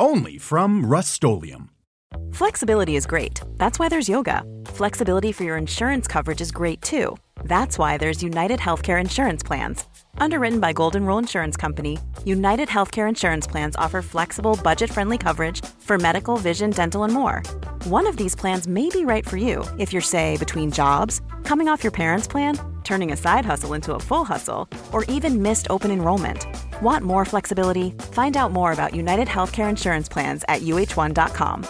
Only 0.00 0.38
from 0.38 0.86
rustolium 0.86 1.68
Flexibility 2.32 2.96
is 2.96 3.04
great. 3.04 3.42
That's 3.58 3.78
why 3.78 3.90
there's 3.90 4.08
yoga. 4.08 4.42
Flexibility 4.64 5.30
for 5.30 5.44
your 5.44 5.58
insurance 5.58 6.08
coverage 6.08 6.40
is 6.40 6.50
great 6.50 6.80
too. 6.80 7.18
That's 7.44 7.76
why 7.76 7.98
there's 7.98 8.22
United 8.22 8.60
Healthcare 8.60 8.98
Insurance 8.98 9.42
Plans. 9.42 9.84
Underwritten 10.16 10.58
by 10.58 10.72
Golden 10.72 11.04
Rule 11.04 11.18
Insurance 11.18 11.54
Company, 11.54 11.98
United 12.24 12.70
Healthcare 12.70 13.10
Insurance 13.10 13.46
Plans 13.46 13.76
offer 13.76 14.00
flexible, 14.00 14.58
budget 14.64 14.90
friendly 14.90 15.18
coverage 15.18 15.62
for 15.80 15.98
medical, 15.98 16.38
vision, 16.38 16.70
dental, 16.70 17.04
and 17.04 17.12
more. 17.12 17.42
One 17.84 18.06
of 18.06 18.16
these 18.16 18.34
plans 18.34 18.66
may 18.66 18.88
be 18.88 19.04
right 19.04 19.28
for 19.28 19.36
you 19.36 19.64
if 19.78 19.92
you're, 19.92 20.00
say, 20.00 20.38
between 20.38 20.70
jobs, 20.70 21.20
coming 21.44 21.68
off 21.68 21.84
your 21.84 21.92
parents' 21.92 22.26
plan, 22.26 22.58
turning 22.84 23.12
a 23.12 23.18
side 23.18 23.44
hustle 23.44 23.74
into 23.74 23.94
a 23.94 24.00
full 24.00 24.24
hustle, 24.24 24.66
or 24.92 25.04
even 25.04 25.42
missed 25.42 25.66
open 25.68 25.90
enrollment. 25.90 26.46
Want 26.80 27.04
more 27.04 27.24
flexibility? 27.24 27.90
Find 28.12 28.36
out 28.36 28.52
more 28.52 28.72
about 28.72 28.94
United 28.94 29.28
Healthcare 29.28 29.68
Insurance 29.68 30.08
Plans 30.08 30.44
at 30.48 30.62
uh1.com. 30.62 31.66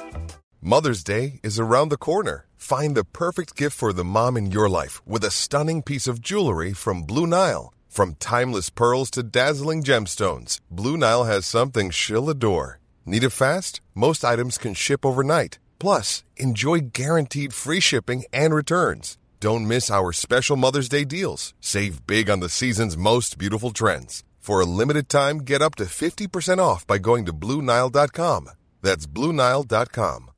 Mother's 0.63 1.03
Day 1.03 1.41
is 1.43 1.59
around 1.59 1.89
the 1.89 1.97
corner. 1.97 2.47
Find 2.57 2.95
the 2.95 3.05
perfect 3.05 3.57
gift 3.57 3.77
for 3.77 3.93
the 3.93 4.05
mom 4.05 4.37
in 4.37 4.53
your 4.53 4.69
life 4.69 5.01
with 5.07 5.25
a 5.25 5.31
stunning 5.31 5.83
piece 5.83 6.07
of 6.07 6.21
jewelry 6.21 6.73
from 6.73 7.03
Blue 7.03 7.27
Nile. 7.27 7.73
From 7.89 8.15
timeless 8.21 8.71
pearls 8.71 9.11
to 9.13 9.23
dazzling 9.23 9.83
gemstones, 9.83 10.61
Blue 10.71 10.97
Nile 10.97 11.25
has 11.25 11.47
something 11.47 11.91
she'll 11.91 12.31
adore. 12.31 12.79
Need 13.05 13.25
it 13.25 13.31
fast? 13.31 13.81
Most 13.95 14.25
items 14.25 14.59
can 14.59 14.75
ship 14.75 15.05
overnight. 15.05 15.59
Plus, 15.79 16.23
enjoy 16.37 16.81
guaranteed 16.93 17.53
free 17.53 17.81
shipping 17.81 18.25
and 18.33 18.55
returns. 18.55 19.17
Don't 19.41 19.67
miss 19.67 19.91
our 19.91 20.13
special 20.13 20.57
Mother's 20.57 20.89
Day 20.89 21.05
deals. 21.05 21.55
Save 21.61 22.07
big 22.07 22.29
on 22.29 22.41
the 22.41 22.51
season's 22.51 22.97
most 22.97 23.39
beautiful 23.39 23.71
trends. 23.71 24.23
For 24.41 24.61
a 24.61 24.65
limited 24.65 25.09
time, 25.11 25.39
get 25.39 25.61
up 25.61 25.75
to 25.77 25.85
50% 25.85 26.59
off 26.59 26.87
by 26.87 26.97
going 26.97 27.27
to 27.27 27.33
BlueNile.com. 27.33 28.49
That's 28.81 29.07
BlueNile.com. 29.07 30.31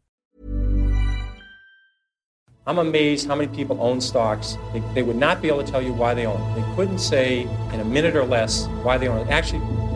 I'm 2.64 2.78
amazed 2.78 3.27
how 3.27 3.34
many 3.34 3.48
people 3.55 3.81
own 3.81 4.00
stocks. 4.00 4.56
They, 4.72 4.81
they 4.94 5.03
would 5.03 5.17
not 5.17 5.41
be 5.41 5.48
able 5.48 5.64
to 5.64 5.70
tell 5.70 5.83
you 5.83 5.92
why 5.92 6.14
they 6.14 6.27
own 6.27 6.41
it. 6.41 6.61
They 6.61 6.75
couldn't 6.77 6.98
say 6.98 7.43
in 7.72 7.81
a 7.81 7.84
minute 7.84 8.15
or 8.15 8.25
less 8.25 8.66
why 8.82 8.99
they 8.99 9.09
own 9.09 9.27
it. 9.27 9.31
Actually, 9.31 9.62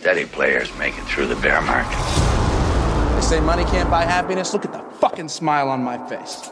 steady 0.00 0.26
players 0.26 0.72
make 0.78 0.94
it 0.98 1.06
through 1.14 1.28
the 1.34 1.40
bear 1.42 1.60
market. 1.60 1.98
They 3.14 3.22
say 3.22 3.40
money 3.40 3.64
can't 3.64 3.90
buy 3.90 4.04
happiness. 4.04 4.52
Look 4.52 4.64
at 4.64 4.72
the 4.72 4.80
fucking 5.00 5.28
smile 5.28 5.68
on 5.68 5.84
my 5.84 5.98
face. 6.08 6.50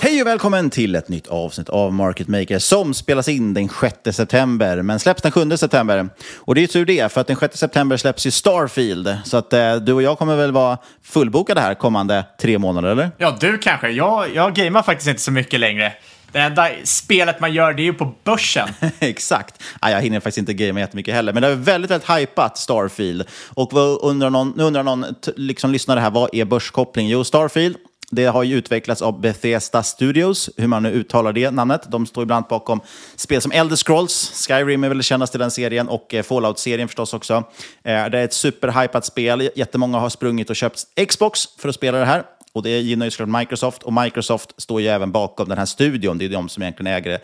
Hej 0.00 0.20
och 0.20 0.26
välkommen 0.26 0.70
till 0.70 0.94
ett 0.94 1.08
nytt 1.08 1.26
avsnitt 1.26 1.68
av 1.68 1.92
Market 1.92 2.28
Maker 2.28 2.58
som 2.58 2.94
spelas 2.94 3.28
in 3.28 3.54
den 3.54 3.68
6 3.68 4.16
september, 4.16 4.82
men 4.82 4.98
släpps 4.98 5.22
den 5.22 5.32
7 5.32 5.56
september. 5.56 6.08
Och 6.36 6.54
det 6.54 6.58
är 6.58 6.62
ju 6.62 6.66
tur 6.66 6.84
det, 6.84 7.12
för 7.12 7.20
att 7.20 7.26
den 7.26 7.36
6 7.36 7.58
september 7.58 7.96
släpps 7.96 8.26
ju 8.26 8.30
Starfield. 8.30 9.16
Så 9.24 9.36
att 9.36 9.52
eh, 9.52 9.76
du 9.76 9.92
och 9.92 10.02
jag 10.02 10.18
kommer 10.18 10.36
väl 10.36 10.52
vara 10.52 10.78
fullbokade 11.02 11.60
här 11.60 11.74
kommande 11.74 12.24
tre 12.40 12.58
månader, 12.58 12.88
eller? 12.88 13.10
Ja, 13.18 13.36
du 13.40 13.58
kanske. 13.58 13.88
Jag, 13.88 14.34
jag 14.34 14.54
gamear 14.54 14.82
faktiskt 14.82 15.08
inte 15.08 15.22
så 15.22 15.32
mycket 15.32 15.60
längre. 15.60 15.92
Det 16.36 16.42
enda 16.42 16.68
spelet 16.84 17.40
man 17.40 17.52
gör 17.52 17.72
det 17.72 17.82
är 17.82 17.84
ju 17.84 17.92
på 17.92 18.14
börsen. 18.24 18.68
Exakt. 18.98 19.62
Ja, 19.82 19.90
jag 19.90 20.02
hinner 20.02 20.20
faktiskt 20.20 20.38
inte 20.38 20.54
gamea 20.54 20.84
jättemycket 20.84 21.14
heller, 21.14 21.32
men 21.32 21.42
det 21.42 21.48
är 21.48 21.54
väldigt, 21.54 21.90
väldigt 21.90 22.10
hypat 22.10 22.58
Starfield. 22.58 23.24
Och 23.54 23.72
vad 23.72 23.98
undrar 24.02 24.30
någon, 24.30 24.52
nu 24.56 24.64
undrar 24.64 24.82
någon 24.82 25.04
liksom, 25.36 25.72
lyssnare 25.72 26.00
här, 26.00 26.10
vad 26.10 26.30
är 26.32 26.44
börskoppling? 26.44 27.08
Jo, 27.08 27.24
Starfield 27.24 27.76
det 28.10 28.24
har 28.26 28.42
ju 28.42 28.56
utvecklats 28.56 29.02
av 29.02 29.20
Bethesda 29.20 29.82
Studios, 29.82 30.50
hur 30.56 30.66
man 30.66 30.82
nu 30.82 30.92
uttalar 30.92 31.32
det 31.32 31.50
namnet. 31.50 31.82
De 31.88 32.06
står 32.06 32.22
ibland 32.22 32.44
bakom 32.48 32.80
spel 33.16 33.42
som 33.42 33.52
Elder 33.52 33.76
Scrolls, 33.76 34.46
Skyrim 34.48 34.84
är 34.84 34.88
väl 34.88 35.02
kändast 35.02 35.34
i 35.34 35.38
den 35.38 35.50
serien 35.50 35.88
och 35.88 36.14
eh, 36.14 36.22
Fallout-serien 36.22 36.88
förstås 36.88 37.14
också. 37.14 37.34
Eh, 37.34 37.42
det 37.82 38.18
är 38.18 38.24
ett 38.24 38.32
superhypat 38.32 39.04
spel. 39.04 39.50
Jättemånga 39.54 39.98
har 39.98 40.08
sprungit 40.08 40.50
och 40.50 40.56
köpt 40.56 40.84
Xbox 41.08 41.40
för 41.58 41.68
att 41.68 41.74
spela 41.74 41.98
det 41.98 42.04
här. 42.04 42.24
Och 42.56 42.62
det 42.62 42.80
gynnar 42.80 43.06
ju 43.06 43.10
såklart 43.10 43.40
Microsoft 43.40 43.82
och 43.82 43.92
Microsoft 43.92 44.54
står 44.56 44.80
ju 44.80 44.88
även 44.88 45.12
bakom 45.12 45.48
den 45.48 45.58
här 45.58 45.64
studion. 45.64 46.18
Det 46.18 46.24
är 46.24 46.28
de 46.28 46.48
som 46.48 46.62
egentligen 46.62 46.94
äger 46.94 47.10
det 47.10 47.20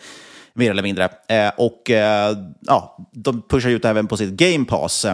mer 0.53 0.71
eller 0.71 0.83
mindre. 0.83 1.09
Eh, 1.27 1.51
och 1.57 1.89
eh, 1.89 2.37
ja, 2.61 2.97
de 3.11 3.41
pushar 3.41 3.69
ut 3.69 3.85
även 3.85 4.07
på 4.07 4.17
sitt 4.17 4.29
Game 4.29 4.65
Pass. 4.65 5.05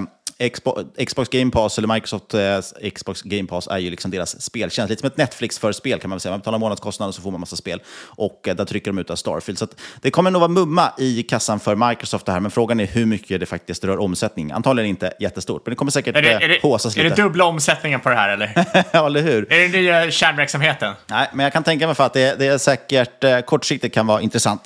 Xbox, 1.06 1.30
Game 1.30 1.52
Pass, 1.52 1.78
eller 1.78 1.88
Microsoft 1.88 2.34
eh, 2.34 2.90
Xbox 2.90 3.22
Game 3.22 3.48
Pass, 3.48 3.68
är 3.68 3.78
ju 3.78 3.90
liksom 3.90 4.12
deras 4.12 4.42
speltjänst. 4.42 4.90
Lite 4.90 5.00
som 5.00 5.08
ett 5.08 5.18
Netflix 5.18 5.60
för 5.60 5.72
spel 5.72 6.00
kan 6.00 6.10
man 6.10 6.16
väl 6.16 6.22
säga. 6.22 6.32
Man 6.32 6.40
betalar 6.40 6.58
månadskostnader 6.58 7.12
så 7.12 7.22
får 7.22 7.32
man 7.32 7.40
massa 7.40 7.56
spel. 7.56 7.82
Och 8.06 8.48
eh, 8.48 8.56
där 8.56 8.66
trycker 8.66 8.92
de 8.92 9.00
ut 9.00 9.10
av 9.10 9.16
Starfield. 9.16 9.60
Så 9.60 9.68
det 10.02 10.12
kommer 10.12 10.32
nog 10.32 10.40
vara 10.40 10.52
mumma 10.52 10.94
i 10.98 11.24
kassan 11.24 11.60
för 11.60 11.76
Microsoft 11.90 12.26
det 12.26 12.32
här, 12.32 12.40
men 12.40 12.52
frågan 12.52 12.80
är 12.80 12.86
hur 12.86 13.06
mycket 13.06 13.40
det 13.40 13.46
faktiskt 13.46 13.84
rör 13.84 13.98
omsättning. 13.98 14.52
Antagligen 14.52 14.90
inte 14.90 15.14
jättestort, 15.20 15.66
men 15.66 15.72
det 15.72 15.76
kommer 15.76 15.92
säkert 15.92 16.16
är 16.16 16.22
det, 16.22 16.32
är 16.32 16.48
det, 16.48 16.62
påsas 16.62 16.96
lite. 16.96 17.08
Är 17.08 17.10
det 17.10 17.24
dubbla 17.24 17.46
omsättningen 17.46 18.00
på 18.00 18.10
det 18.10 18.16
här 18.16 18.30
eller? 18.30 18.52
ja, 18.92 19.06
eller 19.06 19.22
hur? 19.22 19.54
Är 19.54 19.60
det 19.60 19.68
nya 19.68 20.12
kärnverksamheten? 20.12 20.94
Nej, 21.08 21.30
men 21.34 21.44
jag 21.44 21.54
kan 21.54 21.64
tänka 21.64 21.88
mig 21.88 21.96
för 21.96 22.06
att 22.06 22.14
det, 22.14 22.40
det 22.40 22.48
är 22.48 22.58
säkert 22.58 23.24
eh, 23.24 23.40
kortsiktigt 23.40 23.94
kan 23.94 24.08
vara 24.08 24.22
intressant 24.22 24.62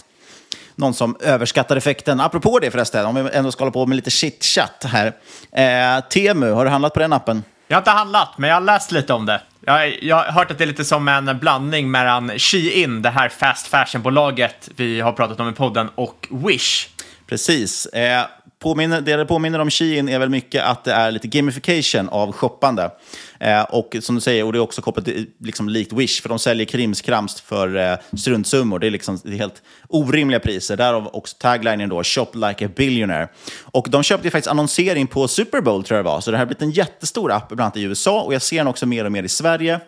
någon 0.75 0.93
som 0.93 1.17
överskattar 1.19 1.75
effekten. 1.75 2.19
Apropå 2.19 2.59
det 2.59 2.71
förresten, 2.71 3.05
om 3.05 3.15
vi 3.15 3.29
ändå 3.33 3.51
ska 3.51 3.61
hålla 3.63 3.71
på 3.71 3.85
med 3.85 3.95
lite 3.95 4.09
chit-chat 4.09 4.85
här. 4.85 5.13
Eh, 5.51 6.03
Temu, 6.09 6.51
har 6.51 6.65
du 6.65 6.71
handlat 6.71 6.93
på 6.93 6.99
den 6.99 7.13
appen? 7.13 7.43
Jag 7.67 7.75
har 7.75 7.81
inte 7.81 7.91
handlat, 7.91 8.37
men 8.37 8.49
jag 8.49 8.55
har 8.55 8.61
läst 8.61 8.91
lite 8.91 9.13
om 9.13 9.25
det. 9.25 9.41
Jag, 9.65 10.03
jag 10.03 10.15
har 10.15 10.23
hört 10.23 10.51
att 10.51 10.57
det 10.57 10.63
är 10.63 10.65
lite 10.65 10.85
som 10.85 11.07
en 11.07 11.39
blandning 11.39 11.91
mellan 11.91 12.39
Shein, 12.39 13.01
det 13.01 13.09
här 13.09 13.29
fast 13.29 13.67
fashion-bolaget 13.67 14.69
vi 14.75 15.01
har 15.01 15.11
pratat 15.11 15.39
om 15.39 15.49
i 15.49 15.53
podden, 15.53 15.89
och 15.95 16.27
Wish. 16.31 16.87
Precis. 17.27 17.85
Eh, 17.85 18.25
påminner, 18.63 19.01
det 19.01 19.15
det 19.15 19.25
påminner 19.25 19.59
om 19.59 19.69
Shein 19.69 20.09
är 20.09 20.19
väl 20.19 20.29
mycket 20.29 20.63
att 20.63 20.83
det 20.83 20.93
är 20.93 21.11
lite 21.11 21.27
gamification 21.27 22.09
av 22.09 22.31
shoppande. 22.31 22.91
Eh, 23.39 23.61
och 23.61 23.95
som 24.01 24.15
du 24.15 24.21
säger, 24.21 24.43
och 24.43 24.53
det 24.53 24.57
är 24.57 24.61
också 24.61 24.81
kopplat 24.81 25.05
till, 25.05 25.25
liksom 25.39 25.69
likt 25.69 25.93
Wish, 25.93 26.21
för 26.21 26.29
de 26.29 26.39
säljer 26.39 26.65
krimskrams 26.65 27.41
för 27.41 27.75
eh, 27.75 27.97
struntsummor. 28.17 28.79
Det 28.79 28.87
är, 28.87 28.91
liksom, 28.91 29.19
det 29.23 29.29
är 29.29 29.37
helt 29.37 29.61
orimliga 29.87 30.39
priser. 30.39 30.77
Därav 30.77 31.09
också 31.13 31.37
taglinen 31.39 31.89
då, 31.89 32.03
shop 32.03 32.27
like 32.33 32.65
a 32.65 32.69
billionaire. 32.75 33.27
Och 33.61 33.87
de 33.89 34.03
köpte 34.03 34.27
ju 34.27 34.31
faktiskt 34.31 34.51
annonsering 34.51 35.07
på 35.07 35.27
Super 35.27 35.61
Bowl, 35.61 35.83
tror 35.83 35.97
jag 35.97 36.05
det 36.05 36.09
var. 36.09 36.21
Så 36.21 36.31
det 36.31 36.37
här 36.37 36.41
har 36.41 36.47
blivit 36.47 36.61
en 36.61 36.71
jättestor 36.71 37.31
app, 37.31 37.47
bland 37.47 37.61
annat 37.61 37.77
i 37.77 37.81
USA, 37.81 38.21
och 38.21 38.33
jag 38.33 38.41
ser 38.41 38.57
den 38.57 38.67
också 38.67 38.85
mer 38.85 39.05
och 39.05 39.11
mer 39.11 39.23
i 39.23 39.29
Sverige. 39.29 39.79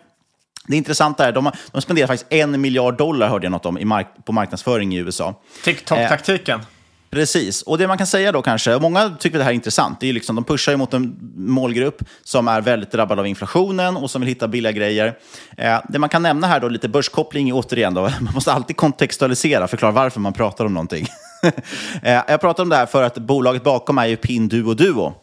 Det 0.68 0.77
intressanta 0.77 1.25
är 1.25 1.30
att 1.30 1.36
de, 1.36 1.51
de 1.72 1.81
spenderar 1.81 2.07
faktiskt 2.07 2.33
en 2.33 2.62
miljard 2.62 2.98
dollar, 2.98 3.30
hörde 3.30 3.45
jag 3.45 3.51
något 3.51 3.66
om, 3.66 3.77
i 3.77 3.86
mark 3.86 4.07
på 4.25 4.31
marknadsföring 4.31 4.95
i 4.95 4.98
USA. 4.98 5.42
TikTok-taktiken. 5.63 6.60
Eh, 6.60 6.66
Precis, 7.10 7.62
och 7.62 7.78
det 7.78 7.88
man 7.88 7.98
kan 7.98 8.07
säga 8.07 8.31
då 8.31 8.42
kanske, 8.42 8.75
och 8.75 8.81
många 8.81 9.10
tycker 9.19 9.38
det 9.38 9.44
här 9.44 9.52
är 9.52 9.56
intressant, 9.56 10.00
det 10.00 10.10
är 10.10 10.13
liksom, 10.13 10.36
de 10.36 10.46
pushar 10.46 10.72
ju 10.72 10.78
mot 10.78 10.94
en 10.94 11.18
målgrupp 11.36 12.04
som 12.24 12.48
är 12.48 12.62
väldigt 12.62 12.92
drabbad 12.92 13.19
av 13.19 13.28
inflationen 13.28 13.98
och 13.98 14.12
som 14.12 14.22
vill 14.22 14.30
hitta 14.30 14.48
billiga 14.48 14.72
grejer. 14.72 15.18
Eh, 15.57 15.80
det 15.90 16.00
man 16.00 16.10
kan 16.10 16.24
nämna 16.24 16.48
här 16.48 16.60
då, 16.60 16.68
lite 16.68 16.90
börskoppling 16.90 17.54
återigen, 17.54 17.94
då, 17.94 18.02
man 18.19 18.34
måste 18.34 18.54
alltid 18.54 18.75
kontextualisera, 18.75 19.68
förklara 19.68 19.92
varför 19.92 20.19
man 20.19 20.34
pratar 20.34 20.66
om 20.66 20.74
någonting. 20.74 21.07
eh, 22.04 22.22
jag 22.28 22.42
pratar 22.42 22.63
om 22.63 22.69
det 22.69 22.75
här 22.75 22.86
för 22.86 23.04
att 23.04 23.18
bolaget 23.18 23.63
bakom 23.63 23.98
är 23.98 24.06
ju 24.06 24.16
Pinduo 24.16 24.74
Duo. 24.74 25.13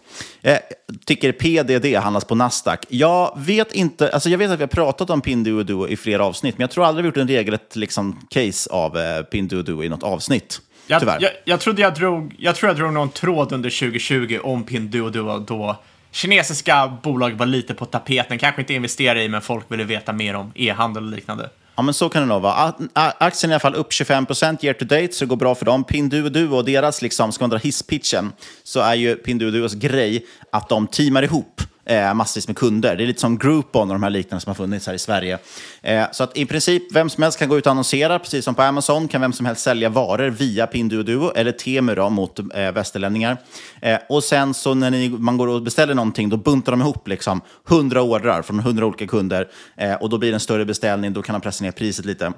Eh, 0.43 0.59
tycker 1.07 1.33
PDD 1.33 1.97
handlas 1.97 2.25
på 2.25 2.35
Nasdaq. 2.35 2.87
Jag 2.89 3.33
vet 3.37 3.73
inte, 3.73 4.11
alltså 4.13 4.29
jag 4.29 4.39
vet 4.39 4.51
att 4.51 4.59
vi 4.59 4.63
har 4.63 4.69
pratat 4.69 5.11
om 5.11 5.21
Pinduoduo 5.21 5.89
i 5.89 5.97
flera 5.97 6.25
avsnitt, 6.25 6.59
men 6.59 6.63
jag 6.63 6.71
tror 6.71 6.85
aldrig 6.85 7.03
vi 7.03 7.09
gjort 7.09 7.17
en 7.17 7.29
regelrätt 7.29 7.77
liksom, 7.77 8.27
case 8.31 8.71
av 8.71 8.99
eh, 8.99 9.23
Pinduoduo 9.23 9.85
i 9.85 9.89
något 9.89 10.03
avsnitt. 10.03 10.61
Jag, 10.87 11.03
jag, 11.03 11.31
jag, 11.45 11.61
trodde 11.61 11.83
jag 11.83 11.95
drog, 11.95 12.35
jag 12.39 12.57
tror 12.57 12.71
jag 12.71 12.77
drog 12.77 12.93
någon 12.93 13.11
tråd 13.11 13.53
under 13.53 13.71
2020 13.71 14.39
om 14.43 14.65
Pinduoduo 14.65 15.39
då 15.39 15.77
kinesiska 16.11 16.99
bolag 17.03 17.31
var 17.31 17.47
lite 17.47 17.75
på 17.75 17.87
tapeten, 17.87 18.39
kanske 18.39 18.61
inte 18.61 18.75
investera 18.75 19.23
i, 19.23 19.29
men 19.29 19.41
folk 19.41 19.65
ville 19.69 19.85
veta 19.85 20.13
mer 20.13 20.35
om 20.35 20.53
e-handel 20.55 21.05
och 21.05 21.11
liknande. 21.11 21.51
Ja, 21.77 21.83
men 21.83 21.95
så 21.95 22.09
kan 22.09 22.23
det 22.23 22.29
nog 22.29 22.43
vara. 22.43 22.75
Aktien 22.95 23.51
är 23.51 23.53
i 23.53 23.55
alla 23.55 23.61
fall 23.61 23.75
upp 23.75 23.91
25% 23.91 24.65
year 24.65 24.75
to 24.75 24.85
date, 24.85 25.13
så 25.13 25.25
det 25.25 25.29
går 25.29 25.37
bra 25.37 25.55
för 25.55 25.65
dem. 25.65 25.85
Pinduoduo 25.85 26.57
och 26.57 26.65
deras, 26.65 27.03
liksom, 27.03 27.33
ska 27.33 27.43
man 27.43 27.51
dra 27.51 27.59
hisspitchen, 27.59 28.33
så 28.63 28.81
är 28.81 28.95
ju 28.95 29.17
Pinduoduos 29.17 29.75
grej 29.75 30.27
att 30.53 30.69
de 30.69 30.87
teamar 30.87 31.23
ihop 31.23 31.61
eh, 31.85 32.15
massvis 32.15 32.49
med 32.49 32.57
kunder. 32.57 32.97
Det 32.97 33.05
är 33.05 33.07
lite 33.07 33.21
som 33.21 33.39
Groupon 33.39 33.91
och 33.91 33.95
de 33.95 34.03
här 34.03 34.11
liknande 34.11 34.41
som 34.41 34.51
har 34.51 34.55
funnits 34.55 34.87
här 34.87 34.95
i 34.95 34.99
Sverige. 34.99 35.39
Eh, 35.83 36.05
så 36.13 36.25
att 36.25 36.37
i 36.37 36.47
princip 36.47 36.83
vem 36.93 37.11
som 37.11 37.23
helst 37.23 37.39
kan 37.39 37.49
gå 37.49 37.59
ut 37.59 37.67
och 37.67 37.71
annonsera, 37.71 38.19
precis 38.19 38.45
som 38.45 38.55
på 38.55 38.63
Amazon 38.63 39.09
kan 39.09 39.21
vem 39.21 39.33
som 39.33 39.47
helst 39.47 39.63
sälja 39.63 39.89
varor 39.89 40.31
via 40.31 40.67
Pinduoduo 40.67 41.33
eller 41.35 41.53
Temu 41.53 41.95
då, 41.95 42.11
mot 42.11 42.39
eh, 42.39 42.73
västerlänningar. 42.73 43.37
Eh, 43.81 43.99
och 44.09 44.25
sen 44.25 44.55
så 44.55 44.75
när 44.75 44.91
ni, 44.91 45.09
man 45.09 45.37
går 45.37 45.49
och 45.49 45.63
beställer 45.63 45.95
någonting, 45.95 46.29
då 46.29 46.37
buntar 46.37 46.73
de 46.73 46.81
ihop 46.81 47.09
liksom 47.09 47.41
100 47.69 48.03
ordrar 48.03 48.43
från 48.43 48.59
100 48.59 48.87
olika 48.87 49.07
kunder 49.07 49.49
eh, 49.77 49.95
och 49.95 50.11
då 50.11 50.19
blir 50.19 50.31
det 50.31 50.37
en 50.37 50.41
större 50.41 50.65
beställning, 50.65 51.13
då 51.13 51.23
kan 51.23 51.33
de 51.33 51.41
pressa 51.41 51.65
ner 51.65 51.73
priset 51.73 52.05
lite. 52.05 52.33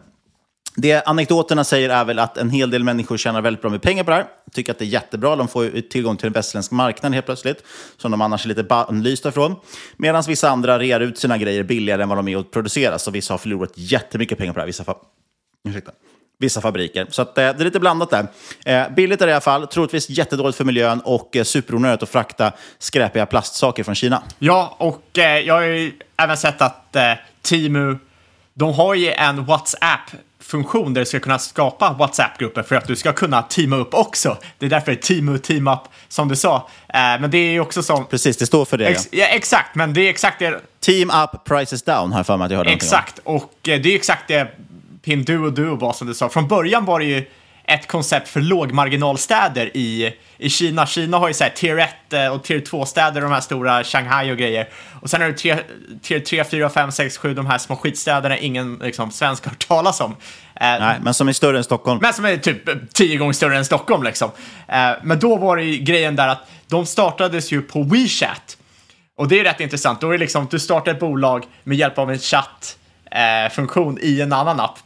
Det 0.76 1.02
anekdoterna 1.08 1.64
säger 1.64 1.90
är 1.90 2.04
väl 2.04 2.18
att 2.18 2.36
en 2.36 2.50
hel 2.50 2.70
del 2.70 2.84
människor 2.84 3.16
tjänar 3.16 3.42
väldigt 3.42 3.62
bra 3.62 3.70
med 3.70 3.82
pengar 3.82 4.04
på 4.04 4.10
det 4.10 4.16
här. 4.16 4.26
Tycker 4.52 4.72
att 4.72 4.78
det 4.78 4.84
är 4.84 4.86
jättebra. 4.86 5.36
De 5.36 5.48
får 5.48 5.80
tillgång 5.80 6.16
till 6.16 6.26
en 6.26 6.32
västerländsk 6.32 6.70
marknad 6.70 7.14
helt 7.14 7.26
plötsligt, 7.26 7.64
som 7.96 8.10
de 8.10 8.20
annars 8.20 8.44
är 8.44 8.48
lite 8.48 8.62
bannlysta 8.62 9.32
från. 9.32 9.56
Medan 9.96 10.22
vissa 10.26 10.50
andra 10.50 10.78
rear 10.78 11.00
ut 11.00 11.18
sina 11.18 11.38
grejer 11.38 11.62
billigare 11.62 12.02
än 12.02 12.08
vad 12.08 12.18
de 12.18 12.28
är 12.28 12.36
att 12.36 12.50
producera. 12.50 12.98
Så 12.98 13.10
vissa 13.10 13.32
har 13.32 13.38
förlorat 13.38 13.72
jättemycket 13.74 14.38
pengar 14.38 14.52
på 14.52 14.56
det 14.56 14.62
här. 14.62 14.66
Vissa, 14.66 14.84
fa 14.84 14.94
Ursäkta. 15.68 15.92
vissa 16.38 16.60
fabriker. 16.60 17.06
Så 17.10 17.22
att, 17.22 17.38
eh, 17.38 17.42
det 17.42 17.62
är 17.62 17.64
lite 17.64 17.80
blandat 17.80 18.10
där. 18.10 18.26
Eh, 18.64 18.94
billigt 18.94 19.22
är 19.22 19.26
det 19.26 19.30
i 19.30 19.34
alla 19.34 19.40
fall. 19.40 19.66
Troligtvis 19.66 20.10
jättedåligt 20.10 20.56
för 20.56 20.64
miljön 20.64 21.00
och 21.00 21.36
eh, 21.36 21.44
superonödigt 21.44 22.02
att 22.02 22.08
frakta 22.08 22.52
skräpiga 22.78 23.26
plastsaker 23.26 23.84
från 23.84 23.94
Kina. 23.94 24.22
Ja, 24.38 24.76
och 24.78 25.18
eh, 25.18 25.38
jag 25.38 25.54
har 25.54 25.62
ju 25.62 25.92
även 26.16 26.36
sett 26.36 26.62
att 26.62 26.96
eh, 26.96 27.12
Timu, 27.42 27.96
de 28.54 28.72
har 28.74 28.94
ju 28.94 29.10
en 29.10 29.44
WhatsApp 29.44 30.10
funktion 30.46 30.94
där 30.94 31.00
du 31.00 31.06
ska 31.06 31.20
kunna 31.20 31.38
skapa 31.38 31.92
WhatsApp-grupper 31.92 32.62
för 32.62 32.76
att 32.76 32.86
du 32.86 32.96
ska 32.96 33.12
kunna 33.12 33.42
teama 33.42 33.76
upp 33.76 33.94
också. 33.94 34.36
Det 34.58 34.66
är 34.66 34.70
därför 34.70 34.92
det 34.92 34.98
är 34.98 35.02
team 35.02 35.38
team 35.38 35.68
up 35.68 35.80
som 36.08 36.28
du 36.28 36.36
sa. 36.36 36.56
Eh, 36.88 36.94
men 36.94 37.30
det 37.30 37.38
är 37.38 37.50
ju 37.50 37.60
också 37.60 37.82
som... 37.82 38.06
Precis, 38.06 38.36
det 38.36 38.46
står 38.46 38.64
för 38.64 38.78
det. 38.78 38.86
Ex 38.86 39.08
ja. 39.10 39.26
exakt, 39.26 39.74
men 39.74 39.94
det 39.94 40.00
är 40.00 40.10
exakt 40.10 40.38
det... 40.38 40.60
Team 40.80 41.10
up, 41.10 41.44
prices 41.44 41.82
down 41.82 42.12
har 42.12 42.18
jag 42.18 42.26
för 42.26 42.36
mig 42.36 42.44
att 42.44 42.50
jag 42.50 42.58
hörde 42.58 42.70
Exakt, 42.70 43.18
och 43.24 43.68
eh, 43.68 43.80
det 43.80 43.88
är 43.88 43.96
exakt 43.96 44.28
det 44.28 44.48
Pinduo 45.02 45.50
Duo 45.50 45.76
var 45.76 45.92
som 45.92 46.06
du 46.06 46.14
sa. 46.14 46.28
Från 46.28 46.48
början 46.48 46.84
var 46.84 46.98
det 46.98 47.04
ju 47.04 47.24
ett 47.66 47.86
koncept 47.86 48.28
för 48.28 48.40
lågmarginalstäder 48.40 49.76
i, 49.76 50.14
i 50.38 50.50
Kina. 50.50 50.86
Kina 50.86 51.18
har 51.18 51.28
ju 51.28 51.34
så 51.34 51.44
här 51.44 51.50
tier 51.50 51.78
1 51.78 52.12
eh, 52.12 52.28
och 52.28 52.44
tier 52.44 52.60
2-städer, 52.60 53.20
de 53.20 53.32
här 53.32 53.40
stora 53.40 53.84
Shanghai 53.84 54.32
och 54.32 54.36
grejer. 54.36 54.68
Och 55.00 55.10
sen 55.10 55.22
är 55.22 55.26
det 55.26 55.32
tier, 55.32 55.62
tier 56.02 56.20
3, 56.20 56.44
4, 56.44 56.70
5, 56.70 56.92
6, 56.92 57.18
7, 57.18 57.34
de 57.34 57.46
här 57.46 57.58
små 57.58 57.76
skitstäderna 57.76 58.38
ingen 58.38 58.78
liksom, 58.82 59.10
svensk 59.10 59.44
har 59.44 59.50
hört 59.50 59.68
talas 59.68 60.00
om. 60.00 60.10
Eh, 60.10 60.16
Nej, 60.60 60.96
men 61.02 61.14
som 61.14 61.28
är 61.28 61.32
större 61.32 61.56
än 61.56 61.64
Stockholm. 61.64 61.98
Men 62.02 62.12
som 62.12 62.24
är 62.24 62.36
typ 62.36 62.92
tio 62.92 63.16
gånger 63.16 63.32
större 63.32 63.56
än 63.56 63.64
Stockholm 63.64 64.02
liksom. 64.02 64.30
Eh, 64.68 64.90
men 65.02 65.18
då 65.18 65.36
var 65.36 65.56
det 65.56 65.62
ju 65.62 65.78
grejen 65.78 66.16
där 66.16 66.28
att 66.28 66.48
de 66.68 66.86
startades 66.86 67.52
ju 67.52 67.62
på 67.62 67.82
WeChat. 67.82 68.56
Och 69.16 69.28
det 69.28 69.40
är 69.40 69.44
rätt 69.44 69.60
intressant. 69.60 70.00
Då 70.00 70.08
är 70.08 70.12
det 70.12 70.18
liksom, 70.18 70.48
du 70.50 70.58
startar 70.58 70.92
ett 70.92 71.00
bolag 71.00 71.44
med 71.62 71.76
hjälp 71.76 71.98
av 71.98 72.10
en 72.10 72.18
chattfunktion 72.18 73.98
i 74.00 74.20
en 74.20 74.32
annan 74.32 74.60
app. 74.60 74.78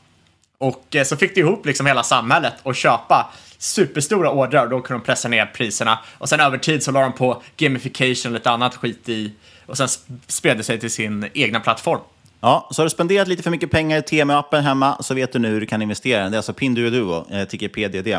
Och 0.58 0.96
eh, 0.96 1.04
så 1.04 1.16
fick 1.16 1.34
de 1.34 1.40
ihop 1.40 1.66
liksom 1.66 1.86
hela 1.86 2.02
samhället 2.02 2.54
och 2.62 2.74
köpa 2.74 3.32
superstora 3.58 4.30
ordrar 4.30 4.64
och 4.64 4.70
då 4.70 4.80
kunde 4.80 5.02
de 5.02 5.06
pressa 5.06 5.28
ner 5.28 5.46
priserna. 5.46 5.98
Och 6.18 6.28
sen 6.28 6.40
över 6.40 6.58
tid 6.58 6.82
så 6.82 6.90
la 6.90 7.00
de 7.00 7.12
på 7.12 7.42
gamification 7.56 8.32
och 8.32 8.38
lite 8.38 8.50
annat 8.50 8.76
skit 8.76 9.08
i 9.08 9.32
och 9.66 9.76
sen 9.76 9.88
spred 10.26 10.56
det 10.56 10.62
sig 10.62 10.80
till 10.80 10.90
sin 10.90 11.28
egna 11.34 11.60
plattform. 11.60 12.00
Ja, 12.40 12.68
så 12.70 12.82
har 12.82 12.86
du 12.86 12.90
spenderat 12.90 13.28
lite 13.28 13.42
för 13.42 13.50
mycket 13.50 13.70
pengar 13.70 13.98
i 13.98 14.00
TM-appen 14.00 14.60
hemma 14.60 15.02
så 15.02 15.14
vet 15.14 15.32
du 15.32 15.38
nu 15.38 15.48
hur 15.48 15.60
du 15.60 15.66
kan 15.66 15.82
investera. 15.82 16.28
Det 16.28 16.34
är 16.34 16.36
alltså 16.36 16.52
Pinduoduo, 16.52 17.26
eh, 17.30 17.44
tycker 17.44 17.68
PDD. 17.68 18.18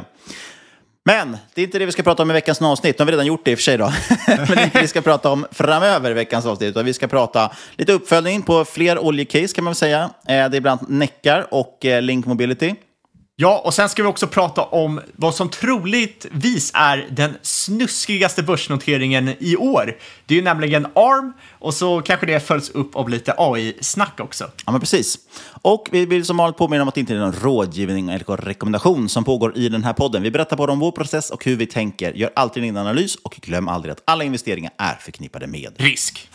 Men 1.09 1.38
det 1.53 1.61
är 1.61 1.65
inte 1.65 1.79
det 1.79 1.85
vi 1.85 1.91
ska 1.91 2.03
prata 2.03 2.23
om 2.23 2.29
i 2.31 2.33
veckans 2.33 2.61
avsnitt. 2.61 3.00
Nu 3.00 3.01
har 3.01 3.06
vi 3.06 3.11
redan 3.11 3.25
gjort 3.25 3.45
det 3.45 3.51
i 3.51 3.53
och 3.53 3.57
för 3.57 3.63
sig. 3.63 3.77
Då. 3.77 3.85
Men 4.27 4.47
det 4.47 4.53
är 4.53 4.63
inte 4.63 4.77
det 4.77 4.81
vi 4.81 4.88
ska 4.88 5.01
prata 5.01 5.29
om 5.29 5.45
framöver 5.51 6.11
i 6.11 6.13
veckans 6.13 6.45
avsnitt. 6.45 6.69
Utan 6.69 6.85
vi 6.85 6.94
ska 6.94 7.07
prata 7.07 7.51
lite 7.75 7.94
uppföljning 7.94 8.41
på 8.41 8.65
fler 8.65 9.00
oljecase 9.00 9.56
kan 9.56 9.63
man 9.63 9.71
väl 9.71 9.75
säga. 9.75 10.09
Eh, 10.27 10.50
det 10.50 10.57
är 10.57 10.61
bland 10.61 10.79
annat 10.79 10.89
Neckar 10.89 11.47
och 11.51 11.85
eh, 11.85 12.01
Link 12.01 12.25
Mobility. 12.25 12.75
Ja, 13.41 13.62
och 13.65 13.74
sen 13.74 13.89
ska 13.89 14.03
vi 14.03 14.09
också 14.09 14.27
prata 14.27 14.63
om 14.63 15.01
vad 15.15 15.36
som 15.36 15.50
troligtvis 15.50 16.71
är 16.74 17.07
den 17.12 17.38
snuskigaste 17.41 18.44
börsnoteringen 18.44 19.36
i 19.39 19.56
år. 19.56 19.97
Det 20.25 20.33
är 20.33 20.36
ju 20.36 20.44
nämligen 20.44 20.86
ARM 20.86 21.33
och 21.51 21.74
så 21.74 22.01
kanske 22.01 22.25
det 22.25 22.39
följs 22.39 22.69
upp 22.69 22.95
av 22.95 23.09
lite 23.09 23.33
AI-snack 23.38 24.19
också. 24.19 24.51
Ja, 24.65 24.71
men 24.71 24.81
precis. 24.81 25.18
Och 25.62 25.88
vi 25.91 26.06
vill 26.06 26.25
som 26.25 26.38
vanligt 26.38 26.57
påminna 26.57 26.81
om 26.81 26.88
att 26.88 26.95
det 26.95 27.01
inte 27.01 27.13
är 27.13 27.18
någon 27.18 27.33
rådgivning 27.33 28.09
eller 28.09 28.38
rekommendation 28.38 29.09
som 29.09 29.24
pågår 29.24 29.57
i 29.57 29.69
den 29.69 29.83
här 29.83 29.94
podden. 29.94 30.24
Vi 30.24 30.31
berättar 30.31 30.57
bara 30.57 30.71
om 30.71 30.80
vår 30.80 30.92
process 30.92 31.30
och 31.30 31.45
hur 31.45 31.56
vi 31.56 31.65
tänker. 31.65 32.13
Gör 32.13 32.31
alltid 32.35 32.63
en 32.63 32.77
analys 32.77 33.15
och 33.15 33.31
glöm 33.42 33.68
aldrig 33.68 33.92
att 33.92 34.01
alla 34.06 34.24
investeringar 34.24 34.71
är 34.77 34.95
förknippade 34.95 35.47
med 35.47 35.74
risk. 35.77 36.30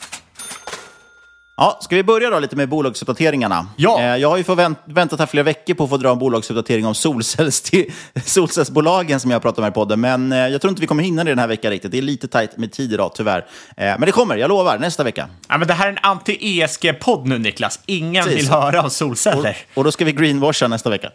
Ja, 1.56 1.78
ska 1.80 1.96
vi 1.96 2.02
börja 2.02 2.30
då 2.30 2.38
lite 2.38 2.56
med 2.56 2.68
bolagsuppdateringarna? 2.68 3.66
Ja. 3.76 4.00
Eh, 4.00 4.16
jag 4.16 4.28
har 4.28 4.36
ju 4.36 4.42
vänt, 4.42 4.78
väntat 4.84 5.18
här 5.18 5.26
flera 5.26 5.42
veckor 5.42 5.74
på 5.74 5.84
att 5.84 5.90
få 5.90 5.96
dra 5.96 6.10
en 6.10 6.18
bolagsuppdatering 6.18 6.86
om 6.86 6.94
solcells 6.94 7.70
solcellsbolagen 8.24 9.20
som 9.20 9.30
jag 9.30 9.42
pratat 9.42 9.58
om 9.58 9.64
här 9.64 9.70
i 9.70 9.74
podden. 9.74 10.00
Men 10.00 10.32
eh, 10.32 10.38
jag 10.38 10.60
tror 10.60 10.68
inte 10.68 10.80
vi 10.80 10.86
kommer 10.86 11.02
hinna 11.02 11.24
det 11.24 11.30
den 11.30 11.38
här 11.38 11.46
veckan 11.46 11.70
riktigt. 11.70 11.92
Det 11.92 11.98
är 11.98 12.02
lite 12.02 12.28
tajt 12.28 12.56
med 12.56 12.72
tid 12.72 12.92
idag, 12.92 13.12
tyvärr. 13.14 13.38
Eh, 13.38 13.44
men 13.76 14.00
det 14.00 14.12
kommer, 14.12 14.36
jag 14.36 14.48
lovar, 14.48 14.78
nästa 14.78 15.04
vecka. 15.04 15.28
Ja, 15.48 15.58
men 15.58 15.68
det 15.68 15.74
här 15.74 15.86
är 15.86 15.90
en 15.90 15.98
anti-ESG-podd 15.98 17.28
nu, 17.28 17.38
Niklas. 17.38 17.80
Ingen 17.86 18.24
Precis. 18.24 18.40
vill 18.40 18.50
höra 18.50 18.82
om 18.82 18.90
solceller. 18.90 19.56
Och, 19.74 19.78
och, 19.78 19.84
då 19.84 19.92
ska 19.92 20.04
vi 20.04 20.12
greenwasha 20.12 20.68
nästa 20.68 20.90
vecka. 20.90 21.10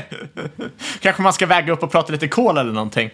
Kanske 1.00 1.22
man 1.22 1.32
ska 1.32 1.46
väga 1.46 1.72
upp 1.72 1.82
och 1.82 1.92
prata 1.92 2.12
lite 2.12 2.28
kol 2.28 2.58
eller 2.58 2.72
någonting. 2.72 3.10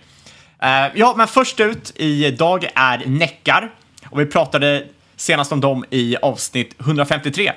ja, 0.94 1.14
men 1.16 1.28
först 1.28 1.60
ut 1.60 1.92
idag 1.96 2.70
är 2.74 3.02
Neckar. 3.06 3.70
Och 4.10 4.20
vi 4.20 4.26
pratade 4.26 4.84
senast 5.20 5.52
om 5.52 5.60
dem 5.60 5.84
i 5.90 6.16
avsnitt 6.22 6.74
153. 6.80 7.52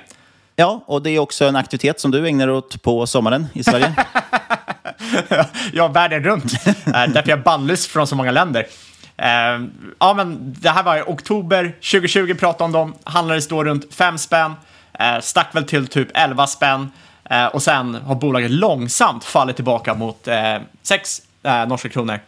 Ja, 0.56 0.84
och 0.86 1.02
det 1.02 1.10
är 1.10 1.18
också 1.18 1.44
en 1.44 1.56
aktivitet 1.56 2.00
som 2.00 2.10
du 2.10 2.26
ägnar 2.28 2.46
dig 2.46 2.56
åt 2.56 2.82
på 2.82 3.06
sommaren 3.06 3.46
i 3.52 3.64
Sverige. 3.64 3.94
ja, 5.72 5.88
världen 5.88 6.24
runt. 6.24 6.52
Eh, 6.86 7.06
därför 7.08 7.30
jag 7.30 7.42
bannlyst 7.42 7.90
från 7.90 8.06
så 8.06 8.16
många 8.16 8.30
länder. 8.30 8.66
Uh, 9.22 9.66
ja, 9.98 10.14
men 10.14 10.54
det 10.60 10.70
här 10.70 10.82
var 10.82 10.96
i 10.96 11.02
oktober 11.06 11.64
2020 11.64 12.34
pratade 12.34 12.64
om 12.64 12.72
dem. 12.72 12.94
Handlades 13.04 13.48
då 13.48 13.64
runt 13.64 13.94
5 13.94 14.18
spänn. 14.18 14.54
Uh, 15.00 15.20
stack 15.20 15.54
väl 15.54 15.64
till 15.64 15.86
typ 15.86 16.08
11 16.14 16.46
spänn. 16.46 16.90
Uh, 17.30 17.46
och 17.46 17.62
sen 17.62 17.94
har 17.94 18.14
bolaget 18.14 18.50
långsamt 18.50 19.24
fallit 19.24 19.56
tillbaka 19.56 19.94
mot 19.94 20.28
6 20.82 21.22
norska 21.66 21.88
kronor. 21.88 22.20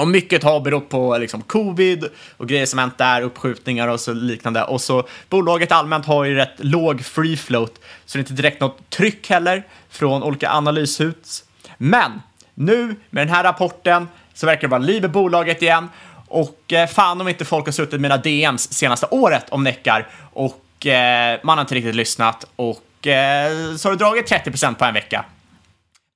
Och 0.00 0.08
mycket 0.08 0.42
har 0.42 0.60
berott 0.60 0.88
på 0.88 1.18
liksom, 1.18 1.42
covid 1.42 2.04
och 2.36 2.48
grejer 2.48 2.66
som 2.66 2.78
hänt 2.78 2.98
där, 2.98 3.22
uppskjutningar 3.22 3.88
och 3.88 4.00
så 4.00 4.12
liknande. 4.12 4.64
Och 4.64 4.80
så 4.80 5.08
bolaget 5.28 5.72
allmänt 5.72 6.06
har 6.06 6.24
ju 6.24 6.34
rätt 6.34 6.54
låg 6.58 7.04
free 7.04 7.36
float, 7.36 7.80
så 8.06 8.18
det 8.18 8.20
är 8.20 8.22
inte 8.22 8.42
direkt 8.42 8.60
något 8.60 8.90
tryck 8.90 9.30
heller 9.30 9.62
från 9.90 10.22
olika 10.22 10.50
analyshus. 10.50 11.44
Men 11.76 12.22
nu 12.54 12.96
med 13.10 13.26
den 13.26 13.34
här 13.34 13.44
rapporten 13.44 14.08
så 14.34 14.46
verkar 14.46 14.60
det 14.60 14.68
vara 14.68 14.82
liv 14.82 15.04
i 15.04 15.08
bolaget 15.08 15.62
igen. 15.62 15.88
Och 16.28 16.72
eh, 16.72 16.88
fan 16.88 17.20
om 17.20 17.28
inte 17.28 17.44
folk 17.44 17.64
har 17.64 17.72
suttit 17.72 17.92
med 17.92 18.00
mina 18.00 18.16
DMs 18.16 18.72
senaste 18.72 19.06
året 19.06 19.46
om 19.48 19.64
Neckar 19.64 20.08
och 20.32 20.86
eh, 20.86 21.40
man 21.42 21.58
har 21.58 21.62
inte 21.62 21.74
riktigt 21.74 21.94
lyssnat 21.94 22.44
och 22.56 23.06
eh, 23.06 23.76
så 23.76 23.88
har 23.88 23.90
du 23.90 23.96
dragit 23.96 24.30
30% 24.30 24.74
på 24.74 24.84
en 24.84 24.94
vecka. 24.94 25.24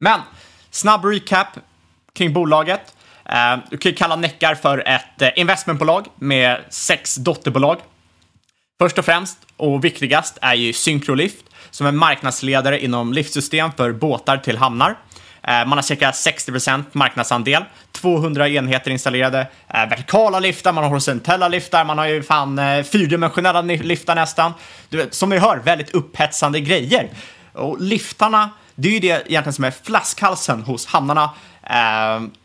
Men 0.00 0.20
snabb 0.70 1.04
recap 1.04 1.48
kring 2.12 2.32
bolaget. 2.32 2.94
Eh, 3.28 3.56
du 3.70 3.78
kan 3.78 3.92
ju 3.92 3.96
kalla 3.96 4.16
Neckar 4.16 4.54
för 4.54 4.88
ett 4.88 5.22
eh, 5.22 5.28
investmentbolag 5.36 6.06
med 6.16 6.60
sex 6.70 7.14
dotterbolag. 7.16 7.78
Först 8.78 8.98
och 8.98 9.04
främst 9.04 9.38
och 9.56 9.84
viktigast 9.84 10.38
är 10.40 10.54
ju 10.54 10.72
Syncrolift 10.72 11.44
som 11.70 11.86
är 11.86 11.92
marknadsledare 11.92 12.84
inom 12.84 13.12
liftsystem 13.12 13.72
för 13.76 13.92
båtar 13.92 14.36
till 14.36 14.56
hamnar. 14.56 14.98
Eh, 15.42 15.66
man 15.66 15.72
har 15.72 15.82
cirka 15.82 16.10
60% 16.10 16.84
marknadsandel, 16.92 17.64
200 17.92 18.48
enheter 18.48 18.90
installerade, 18.90 19.46
vertikala 19.68 20.40
liftar, 20.40 20.72
man 20.72 20.84
har 20.84 20.90
horisontella 20.90 21.48
liftar, 21.48 21.84
man 21.84 21.98
har 21.98 22.06
ju 22.06 22.22
fan 22.22 22.60
fyrdimensionella 22.84 23.62
liftar 23.62 24.14
nästan. 24.14 24.52
Du 24.88 24.96
vet, 24.96 25.14
som 25.14 25.28
ni 25.28 25.38
hör, 25.38 25.56
väldigt 25.56 25.90
upphetsande 25.90 26.60
grejer. 26.60 27.10
Och 27.52 27.80
liftarna, 27.80 28.50
det 28.74 28.88
är 28.88 28.92
ju 28.92 29.00
det 29.00 29.08
egentligen 29.08 29.52
som 29.52 29.64
är 29.64 29.70
flaskhalsen 29.70 30.62
hos 30.62 30.86
hamnarna. 30.86 31.30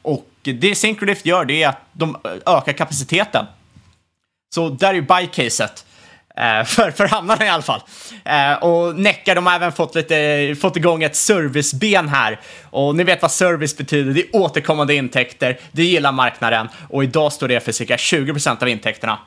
Och 0.02 0.29
det 0.44 0.76
Syncrolift 0.76 1.26
gör, 1.26 1.46
det 1.46 1.64
är 1.64 1.70
att 1.70 1.82
de 1.92 2.18
ökar 2.46 2.74
kapaciteten. 2.74 3.46
Så 4.56 4.70
där 4.70 4.90
är 4.90 4.94
ju 4.94 5.02
buy-caset. 5.02 5.86
Eh, 6.40 6.64
för, 6.64 6.92
för 6.92 7.08
hamnarna 7.08 7.46
i 7.46 7.50
alla 7.50 7.64
fall. 7.64 7.82
Eh, 8.26 8.54
och 8.54 8.96
Neckar, 8.96 9.36
de 9.36 9.46
har 9.46 9.56
även 9.56 9.72
fått, 9.72 9.96
lite, 9.96 10.56
fått 10.62 10.78
igång 10.78 11.04
ett 11.04 11.16
serviceben 11.16 12.10
här. 12.10 12.40
Och 12.64 12.96
ni 12.96 13.04
vet 13.04 13.22
vad 13.22 13.32
service 13.32 13.78
betyder, 13.78 14.14
det 14.14 14.22
är 14.22 14.36
återkommande 14.36 14.96
intäkter, 14.96 15.60
det 15.72 15.84
gillar 15.84 16.12
marknaden 16.12 16.70
och 16.90 17.04
idag 17.04 17.34
står 17.34 17.48
det 17.48 17.60
för 17.60 17.72
cirka 17.72 17.96
20% 17.96 18.62
av 18.62 18.70
intäkterna. 18.70 19.20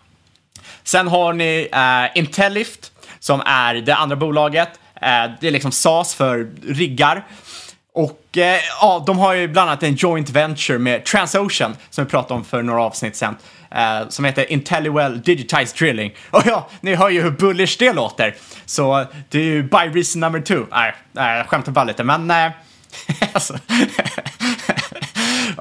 Sen 0.85 1.09
har 1.09 1.33
ni 1.33 1.69
eh, 1.73 2.19
Intellift 2.19 2.93
som 3.19 3.43
är 3.47 3.75
det 3.75 3.95
andra 3.95 4.17
bolaget. 4.17 4.69
Eh, 4.95 5.31
det 5.41 5.47
är 5.47 5.51
liksom 5.51 5.73
SAS 5.73 6.15
för 6.15 6.51
riggar. 6.67 7.25
Och 7.95 8.39
eh, 8.39 8.61
ja, 8.81 9.03
de 9.07 9.19
har 9.19 9.35
ju 9.35 9.49
bland 9.49 9.71
annat 9.71 9.83
en 9.83 9.95
joint 9.95 10.31
venture 10.31 10.79
med 10.79 11.05
Transocean 11.05 11.77
som 11.91 12.05
vi 12.05 12.11
pratade 12.11 12.35
om 12.35 12.45
för 12.45 12.63
några 12.63 12.83
avsnitt 12.83 13.17
sen. 13.17 13.37
Eh, 13.71 14.09
som 14.09 14.25
heter 14.25 14.53
Intelliwell 14.53 15.21
Digitized 15.21 15.77
Drilling. 15.79 16.15
Och 16.31 16.43
ja, 16.47 16.69
ni 16.81 16.95
hör 16.95 17.09
ju 17.11 17.23
hur 17.23 17.31
bullish 17.31 17.77
det 17.79 17.93
låter. 17.93 18.35
Så 18.67 19.07
det 19.29 19.39
är 19.39 19.43
ju 19.43 19.63
by 19.63 19.77
reason 19.77 20.21
number 20.21 20.41
two. 20.41 20.67
Nej, 20.71 20.95
nej 21.13 21.37
jag 21.39 21.47
skämtar 21.47 21.73
bara 21.73 21.85
lite, 21.85 22.05
men... 22.05 22.31
Eh, 22.31 22.51
alltså. 23.33 23.55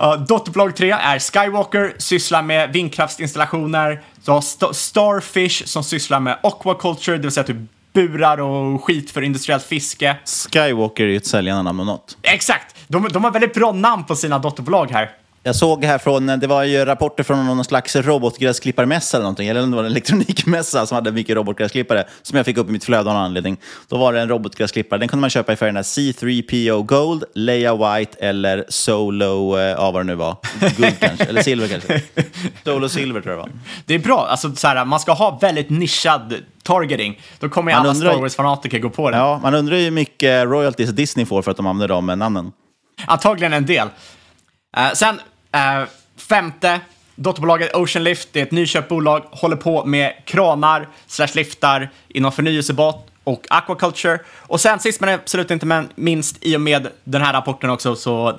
Uh, 0.02 0.26
dotterbolag 0.28 0.76
3 0.76 0.92
är 0.92 1.20
Skywalker, 1.20 1.94
sysslar 1.98 2.42
med 2.42 2.74
vindkraftsinstallationer. 2.74 4.02
Du 4.26 4.32
har 4.32 4.40
St- 4.40 4.74
Starfish 4.74 5.66
som 5.66 5.84
sysslar 5.84 6.20
med 6.20 6.38
aquaculture, 6.44 7.18
det 7.18 7.22
vill 7.22 7.32
säga 7.32 7.44
typ 7.44 7.58
burar 7.94 8.38
och 8.38 8.84
skit 8.84 9.12
för 9.12 9.22
industriellt 9.22 9.64
fiske. 9.64 10.18
Skywalker 10.54 11.04
är 11.04 11.08
ju 11.08 11.18
ett 11.18 11.26
säljande 11.26 11.64
namn 11.64 11.80
om 11.80 11.86
något. 11.86 12.18
Exakt! 12.22 12.76
De, 12.88 13.08
de 13.10 13.24
har 13.24 13.32
väldigt 13.32 13.54
bra 13.54 13.72
namn 13.72 14.04
på 14.04 14.16
sina 14.16 14.40
dotterbolag 14.40 14.92
här. 14.92 15.12
Jag 15.44 15.56
såg 15.56 15.86
här 15.86 15.98
från, 15.98 16.28
det 16.28 16.48
var 16.48 16.64
ju 16.64 16.86
rapporter 16.86 17.24
från 17.24 17.46
någon 17.46 17.66
slags 17.66 17.96
robotgräsklipparmässa 17.96 19.18
eller 19.18 19.24
någonting, 19.24 19.48
eller 19.48 19.64
om 19.64 19.72
det 19.72 19.78
var 19.78 19.84
en 19.84 19.92
elektronikmässa 19.92 20.86
som 20.86 20.96
hade 20.96 21.12
mycket 21.12 21.36
robotgräsklippare, 21.36 22.06
som 22.22 22.38
jag 22.38 22.46
fick 22.46 22.58
upp 22.58 22.70
i 22.70 22.72
mitt 22.72 22.84
flöde 22.84 23.10
av 23.10 23.16
någon 23.16 23.24
anledning. 23.24 23.58
Då 23.88 23.98
var 23.98 24.14
det 24.14 24.22
en 24.22 24.30
robotgräsklippare, 24.30 25.00
den 25.00 25.08
kunde 25.08 25.22
man 25.22 25.30
köpa 25.30 25.54
i 25.54 25.56
färgerna 25.56 25.82
C3PO 25.82 26.84
Gold, 26.84 27.24
Leia 27.36 27.76
White 27.76 28.18
eller 28.20 28.66
Solo, 28.70 29.58
eh, 29.58 29.64
ja 29.64 29.92
vad 29.92 30.00
det 30.02 30.04
nu 30.04 30.16
var, 30.16 30.36
guld 30.78 31.00
kanske, 31.00 31.24
eller 31.26 31.42
silver 31.42 31.68
kanske. 31.68 32.02
Solo 32.64 32.90
Silver 32.90 33.22
tror 33.22 33.36
jag 33.36 33.46
det 33.46 33.50
var. 33.52 33.60
Det 33.86 33.94
är 33.96 34.00
bra, 34.00 34.28
alltså 34.30 34.56
så 34.56 34.68
här, 34.68 34.86
man 34.86 35.00
ska 35.00 35.12
ha 35.14 35.38
väldigt 35.42 35.70
nischad 35.70 36.36
targeting. 36.64 37.20
Då 37.40 37.50
kommer 37.50 37.72
ju 37.72 37.76
Man 37.78 37.86
alla 37.86 37.94
undrar- 37.94 38.12
Star 38.12 38.22
Wars-fanatiker 38.22 38.80
gå 38.80 38.90
på 38.90 39.10
det. 39.12 39.18
Ja, 39.18 39.40
man 39.44 39.54
undrar 39.56 39.78
ju 39.78 39.84
hur 39.84 39.92
mycket 39.92 40.44
royalties 40.46 40.90
Disney 40.90 41.26
får 41.26 41.42
för 41.42 41.52
att 41.52 41.58
de 41.58 41.68
använder 41.68 41.88
de 41.88 42.06
namnen. 42.06 42.52
Antagligen 43.06 43.54
en 43.54 43.66
del. 43.66 43.88
Eh, 44.78 44.92
sen, 44.94 45.20
eh, 45.52 45.84
femte, 46.18 46.80
dotterbolaget 47.16 47.76
Ocean 47.76 48.04
Lift, 48.04 48.30
det 48.32 48.40
är 48.40 48.44
ett 48.44 48.52
nyköpt 48.52 48.90
bolag, 48.90 49.24
håller 49.32 49.56
på 49.56 49.86
med 49.86 50.14
kranar 50.26 50.88
slash 51.08 51.28
liftar 51.36 51.90
inom 52.08 52.32
förnyelsebart 52.32 53.08
och 53.24 53.48
aquaculture. 53.50 54.20
Och 54.30 54.62
sen 54.62 54.80
sist 54.80 55.02
men 55.02 55.10
absolut 55.10 55.52
inte 55.52 55.86
minst, 55.96 56.38
i 56.42 56.56
och 56.56 56.62
med 56.62 56.88
den 57.04 57.22
här 57.22 57.34
rapporten 57.34 57.70
också 57.70 57.96
så 57.96 58.30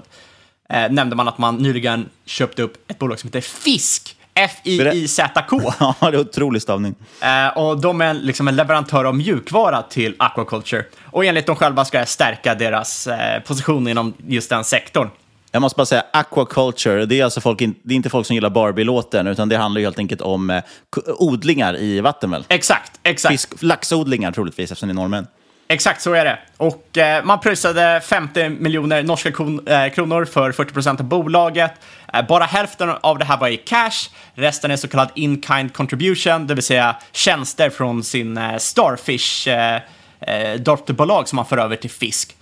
eh, 0.69 0.91
nämnde 0.91 1.17
man 1.17 1.29
att 1.29 1.39
man 1.39 1.57
nyligen 1.57 2.09
köpte 2.25 2.63
upp 2.63 2.91
ett 2.91 2.99
bolag 2.99 3.19
som 3.19 3.29
heter 3.29 3.41
Fisk. 3.41 4.17
F-I-I-Z-K. 4.35 5.61
Ja, 5.81 5.95
det 6.01 6.07
är 6.07 6.21
otrolig 6.21 6.63
stavning. 6.63 6.95
Eh, 7.21 7.59
och 7.59 7.81
de 7.81 8.01
är 8.01 8.15
liksom 8.15 8.49
en 8.49 8.57
leverantör 8.57 9.05
av 9.05 9.17
mjukvara 9.17 9.83
till 9.83 10.15
aquaculture. 10.19 10.85
Och 11.05 11.25
enligt 11.25 11.47
dem 11.47 11.57
själva 11.57 11.85
ska 11.85 11.99
det 11.99 12.07
stärka 12.07 12.55
deras 12.55 13.07
eh, 13.07 13.43
position 13.43 13.89
inom 13.89 14.15
just 14.27 14.51
den 14.51 14.65
sektorn. 14.65 15.09
Jag 15.55 15.63
måste 15.63 15.77
bara 15.77 15.87
säga, 15.87 16.05
aquaculture, 16.13 17.07
det 17.07 17.21
är, 17.21 17.25
alltså 17.25 17.41
folk, 17.41 17.61
in- 17.61 17.75
det 17.83 17.95
är 17.95 17.97
inte 17.97 18.11
folk 18.11 18.27
som 18.27 18.35
gillar 18.35 18.51
Barbie-låten, 18.51 19.27
utan 19.27 19.49
det 19.49 19.57
handlar 19.57 19.79
ju 19.79 19.87
helt 19.87 19.99
enkelt 19.99 20.21
om 20.21 20.51
eh, 20.51 20.63
odlingar 21.07 21.77
i 21.77 22.01
vatten 22.01 22.31
väl? 22.31 22.45
Exakt, 22.49 22.93
exakt. 23.03 23.33
Fisk, 23.33 23.63
laxodlingar 23.63 24.33
troligtvis, 24.33 24.71
eftersom 24.73 24.89
det 24.89 24.93
är 24.93 24.95
norrmän. 24.95 25.27
Exakt 25.69 26.03
så 26.03 26.13
är 26.13 26.25
det. 26.25 26.39
Och 26.57 26.99
eh, 26.99 27.25
man 27.25 27.41
pröjsade 27.41 28.01
50 28.05 28.49
miljoner 28.49 29.03
norska 29.03 29.33
kon- 29.33 29.69
eh, 29.69 29.89
kronor 29.89 30.25
för 30.25 30.53
40 30.53 30.73
procent 30.73 31.01
av 31.01 31.07
bolaget. 31.07 31.73
Eh, 32.15 32.27
bara 32.27 32.45
hälften 32.45 32.91
av 33.01 33.19
det 33.19 33.25
här 33.25 33.39
var 33.39 33.49
i 33.49 33.57
cash. 33.57 34.09
Resten 34.35 34.71
är 34.71 34.77
så 34.77 34.89
kallad 34.89 35.09
in-kind 35.15 35.73
contribution, 35.75 36.47
det 36.47 36.55
vill 36.55 36.65
säga 36.65 36.97
tjänster 37.13 37.71
från 37.71 38.05
sin 38.05 38.37
eh, 38.39 38.57
Starfish 38.59 39.49
eh, 39.49 39.81
eh, 40.21 40.61
dotterbolag 40.61 41.29
som 41.29 41.37
man 41.37 41.47
för 41.47 41.59
över 41.59 41.77
till 41.77 41.91
Fisk. 41.91 42.37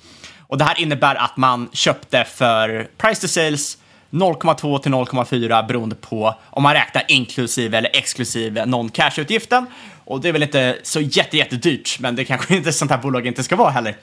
Och 0.50 0.58
det 0.58 0.64
här 0.64 0.80
innebär 0.80 1.14
att 1.14 1.36
man 1.36 1.68
köpte 1.72 2.24
för 2.24 2.88
price 2.96 3.20
to 3.20 3.28
sales 3.28 3.78
0,2 4.10 4.78
till 4.78 4.92
0,4 4.92 5.66
beroende 5.66 5.94
på 5.94 6.34
om 6.50 6.62
man 6.62 6.74
räknar 6.74 7.04
inklusive 7.08 7.78
eller 7.78 7.90
exklusive 7.96 8.64
non-cash-utgiften. 8.64 9.66
Och 10.04 10.20
det 10.20 10.28
är 10.28 10.32
väl 10.32 10.42
inte 10.42 10.78
så 10.82 11.00
jätte, 11.00 11.36
jättedyrt, 11.36 11.98
men 12.00 12.16
det 12.16 12.24
kanske 12.24 12.54
inte 12.56 12.72
sånt 12.72 12.90
här 12.90 12.98
bolag 12.98 13.26
inte 13.26 13.42
ska 13.42 13.56
vara 13.56 13.70
heller. 13.70 13.96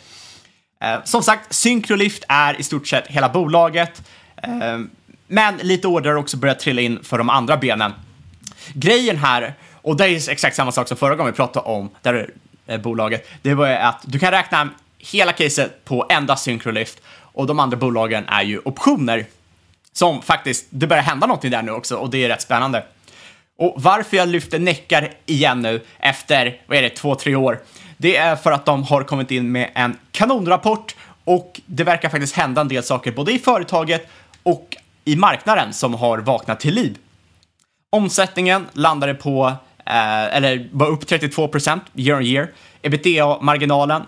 Eh, 0.82 1.04
som 1.04 1.24
sagt, 1.24 1.54
Syncrolift 1.54 2.24
är 2.28 2.60
i 2.60 2.64
stort 2.64 2.88
sett 2.88 3.08
hela 3.08 3.30
bolaget. 3.30 4.02
Eh, 4.44 4.80
men 5.28 5.58
lite 5.58 5.88
order 5.88 6.10
har 6.10 6.18
också 6.18 6.38
börjat 6.38 6.60
trilla 6.60 6.82
in 6.82 7.04
för 7.04 7.18
de 7.18 7.30
andra 7.30 7.58
benen. 7.58 7.94
Grejen 8.74 9.18
här, 9.18 9.54
och 9.74 9.98
det 9.98 10.06
är 10.06 10.30
exakt 10.30 10.56
samma 10.56 10.72
sak 10.72 10.88
som 10.88 10.98
förra 10.98 11.16
gången 11.16 11.34
vi 11.34 11.36
pratade 11.36 11.66
om 11.66 11.90
det 12.02 12.30
eh, 12.68 12.82
bolaget, 12.82 13.30
det 13.42 13.54
var 13.54 13.68
ju 13.68 13.74
att 13.74 14.02
du 14.06 14.20
kan 14.20 14.32
räkna 14.32 14.70
hela 15.00 15.32
caset 15.32 15.86
på 15.86 16.06
endast 16.10 16.44
Syncrolift 16.44 17.02
och 17.38 17.48
de 17.48 17.60
andra 17.60 17.78
bolagen 17.78 18.26
är 18.28 18.44
ju 18.44 18.60
optioner. 18.66 19.26
Som 19.94 20.22
faktiskt, 20.22 20.68
det 20.70 20.88
börjar 20.88 21.04
hända 21.04 21.28
någonting 21.28 21.52
där 21.52 21.62
nu 21.62 21.72
också 21.72 21.96
och 21.96 22.10
det 22.10 22.24
är 22.24 22.30
rätt 22.30 22.42
spännande. 22.42 22.84
Och 23.58 23.74
varför 23.78 24.18
jag 24.18 24.30
lyfter 24.30 24.60
Neckar 24.60 25.14
igen 25.26 25.62
nu 25.62 25.86
efter, 26.00 26.62
vad 26.68 26.78
är 26.78 26.82
det, 26.82 26.90
två, 26.90 27.16
tre 27.16 27.36
år? 27.36 27.60
Det 27.98 28.18
är 28.18 28.36
för 28.36 28.52
att 28.52 28.66
de 28.66 28.84
har 28.84 29.04
kommit 29.04 29.32
in 29.32 29.52
med 29.52 29.72
en 29.76 29.98
kanonrapport 30.12 30.96
och 31.24 31.62
det 31.66 31.84
verkar 31.84 32.10
faktiskt 32.10 32.36
hända 32.36 32.62
en 32.62 32.68
del 32.68 32.84
saker 32.84 33.12
både 33.12 33.32
i 33.32 33.40
företaget 33.40 34.08
och 34.44 34.78
i 35.06 35.16
marknaden 35.16 35.74
som 35.74 35.94
har 35.94 36.18
vaknat 36.18 36.60
till 36.60 36.74
liv. 36.74 36.98
Omsättningen 37.90 38.68
landade 38.74 39.14
på, 39.14 39.54
eh, 39.86 40.36
eller 40.36 40.70
var 40.72 40.88
upp 40.88 41.08
32 41.08 41.48
procent 41.48 41.84
year 41.96 42.18
on 42.18 42.26
year. 42.26 42.52
Ebitda-marginalen 42.82 44.04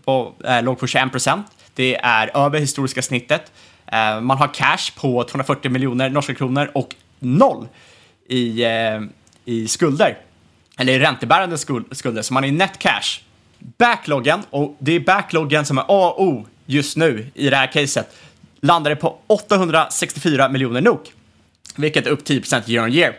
på, 0.00 0.34
eh, 0.44 0.62
låg 0.62 0.78
på 0.78 0.86
21 0.86 1.10
procent. 1.10 1.46
Det 1.74 1.96
är 1.96 2.46
över 2.46 2.60
historiska 2.60 3.02
snittet. 3.02 3.52
Eh, 3.86 4.20
man 4.20 4.38
har 4.38 4.54
cash 4.54 4.92
på 4.96 5.24
240 5.24 5.70
miljoner 5.70 6.10
norska 6.10 6.34
kronor 6.34 6.70
och 6.74 6.94
noll 7.18 7.68
i, 8.28 8.64
eh, 8.64 9.00
i 9.44 9.68
skulder. 9.68 10.18
Eller 10.78 10.92
i 10.92 10.98
räntebärande 10.98 11.58
skuld, 11.58 11.86
skulder, 11.90 12.22
så 12.22 12.34
man 12.34 12.44
är 12.44 12.48
i 12.48 12.52
net 12.52 12.78
cash. 12.78 13.20
Backloggen, 13.58 14.42
och 14.50 14.76
det 14.78 14.92
är 14.92 15.00
backloggen 15.00 15.66
som 15.66 15.78
är 15.78 15.84
A 15.88 16.14
och 16.16 16.22
O 16.22 16.46
just 16.66 16.96
nu 16.96 17.26
i 17.34 17.50
det 17.50 17.56
här 17.56 17.72
caset, 17.72 18.16
landade 18.60 18.96
på 18.96 19.18
864 19.26 20.48
miljoner 20.48 20.80
NOK, 20.80 21.12
vilket 21.76 22.06
är 22.06 22.10
upp 22.10 22.24
10% 22.24 22.70
year 22.70 22.84
on 22.84 22.92
year. 22.92 23.14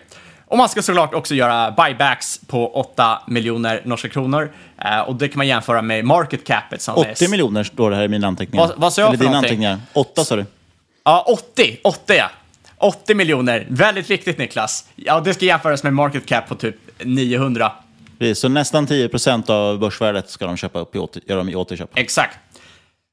Och 0.47 0.57
man 0.57 0.69
ska 0.69 0.81
såklart 0.81 1.13
också 1.13 1.35
göra 1.35 1.71
buybacks 1.71 2.39
på 2.47 2.67
8 2.73 3.21
miljoner 3.27 3.81
norska 3.85 4.09
kronor. 4.09 4.51
Eh, 4.85 4.99
och 4.99 5.15
det 5.15 5.27
kan 5.27 5.37
man 5.37 5.47
jämföra 5.47 5.81
med 5.81 6.05
market 6.05 6.47
capet 6.47 6.81
som 6.81 6.95
80 6.95 7.25
är... 7.25 7.29
miljoner 7.29 7.63
står 7.63 7.89
det 7.89 7.95
här 7.95 8.03
i 8.03 8.07
mina 8.07 8.27
anteckningar. 8.27 8.67
Vad- 8.67 8.77
vad 8.77 8.93
sa 8.93 9.01
jag 9.01 9.07
Eller 9.07 9.17
för 9.17 9.23
dina 9.23 9.31
någonting? 9.35 9.65
anteckningar. 9.65 9.79
8 9.93 10.23
sa 10.25 10.35
du. 10.35 10.45
Ja, 11.03 11.25
80. 11.27 11.77
80 11.83 12.13
ja. 12.13 12.29
80 12.77 13.15
miljoner. 13.15 13.65
Väldigt 13.69 14.09
viktigt 14.09 14.37
Niklas. 14.37 14.85
Ja, 14.95 15.19
det 15.19 15.33
ska 15.33 15.45
jämföras 15.45 15.83
med 15.83 15.93
market 15.93 16.25
cap 16.25 16.47
på 16.49 16.55
typ 16.55 16.75
900. 17.03 17.71
Precis, 18.19 18.39
Så 18.39 18.49
nästan 18.49 18.87
10 18.87 19.09
procent 19.09 19.49
av 19.49 19.79
börsvärdet 19.79 20.29
ska 20.29 20.45
de 20.45 20.57
köpa 20.57 20.79
upp 20.79 20.95
i, 20.95 20.99
åter, 20.99 21.21
gör 21.25 21.37
de 21.37 21.49
i 21.49 21.55
återköp. 21.55 21.89
Exakt. 21.95 22.37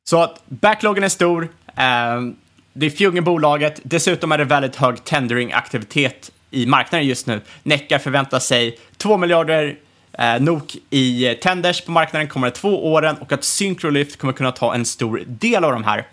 Så 0.08 0.22
att 0.22 0.42
backloggen 0.46 1.04
är 1.04 1.08
stor. 1.08 1.48
ehm, 1.76 2.36
det 2.72 2.86
är 2.86 2.90
fjung 2.90 3.18
i 3.18 3.20
bolaget. 3.20 3.80
Dessutom 3.82 4.32
är 4.32 4.38
det 4.38 4.44
väldigt 4.44 4.76
hög 4.76 5.04
tendering-aktivitet 5.04 6.30
i 6.52 6.66
marknaden 6.66 7.06
just 7.06 7.26
nu. 7.26 7.40
Neckar 7.62 7.99
förväntar 7.99 8.38
sig 8.38 8.78
2 8.97 9.16
miljarder 9.16 9.76
eh, 10.12 10.40
NOK 10.40 10.76
i 10.90 11.28
eh, 11.28 11.35
tenders 11.35 11.80
på 11.80 11.90
marknaden 11.90 12.28
kommande 12.28 12.56
två 12.56 12.92
åren 12.92 13.16
och 13.16 13.32
att 13.32 13.44
Syncrolift 13.44 14.18
kommer 14.18 14.32
kunna 14.32 14.52
ta 14.52 14.75
en 14.75 14.85
stor 14.85 15.23
del 15.26 15.64
av 15.64 15.73
de 15.73 15.85
här. 15.85 16.06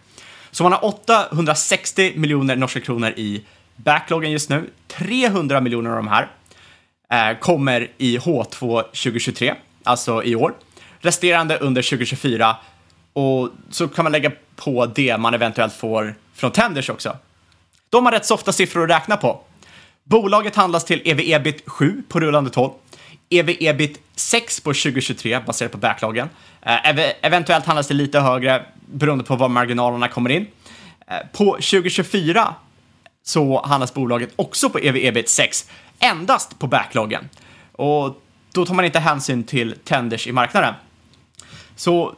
Så 0.52 0.64
man 0.64 0.72
har 0.72 0.86
860 0.86 2.14
miljoner 2.16 2.56
norska 2.56 2.80
kronor 2.80 3.10
i 3.10 3.44
backloggen 3.76 4.32
just 4.32 4.50
nu. 4.50 4.70
300 4.88 5.62
miljoner 5.62 5.90
av 5.90 5.96
de 5.96 6.08
här 6.08 6.28
eh, 7.12 7.38
kommer 7.40 7.92
i 7.98 8.18
H2 8.18 8.82
2023, 8.84 9.56
alltså 9.84 10.24
i 10.24 10.36
år. 10.36 10.54
Resterande 11.00 11.58
under 11.58 11.82
2024. 11.82 12.56
Och 13.14 13.50
så 13.70 13.88
kan 13.88 14.04
man 14.04 14.12
lägga 14.12 14.32
på 14.56 14.86
det 14.86 15.18
man 15.18 15.34
eventuellt 15.34 15.74
får 15.74 16.16
från 16.34 16.52
Tenders 16.52 16.90
också. 16.90 17.18
De 17.90 18.06
har 18.06 18.12
rätt 18.12 18.26
softa 18.26 18.52
siffror 18.52 18.84
att 18.84 18.90
räkna 18.90 19.18
på. 19.18 19.42
Bolaget 20.10 20.56
handlas 20.56 20.86
till 20.86 21.02
ev-ebit 21.06 21.64
7 21.66 22.04
på 22.10 22.20
rullande 22.20 22.50
12, 22.50 22.72
ev-ebit 23.30 24.00
6 24.16 24.60
på 24.60 24.70
2023 24.70 25.40
baserat 25.40 25.72
på 25.72 25.78
backloggen. 25.78 26.30
Eh, 26.62 26.90
ev 26.90 27.00
eventuellt 27.22 27.66
handlas 27.66 27.88
det 27.88 27.94
lite 27.94 28.20
högre 28.20 28.66
beroende 28.86 29.24
på 29.24 29.36
var 29.36 29.50
marginalerna 29.50 30.08
kommer 30.08 30.30
in. 30.30 30.48
Eh, 31.08 31.18
på 31.34 31.52
2024 31.52 32.56
så 33.24 33.66
handlas 33.66 33.94
bolaget 33.94 34.30
också 34.36 34.70
på 34.70 34.80
ev-ebit 34.80 35.30
6, 35.30 35.70
endast 36.00 36.60
på 36.60 36.68
backloggen. 36.68 37.30
Och 37.72 38.22
då 38.54 38.66
tar 38.66 38.74
man 38.74 38.86
inte 38.86 39.00
hänsyn 39.00 39.44
till 39.44 39.76
tenders 39.84 40.28
i 40.28 40.32
marknaden. 40.32 40.74
Så 41.76 42.16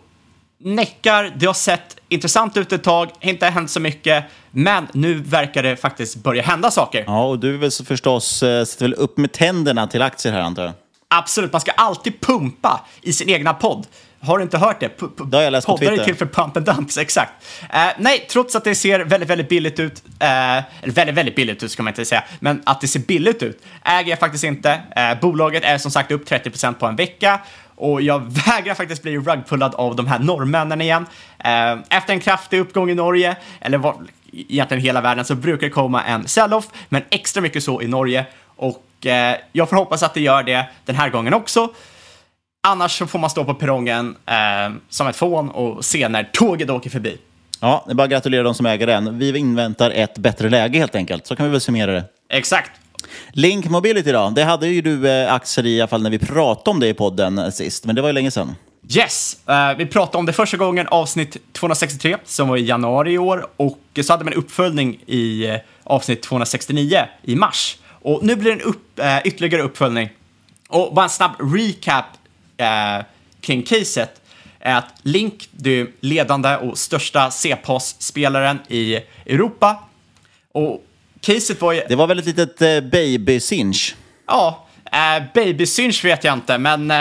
Neckar, 0.57 1.33
det 1.35 1.45
har 1.45 1.53
sett 1.53 2.00
intressant 2.11 2.57
ut 2.57 2.71
ett 2.71 2.83
tag, 2.83 3.09
inte 3.21 3.45
hänt 3.45 3.71
så 3.71 3.79
mycket, 3.79 4.25
men 4.51 4.87
nu 4.93 5.13
verkar 5.13 5.63
det 5.63 5.75
faktiskt 5.75 6.15
börja 6.15 6.43
hända 6.43 6.71
saker. 6.71 7.03
Ja, 7.07 7.25
och 7.25 7.39
du 7.39 7.57
vill 7.57 7.71
så 7.71 7.85
förstås 7.85 8.43
eh, 8.43 8.65
sätta 8.65 8.85
väl 8.85 8.93
upp 8.93 9.17
med 9.17 9.31
tänderna 9.31 9.87
till 9.87 10.01
aktier 10.01 10.33
här 10.33 10.41
antar 10.41 10.63
jag? 10.63 10.73
Absolut, 11.07 11.51
man 11.51 11.61
ska 11.61 11.71
alltid 11.71 12.21
pumpa 12.21 12.81
i 13.01 13.13
sin 13.13 13.29
egna 13.29 13.53
podd. 13.53 13.87
Har 14.23 14.37
du 14.37 14.43
inte 14.43 14.57
hört 14.57 14.79
det? 14.79 14.89
P 14.89 15.05
det 15.25 15.37
har 15.37 15.43
jag 15.43 15.51
läst 15.51 15.67
på 15.67 15.77
Poddar 15.77 15.89
Twitter. 15.89 16.03
är 16.03 16.05
till 16.05 16.15
för 16.15 16.25
pump 16.25 16.57
and 16.57 16.65
dumps, 16.65 16.97
exakt. 16.97 17.31
Eh, 17.73 17.79
nej, 17.97 18.27
trots 18.29 18.55
att 18.55 18.63
det 18.63 18.75
ser 18.75 18.99
väldigt, 18.99 19.29
väldigt 19.29 19.49
billigt 19.49 19.79
ut, 19.79 20.03
eh, 20.19 20.57
eller 20.57 20.63
väldigt, 20.83 21.15
väldigt 21.15 21.35
billigt 21.35 21.63
ut 21.63 21.71
ska 21.71 21.83
man 21.83 21.91
inte 21.91 22.05
säga, 22.05 22.23
men 22.39 22.61
att 22.65 22.81
det 22.81 22.87
ser 22.87 22.99
billigt 22.99 23.43
ut 23.43 23.63
äger 23.83 24.09
jag 24.09 24.19
faktiskt 24.19 24.43
inte. 24.43 24.81
Eh, 24.95 25.19
bolaget 25.21 25.63
är 25.63 25.77
som 25.77 25.91
sagt 25.91 26.11
upp 26.11 26.29
30% 26.29 26.73
på 26.73 26.85
en 26.85 26.95
vecka 26.95 27.39
och 27.81 28.01
jag 28.01 28.19
vägrar 28.45 28.73
faktiskt 28.73 29.03
bli 29.03 29.17
rugpullad 29.17 29.75
av 29.75 29.95
de 29.95 30.07
här 30.07 30.19
norrmännen 30.19 30.81
igen. 30.81 31.05
Eh, 31.43 31.97
efter 31.97 32.13
en 32.13 32.19
kraftig 32.19 32.59
uppgång 32.59 32.89
i 32.89 32.95
Norge, 32.95 33.35
eller 33.61 33.77
var, 33.77 33.95
egentligen 34.31 34.83
hela 34.83 35.01
världen, 35.01 35.25
så 35.25 35.35
brukar 35.35 35.67
det 35.67 35.71
komma 35.71 36.03
en 36.03 36.27
sell-off, 36.27 36.67
men 36.89 37.01
extra 37.09 37.41
mycket 37.41 37.63
så 37.63 37.81
i 37.81 37.87
Norge. 37.87 38.25
Och 38.55 39.05
eh, 39.05 39.35
jag 39.51 39.69
får 39.69 39.75
hoppas 39.75 40.03
att 40.03 40.13
det 40.13 40.21
gör 40.21 40.43
det 40.43 40.65
den 40.85 40.95
här 40.95 41.09
gången 41.09 41.33
också. 41.33 41.69
Annars 42.67 42.97
så 42.97 43.07
får 43.07 43.19
man 43.19 43.29
stå 43.29 43.45
på 43.45 43.53
perrongen 43.53 44.15
eh, 44.25 44.75
som 44.89 45.07
ett 45.07 45.15
fån 45.15 45.49
och 45.49 45.85
se 45.85 46.07
när 46.07 46.23
tåget 46.23 46.69
åker 46.69 46.89
förbi. 46.89 47.17
Ja, 47.59 47.83
det 47.85 47.91
är 47.91 47.95
bara 47.95 48.03
att 48.03 48.09
gratulera 48.09 48.43
de 48.43 48.55
som 48.55 48.65
äger 48.65 48.87
den. 48.87 49.19
Vi 49.19 49.37
inväntar 49.37 49.91
ett 49.91 50.17
bättre 50.17 50.49
läge 50.49 50.79
helt 50.79 50.95
enkelt. 50.95 51.27
Så 51.27 51.35
kan 51.35 51.45
vi 51.45 51.51
väl 51.51 51.61
summera 51.61 51.91
det. 51.91 52.03
Exakt. 52.29 52.71
Link 53.31 53.69
Mobility 53.69 54.11
då? 54.11 54.29
Det 54.35 54.43
hade 54.43 54.67
ju 54.67 54.81
du 54.81 55.09
eh, 55.09 55.33
aktier 55.33 55.65
i, 55.65 55.77
i 55.77 55.81
alla 55.81 55.87
fall 55.87 56.03
när 56.03 56.09
vi 56.09 56.19
pratade 56.19 56.69
om 56.69 56.79
det 56.79 56.87
i 56.87 56.93
podden 56.93 57.37
eh, 57.37 57.49
sist. 57.49 57.85
Men 57.85 57.95
det 57.95 58.01
var 58.01 58.09
ju 58.09 58.13
länge 58.13 58.31
sedan. 58.31 58.55
Yes, 58.95 59.37
eh, 59.47 59.77
vi 59.77 59.85
pratade 59.85 60.17
om 60.17 60.25
det 60.25 60.33
första 60.33 60.57
gången 60.57 60.87
avsnitt 60.87 61.37
263 61.53 62.17
som 62.25 62.47
var 62.47 62.57
i 62.57 62.65
januari 62.65 63.11
i 63.11 63.17
år 63.17 63.47
och 63.57 63.79
så 64.03 64.13
hade 64.13 64.23
man 64.23 64.33
en 64.33 64.39
uppföljning 64.39 64.99
i 65.05 65.45
eh, 65.45 65.57
avsnitt 65.83 66.21
269 66.21 67.05
i 67.23 67.35
mars. 67.35 67.77
Och 67.87 68.23
nu 68.23 68.35
blir 68.35 68.55
det 68.55 68.61
en 68.61 68.67
upp, 68.67 68.99
eh, 68.99 69.17
ytterligare 69.25 69.63
uppföljning. 69.63 70.09
Och 70.69 70.93
bara 70.93 71.03
en 71.03 71.09
snabb 71.09 71.31
recap 71.39 72.05
kring 73.41 73.63
caset 73.63 74.21
är 74.59 74.75
att 74.75 74.93
Link, 75.01 75.49
är 75.65 75.87
ledande 75.99 76.55
och 76.55 76.77
största 76.77 77.31
C-PAS-spelaren 77.31 78.59
i 78.67 78.99
Europa. 79.25 79.83
Och 80.51 80.83
caset 81.21 81.61
var 81.61 81.71
ju... 81.71 81.81
Det 81.89 81.95
var 81.95 82.07
väl 82.07 82.19
ett 82.19 82.25
litet 82.25 82.59
baby-cinch? 82.91 83.95
Ja, 84.27 84.67
eh, 84.85 85.23
baby 85.33 85.65
synch 85.65 86.05
vet 86.05 86.23
jag 86.23 86.33
inte, 86.33 86.57
men 86.57 86.91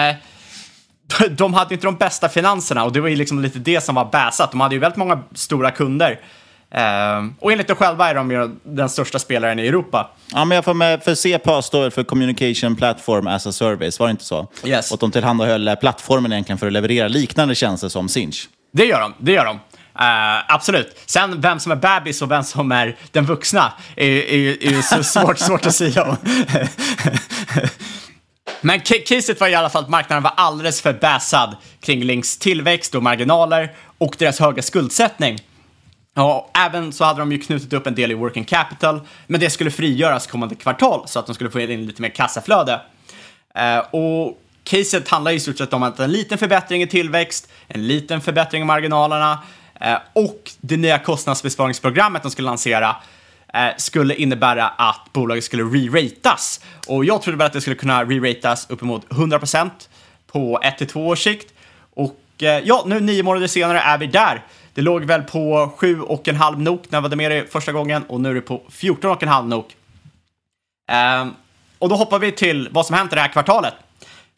de 1.31 1.55
hade 1.55 1.75
inte 1.75 1.87
de 1.87 1.97
bästa 1.97 2.29
finanserna 2.29 2.85
och 2.85 2.93
det 2.93 3.01
var 3.01 3.09
ju 3.09 3.17
liksom 3.17 3.41
lite 3.41 3.59
det 3.59 3.81
som 3.81 3.95
var 3.95 4.05
bäsat. 4.05 4.51
De 4.51 4.61
hade 4.61 4.75
ju 4.75 4.79
väldigt 4.79 4.99
många 4.99 5.23
stora 5.35 5.71
kunder. 5.71 6.21
Eh, 6.75 7.25
och 7.41 7.53
enligt 7.53 7.69
dem 7.69 7.77
själva 7.77 8.11
är 8.11 8.15
de 8.15 8.31
ju 8.31 8.51
den 8.63 8.89
största 8.89 9.19
spelaren 9.19 9.59
i 9.59 9.67
Europa. 9.67 10.11
Ja, 10.33 10.45
men 10.45 10.55
jag 10.55 10.65
får 10.65 10.75
med, 10.75 11.03
för 11.03 11.15
CPA 11.15 11.63
står 11.63 11.91
för 11.91 12.03
Communication 12.05 12.77
Platform 12.77 13.27
as 13.27 13.47
a 13.47 13.53
Service, 13.53 14.01
var 14.01 14.07
det 14.07 14.11
inte 14.11 14.25
så? 14.25 14.49
Yes. 14.65 14.93
Och 14.93 14.99
de 14.99 15.11
tillhandahöll 15.11 15.69
eh, 15.69 15.75
plattformen 15.75 16.33
egentligen 16.33 16.59
för 16.59 16.67
att 16.67 16.73
leverera 16.73 17.09
liknande 17.09 17.55
tjänster 17.55 17.89
som 17.89 18.09
Sinch. 18.09 18.49
Det 18.73 18.85
gör 18.85 19.01
de, 19.01 19.15
det 19.19 19.33
gör 19.33 19.45
de. 19.45 19.59
Eh, 19.99 20.55
absolut. 20.55 20.99
Sen 21.07 21.41
vem 21.41 21.61
som 21.61 21.73
är 21.73 21.77
bebis 21.77 22.23
och 22.23 22.31
vem 22.31 22.43
som 22.43 22.73
är 22.73 22.97
den 23.13 23.25
vuxna 23.25 23.73
är, 23.97 24.07
är, 24.07 24.65
är 24.67 24.71
ju 24.71 24.83
så 24.83 25.03
svårt, 25.03 25.39
svårt 25.39 25.67
att 25.67 25.75
säga 25.75 26.03
om. 26.03 26.17
Men 28.61 28.81
caset 28.81 29.41
var 29.41 29.49
i 29.49 29.55
alla 29.55 29.71
fall 29.71 29.85
att 29.85 29.91
marknaden 29.91 30.23
var 30.23 30.33
alldeles 30.37 30.81
för 30.83 30.93
bäsad 30.93 31.57
kring 31.81 32.05
Links 32.05 32.39
tillväxt 32.39 32.95
och 32.95 33.03
marginaler 33.03 33.73
och 33.99 34.15
deras 34.19 34.41
höga 34.41 34.63
skuldsättning. 34.63 35.39
Ja, 36.15 36.51
även 36.55 36.93
så 36.93 37.05
hade 37.05 37.19
de 37.21 37.33
ju 37.33 37.39
knutit 37.39 37.73
upp 37.73 37.87
en 37.87 37.95
del 37.95 38.11
i 38.11 38.15
working 38.15 38.45
capital, 38.45 39.01
men 39.27 39.41
det 39.41 39.51
skulle 39.51 39.71
frigöras 39.71 40.27
kommande 40.27 40.55
kvartal 40.55 41.03
så 41.09 41.19
att 41.19 41.27
de 41.27 41.35
skulle 41.35 41.51
få 41.51 41.61
in 41.61 41.87
lite 41.87 42.03
mer 42.03 42.09
kassaflöde. 42.09 42.81
Eh, 43.55 43.79
och 43.79 44.39
caset 44.65 45.09
handlar 45.09 45.33
i 45.33 45.41
stort 45.41 45.59
sett 45.59 45.73
om 45.73 45.83
att 45.83 46.01
en 46.01 46.13
liten 46.13 46.39
förbättring 46.39 46.83
i 46.83 46.87
tillväxt, 46.87 47.51
en 47.69 47.87
liten 47.87 48.21
förbättring 48.21 48.63
i 48.63 48.65
marginalerna 48.65 49.39
eh, 49.81 49.99
och 50.13 50.51
det 50.61 50.77
nya 50.77 50.99
kostnadsbesparingsprogrammet 50.99 52.23
de 52.23 52.31
skulle 52.31 52.47
lansera 52.47 52.97
Eh, 53.55 53.77
skulle 53.77 54.15
innebära 54.15 54.69
att 54.69 55.13
bolaget 55.13 55.45
skulle 55.45 55.63
re-ratas. 55.63 56.61
Och 56.87 57.05
jag 57.05 57.23
trodde 57.23 57.39
väl 57.39 57.47
att 57.47 57.53
det 57.53 57.61
skulle 57.61 57.77
kunna 57.77 58.05
re-ratas 58.05 58.67
uppemot 58.69 59.09
100% 59.09 59.71
på 60.27 60.59
1-2 60.59 60.97
års 60.97 61.25
sikt. 61.25 61.55
Och 61.95 62.43
eh, 62.43 62.63
ja, 62.65 62.83
nu 62.87 63.01
nio 63.01 63.23
månader 63.23 63.47
senare 63.47 63.81
är 63.81 63.99
vi 63.99 64.07
där. 64.07 64.43
Det 64.75 64.83
låg 64.83 65.05
väl 65.05 65.23
på 65.23 65.73
7,5 65.79 66.59
nok 66.59 66.83
när 66.89 66.97
jag 66.97 67.09
var 67.09 67.17
med 67.17 67.31
det 67.31 67.53
första 67.53 67.73
gången 67.73 68.03
och 68.03 68.21
nu 68.21 68.31
är 68.31 68.35
det 68.35 68.41
på 68.41 68.63
14,5 68.71 69.47
nok. 69.47 69.77
Ehm, 70.91 71.35
och 71.79 71.89
då 71.89 71.97
hoppar 71.97 72.19
vi 72.19 72.33
till 72.33 72.69
vad 72.71 72.87
som 72.87 72.97
hänt 72.97 73.13
i 73.13 73.15
det 73.15 73.21
här 73.21 73.33
kvartalet. 73.33 73.75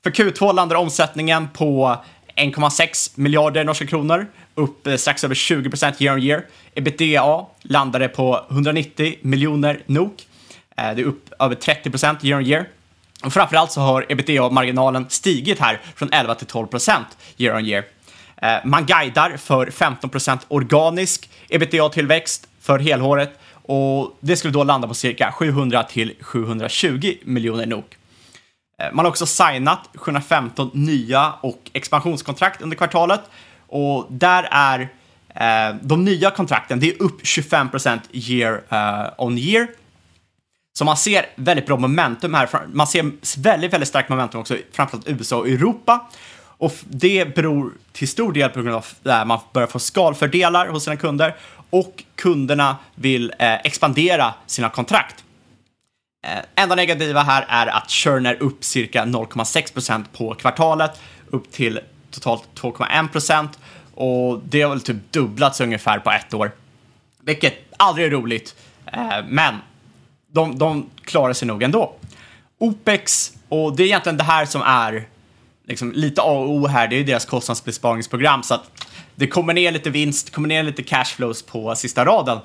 För 0.03 0.11
Q2 0.11 0.55
landar 0.55 0.77
omsättningen 0.77 1.49
på 1.49 1.97
1,6 2.37 3.13
miljarder 3.15 3.65
norska 3.65 3.87
kronor, 3.87 4.27
upp 4.55 4.87
eh, 4.87 4.97
strax 4.97 5.25
över 5.25 5.35
20% 5.35 6.03
year 6.03 6.15
on 6.15 6.23
year. 6.23 6.47
Ebitda 6.75 7.47
landade 7.63 8.09
på 8.09 8.45
190 8.51 9.15
miljoner 9.21 9.83
NOK. 9.87 10.27
Eh, 10.77 10.95
det 10.95 11.03
är 11.03 11.05
upp 11.05 11.33
över 11.39 11.55
30% 11.55 12.27
year 12.27 12.39
on 12.39 12.47
year. 12.47 12.69
Och 13.25 13.33
framförallt 13.33 13.73
så 13.73 13.81
har 13.81 14.07
ebitda-marginalen 14.09 15.07
stigit 15.09 15.59
här 15.59 15.81
från 15.95 16.13
11 16.13 16.35
till 16.35 16.47
12% 16.47 17.05
year 17.37 17.57
on 17.57 17.67
year. 17.67 17.85
Eh, 18.43 18.57
man 18.65 18.87
guidar 18.87 19.37
för 19.37 19.67
15% 19.67 20.39
organisk 20.49 21.31
ebitda-tillväxt 21.49 22.49
för 22.61 22.79
helåret 22.79 23.39
och 23.63 24.19
det 24.21 24.37
skulle 24.37 24.53
då 24.53 24.65
landa 24.65 24.89
på 24.89 24.95
cirka 24.95 25.33
700 25.33 25.83
till 25.83 26.15
720 26.21 27.15
miljoner 27.25 27.67
NOK. 27.67 27.97
Eh, 28.83 28.93
man 28.93 29.05
har 29.05 29.11
också 29.11 29.27
signat 29.27 29.89
715 29.95 30.71
nya 30.73 31.33
och 31.41 31.71
expansionskontrakt 31.73 32.63
under 32.63 32.77
kvartalet 32.77 33.21
och 33.67 34.07
där 34.09 34.49
är 34.51 34.81
eh, 35.35 35.77
de 35.83 36.05
nya 36.05 36.31
kontrakten, 36.31 36.81
det 36.81 36.91
är 36.91 37.03
upp 37.03 37.23
25% 37.23 38.01
year 38.13 38.63
eh, 38.69 39.11
on 39.19 39.39
year. 39.39 39.69
Så 40.79 40.85
man 40.85 40.97
ser 40.97 41.27
väldigt 41.35 41.67
bra 41.67 41.77
momentum 41.77 42.35
här. 42.35 42.49
Man 42.73 42.87
ser 42.87 43.13
väldigt, 43.41 43.73
väldigt 43.73 43.89
starkt 43.89 44.09
momentum 44.09 44.41
också, 44.41 44.57
framförallt 44.73 45.09
USA 45.09 45.37
och 45.37 45.49
Europa. 45.49 46.11
Och 46.45 46.75
det 46.85 47.35
beror 47.35 47.73
till 47.93 48.09
stor 48.09 48.33
del 48.33 48.51
på 48.51 48.63
grund 48.63 48.77
av 48.77 48.85
att 49.05 49.27
man 49.27 49.39
börjar 49.53 49.69
få 49.69 49.79
skalfördelar 49.79 50.67
hos 50.67 50.85
sina 50.85 50.97
kunder 50.97 51.37
och 51.71 52.05
kunderna 52.15 52.77
vill 52.95 53.33
eh, 53.39 53.55
expandera 53.55 54.35
sina 54.47 54.69
kontrakt. 54.69 55.25
Eh, 56.23 56.39
enda 56.55 56.75
negativa 56.75 57.23
här 57.23 57.47
är 57.49 57.67
att 57.67 57.91
churn 57.91 58.27
är 58.27 58.43
upp 58.43 58.65
cirka 58.65 59.05
0,6% 59.05 60.05
på 60.13 60.35
kvartalet, 60.35 61.01
upp 61.31 61.53
till 61.53 61.81
totalt 62.11 62.49
2,1% 62.55 63.49
och 63.95 64.41
det 64.45 64.63
har 64.63 64.71
väl 64.71 64.81
typ 64.81 65.13
dubblats 65.13 65.61
ungefär 65.61 65.99
på 65.99 66.11
ett 66.11 66.35
år. 66.35 66.53
Vilket 67.21 67.55
aldrig 67.77 68.07
är 68.07 68.11
roligt, 68.11 68.55
eh, 68.87 69.25
men 69.29 69.55
de, 70.33 70.59
de 70.59 70.91
klarar 71.05 71.33
sig 71.33 71.49
nog 71.49 71.63
ändå. 71.63 71.95
OPEX, 72.59 73.33
och 73.49 73.77
det 73.77 73.83
är 73.83 73.87
egentligen 73.87 74.17
det 74.17 74.25
här 74.25 74.47
som 74.47 74.63
är 74.63 75.09
liksom 75.67 75.93
lite 75.93 76.21
A 76.21 76.25
och 76.25 76.51
O 76.51 76.67
här, 76.67 76.89
det 76.89 76.97
är 76.97 76.99
ju 76.99 77.05
deras 77.05 77.27
kostnadsbesparingsprogram 77.27 78.43
så 78.43 78.55
att 78.55 78.71
det 79.15 79.27
kommer 79.27 79.55
ner 79.55 79.73
lite 79.73 79.91
vinst, 79.91 80.31
kommer 80.31 80.49
ner 80.49 80.63
lite 80.63 80.83
cashflows 80.83 81.43
på 81.43 81.75
sista 81.77 82.05
raden. 82.05 82.39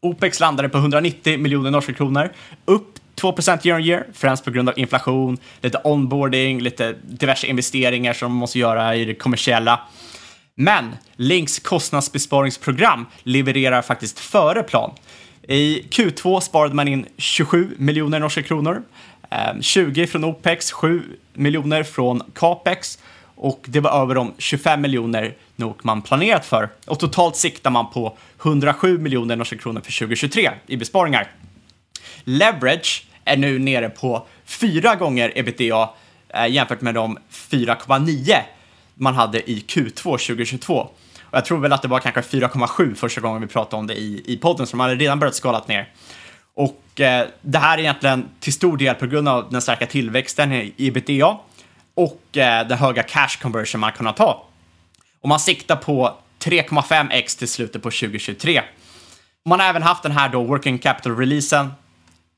OPEX 0.00 0.40
landade 0.40 0.68
på 0.68 0.78
190 0.78 1.38
miljoner 1.38 1.70
norska 1.70 1.92
kronor, 1.92 2.32
upp 2.64 2.91
2% 3.22 3.66
year 3.66 3.78
on 3.78 3.84
year, 3.84 4.06
främst 4.12 4.44
på 4.44 4.50
grund 4.50 4.68
av 4.68 4.78
inflation, 4.78 5.38
lite 5.60 5.78
onboarding, 5.84 6.60
lite 6.60 6.92
diverse 7.02 7.46
investeringar 7.46 8.12
som 8.12 8.32
man 8.32 8.38
måste 8.38 8.58
göra 8.58 8.96
i 8.96 9.04
det 9.04 9.14
kommersiella. 9.14 9.80
Men 10.54 10.96
Links 11.16 11.58
kostnadsbesparingsprogram 11.58 13.06
levererar 13.22 13.82
faktiskt 13.82 14.18
före 14.18 14.62
plan. 14.62 14.90
I 15.48 15.82
Q2 15.90 16.40
sparade 16.40 16.74
man 16.74 16.88
in 16.88 17.06
27 17.16 17.74
miljoner 17.78 18.20
norska 18.20 18.42
kronor, 18.42 18.82
ehm, 19.30 19.62
20 19.62 20.06
från 20.06 20.24
OPEX, 20.24 20.72
7 20.72 21.02
miljoner 21.34 21.82
från 21.82 22.22
CAPEX 22.34 22.98
Och 23.34 23.64
det 23.68 23.80
var 23.80 24.02
över 24.02 24.14
de 24.14 24.34
25 24.38 24.80
miljoner 24.80 25.34
nog 25.56 25.74
man 25.82 26.02
planerat 26.02 26.46
för. 26.46 26.68
Och 26.86 27.00
totalt 27.00 27.36
siktar 27.36 27.70
man 27.70 27.90
på 27.90 28.16
107 28.42 28.98
miljoner 28.98 29.36
norska 29.36 29.56
kronor 29.56 29.80
för 29.80 29.92
2023 29.98 30.50
i 30.66 30.76
besparingar. 30.76 31.30
Leverage 32.24 33.06
är 33.24 33.36
nu 33.36 33.58
nere 33.58 33.88
på 33.88 34.26
fyra 34.44 34.94
gånger 34.94 35.32
ebitda 35.34 35.90
eh, 36.28 36.46
jämfört 36.46 36.80
med 36.80 36.94
de 36.94 37.18
4,9 37.30 38.36
man 38.94 39.14
hade 39.14 39.50
i 39.50 39.64
Q2 39.68 40.02
2022. 40.02 40.74
Och 40.74 41.38
jag 41.38 41.44
tror 41.44 41.58
väl 41.58 41.72
att 41.72 41.82
det 41.82 41.88
var 41.88 42.00
kanske 42.00 42.20
4,7 42.20 42.94
första 42.94 43.20
gången 43.20 43.40
vi 43.40 43.48
pratade 43.48 43.76
om 43.80 43.86
det 43.86 43.94
i, 43.94 44.22
i 44.26 44.36
podden, 44.36 44.66
så 44.66 44.70
de 44.70 44.80
hade 44.80 44.94
redan 44.94 45.18
börjat 45.18 45.34
skalat 45.34 45.68
ner. 45.68 45.88
Och 46.54 47.00
eh, 47.00 47.26
det 47.40 47.58
här 47.58 47.78
är 47.78 47.82
egentligen 47.82 48.28
till 48.40 48.52
stor 48.52 48.76
del 48.76 48.94
på 48.94 49.06
grund 49.06 49.28
av 49.28 49.50
den 49.50 49.62
starka 49.62 49.86
tillväxten 49.86 50.52
i 50.52 50.74
ebitda 50.76 51.38
och 51.94 52.36
eh, 52.36 52.66
den 52.66 52.78
höga 52.78 53.02
cash 53.02 53.38
conversion 53.42 53.80
man 53.80 53.92
kunnat 53.92 54.18
ha. 54.18 54.48
Och 55.20 55.28
man 55.28 55.40
siktar 55.40 55.76
på 55.76 56.16
3,5x 56.38 57.38
till 57.38 57.48
slutet 57.48 57.82
på 57.82 57.90
2023. 57.90 58.62
Man 59.44 59.60
har 59.60 59.66
även 59.66 59.82
haft 59.82 60.02
den 60.02 60.12
här 60.12 60.28
då 60.28 60.42
working 60.44 60.78
capital-releasen, 60.78 61.72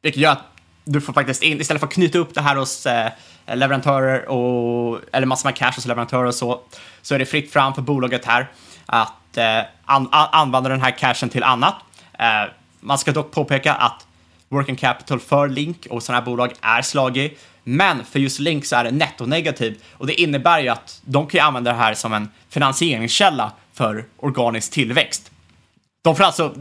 vilket 0.02 0.22
gör 0.22 0.32
att 0.32 0.53
du 0.84 1.00
får 1.00 1.12
faktiskt 1.12 1.42
in, 1.42 1.60
istället 1.60 1.80
för 1.80 1.86
att 1.86 1.92
knyta 1.92 2.18
upp 2.18 2.34
det 2.34 2.40
här 2.40 2.56
hos 2.56 2.86
eh, 2.86 3.10
leverantörer 3.46 4.28
och, 4.28 5.00
eller 5.12 5.26
massor 5.26 5.48
med 5.48 5.56
cash 5.56 5.72
hos 5.76 5.86
leverantörer 5.86 6.24
och 6.24 6.34
så, 6.34 6.60
så 7.02 7.14
är 7.14 7.18
det 7.18 7.26
fritt 7.26 7.52
fram 7.52 7.74
för 7.74 7.82
bolaget 7.82 8.24
här 8.24 8.50
att 8.86 9.36
eh, 9.36 9.58
an, 9.84 10.08
an, 10.12 10.28
använda 10.32 10.68
den 10.68 10.80
här 10.80 10.90
cashen 10.90 11.28
till 11.28 11.42
annat. 11.42 11.74
Eh, 12.18 12.50
man 12.80 12.98
ska 12.98 13.12
dock 13.12 13.30
påpeka 13.30 13.74
att 13.74 14.06
working 14.48 14.76
capital 14.76 15.20
för 15.20 15.48
Link 15.48 15.86
och 15.90 16.02
sådana 16.02 16.20
här 16.20 16.26
bolag 16.26 16.52
är 16.60 16.82
slagig, 16.82 17.38
men 17.62 18.04
för 18.04 18.18
just 18.18 18.38
Link 18.38 18.64
så 18.64 18.76
är 18.76 18.84
det 18.84 18.90
nettonegativ 18.90 19.82
och 19.92 20.06
det 20.06 20.20
innebär 20.20 20.60
ju 20.60 20.68
att 20.68 21.00
de 21.04 21.26
kan 21.26 21.38
ju 21.38 21.44
använda 21.44 21.72
det 21.72 21.78
här 21.78 21.94
som 21.94 22.12
en 22.12 22.28
finansieringskälla 22.48 23.52
för 23.72 24.04
organisk 24.16 24.72
tillväxt. 24.72 25.30
De 26.02 26.16
får 26.16 26.24
alltså 26.24 26.54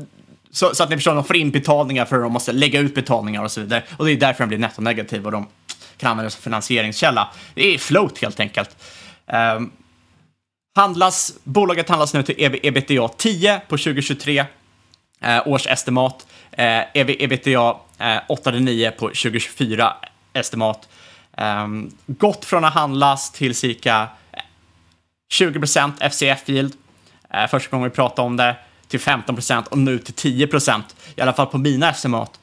så, 0.53 0.75
så, 0.75 0.83
att 0.83 0.89
ni 0.89 0.95
förstår, 0.95 1.15
de 1.15 1.23
får 1.23 1.35
in 1.35 1.51
betalningar 1.51 2.05
för 2.05 2.15
att 2.15 2.23
de 2.23 2.33
måste 2.33 2.51
lägga 2.51 2.79
ut 2.79 2.95
betalningar 2.95 3.43
och 3.43 3.51
så 3.51 3.61
vidare. 3.61 3.83
Och 3.97 4.05
det 4.05 4.11
är 4.11 4.17
därför 4.17 4.43
de 4.43 4.47
blir 4.47 4.57
nettonegativ 4.57 5.25
och 5.25 5.31
de 5.31 5.47
kan 5.97 6.11
använda 6.11 6.23
det 6.23 6.31
som 6.31 6.41
finansieringskälla. 6.41 7.29
Det 7.53 7.73
är 7.73 7.77
float 7.77 8.19
helt 8.19 8.39
enkelt. 8.39 8.77
Um, 9.57 9.71
handlas, 10.75 11.33
bolaget 11.43 11.89
handlas 11.89 12.13
nu 12.13 12.23
till 12.23 12.35
ebitda 12.63 13.07
10 13.07 13.59
på 13.59 13.77
2023 13.77 14.45
eh, 15.21 15.47
års 15.47 15.67
estimat. 15.67 16.27
Eh, 16.51 16.81
ebitda 16.93 17.75
eh, 17.97 18.19
8-9 18.29 18.91
på 18.91 19.07
2024 19.07 19.93
estimat. 20.33 20.89
Ehm, 21.37 21.63
um, 21.63 21.91
gått 22.07 22.45
från 22.45 22.65
att 22.65 22.73
handlas 22.73 23.31
till 23.31 23.55
cirka 23.55 24.07
20% 25.33 26.09
FCF 26.09 26.49
yield. 26.49 26.73
Eh, 27.29 27.47
första 27.47 27.69
gången 27.69 27.89
vi 27.89 27.95
pratade 27.95 28.25
om 28.25 28.37
det 28.37 28.55
till 28.93 28.99
15 28.99 29.37
och 29.69 29.77
nu 29.77 29.99
till 29.99 30.13
10 30.13 30.47
procent. 30.47 30.95
i 31.15 31.21
alla 31.21 31.33
fall 31.33 31.47
på 31.47 31.57
mina 31.57 31.89
estimat. 31.89 32.39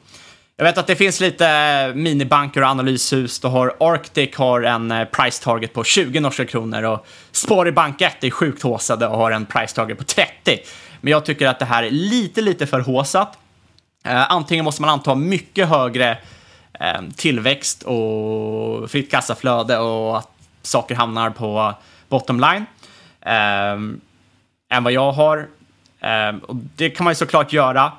Jag 0.57 0.65
vet 0.65 0.79
att 0.79 0.87
det 0.87 0.97
finns 0.97 1.21
lite 1.21 1.93
minibanker 1.95 2.63
och 2.63 2.69
analyshus. 2.69 3.41
Då 3.41 3.49
har 3.49 3.77
Arctic 3.81 4.37
har 4.37 4.63
en 4.63 4.91
eh, 4.91 5.05
price 5.05 5.45
target 5.45 5.73
på 5.73 5.85
20 5.85 6.21
norska 6.21 6.47
kronor 6.47 6.83
och 6.83 7.07
Spar 7.33 7.71
Bank 7.71 8.01
1 8.01 8.25
är 8.25 8.31
sjukt 8.31 8.63
håsade 8.63 9.07
och 9.07 9.19
har 9.19 9.31
en 9.31 9.47
price 9.47 9.75
target 9.75 9.99
på 9.99 10.05
30. 10.05 10.59
Men 11.01 11.11
jag 11.11 11.25
tycker 11.25 11.47
att 11.47 11.59
det 11.59 11.65
här 11.65 11.83
är 11.83 11.91
lite, 11.91 12.41
lite 12.41 12.67
för 12.67 12.81
håsat. 12.81 13.39
Eh, 14.05 14.33
antingen 14.33 14.65
måste 14.65 14.83
man 14.83 14.91
anta 14.91 15.15
mycket 15.15 15.69
högre 15.69 16.19
eh, 16.81 17.01
tillväxt 17.17 17.83
och 17.83 18.91
fritt 18.91 19.11
kassaflöde 19.11 19.79
och 19.79 20.19
att 20.19 20.31
saker 20.63 20.95
hamnar 20.95 21.31
på 21.31 21.75
bottom 22.09 22.41
line 22.41 22.67
eh, 23.21 23.73
än 24.71 24.85
vad 24.85 24.93
jag 24.93 25.13
har. 25.13 25.49
Eh, 26.01 26.37
och 26.43 26.57
det 26.57 26.91
kan 26.91 27.05
man 27.05 27.11
ju 27.11 27.15
såklart 27.15 27.53
göra. 27.53 27.93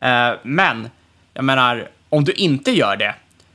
Eh, 0.00 0.30
men 0.42 0.90
jag 1.34 1.44
menar, 1.44 1.88
om 2.08 2.24
du 2.24 2.32
inte 2.32 2.70
gör 2.70 2.96
det 2.96 3.14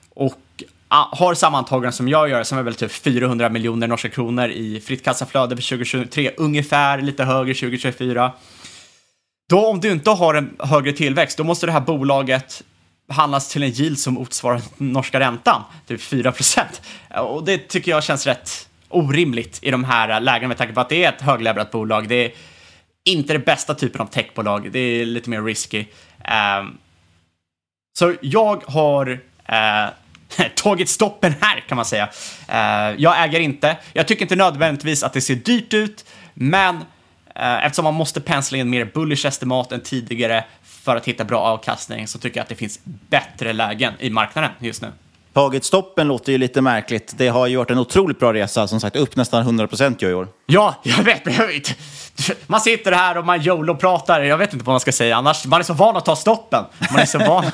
och 0.10 0.40
ah, 0.88 1.16
har 1.16 1.34
samma 1.34 1.58
antagande 1.58 1.92
som 1.92 2.08
jag 2.08 2.30
gör, 2.30 2.44
som 2.44 2.58
är 2.58 2.64
väl 2.64 2.76
typ 2.76 2.92
400 2.92 3.50
miljoner 3.50 3.88
norska 3.88 4.10
kronor 4.10 4.50
i 4.50 4.82
fritt 4.82 5.04
kassaflöde 5.04 5.56
för 5.56 5.64
2023, 5.64 6.32
ungefär 6.38 7.02
lite 7.02 7.24
högre 7.24 7.54
2024. 7.54 8.32
Då 9.50 9.66
om 9.66 9.80
du 9.80 9.92
inte 9.92 10.10
har 10.10 10.34
en 10.34 10.56
högre 10.60 10.92
tillväxt, 10.92 11.38
då 11.38 11.44
måste 11.44 11.66
det 11.66 11.72
här 11.72 11.82
bolaget 11.82 12.64
handlas 13.10 13.50
till 13.50 13.64
en 13.64 13.70
yield 13.70 14.00
som 14.00 14.14
motsvarar 14.14 14.62
norska 14.78 15.20
räntan, 15.20 15.64
typ 15.88 16.02
4 16.02 16.32
procent. 16.32 16.82
Eh, 17.10 17.20
och 17.20 17.46
det 17.46 17.58
tycker 17.58 17.92
jag 17.92 18.04
känns 18.04 18.28
rätt 18.28 18.70
orimligt 18.90 19.60
i 19.62 19.72
de 19.72 19.84
här 19.84 20.20
lägena 20.20 20.48
med 20.48 20.58
tanke 20.58 20.74
på 20.74 20.82
att 20.82 20.90
det 20.90 21.04
är 21.04 21.10
ett 21.10 21.22
höglevererat 21.22 21.72
bolag. 21.72 22.08
Det 22.08 22.26
är 22.26 22.32
inte 23.06 23.34
det 23.34 23.40
bästa 23.40 23.74
typen 23.74 24.02
av 24.02 24.06
techbolag, 24.06 24.72
det 24.72 24.80
är 24.80 25.06
lite 25.06 25.30
mer 25.30 25.42
risky. 25.42 25.86
Um, 26.60 26.78
så 27.98 28.16
jag 28.22 28.64
har 28.68 29.20
eh, 29.46 30.48
tagit 30.56 30.90
stoppen 30.90 31.34
här 31.42 31.60
kan 31.60 31.76
man 31.76 31.86
säga. 31.86 32.10
Eh, 32.48 32.96
jag 32.98 33.24
äger 33.24 33.40
inte. 33.40 33.78
Jag 33.94 34.08
tycker 34.08 34.22
inte 34.22 34.36
nödvändigtvis 34.36 35.04
att 35.04 35.14
det 35.14 35.22
ser 35.22 35.36
dyrt 35.36 35.74
ut, 35.74 36.06
men 36.34 36.76
eh, 37.36 37.66
eftersom 37.66 37.84
man 37.84 37.94
måste 37.94 38.22
pensla 38.22 38.58
in 38.58 38.70
mer 38.70 38.86
bullish 38.86 39.26
estimat 39.26 39.72
än 39.72 39.82
tidigare 39.82 40.44
för 40.64 40.96
att 40.96 41.06
hitta 41.06 41.24
bra 41.24 41.40
avkastning 41.40 42.08
så 42.08 42.20
tycker 42.20 42.38
jag 42.38 42.44
att 42.44 42.50
det 42.50 42.56
finns 42.56 42.80
bättre 42.84 43.54
lägen 43.54 43.94
i 44.00 44.10
marknaden 44.10 44.52
just 44.60 44.82
nu. 44.82 44.92
Tagit 45.36 45.64
stoppen 45.66 46.08
låter 46.08 46.32
ju 46.32 46.38
lite 46.38 46.62
märkligt. 46.62 47.14
Det 47.18 47.28
har 47.28 47.48
gjort 47.48 47.72
en 47.72 47.78
otroligt 47.78 48.20
bra 48.20 48.34
resa, 48.34 48.68
som 48.68 48.80
sagt 48.80 48.96
upp 48.96 49.16
nästan 49.16 49.42
100 49.42 49.68
procent 49.68 50.04
i 50.04 50.14
år. 50.14 50.28
Ja, 50.46 50.76
jag 50.84 51.04
vet, 51.04 51.22
jag 51.38 51.48
vet. 51.48 51.76
Man 52.48 52.62
sitter 52.62 52.92
här 52.92 53.18
och 53.18 53.26
man 53.26 53.42
YOLO-pratar. 53.42 54.22
Jag 54.22 54.38
vet 54.38 54.54
inte 54.54 54.66
vad 54.66 54.74
man 54.74 54.80
ska 54.80 54.92
säga 54.92 55.18
annars. 55.18 55.46
Man 55.46 55.60
är 55.60 55.64
så 55.64 55.74
van 55.74 55.98
att 55.98 56.06
ta 56.06 56.16
stoppen. 56.16 56.64
Man 56.92 57.00
är 57.00 57.06
så 57.06 57.20
van. 57.20 57.46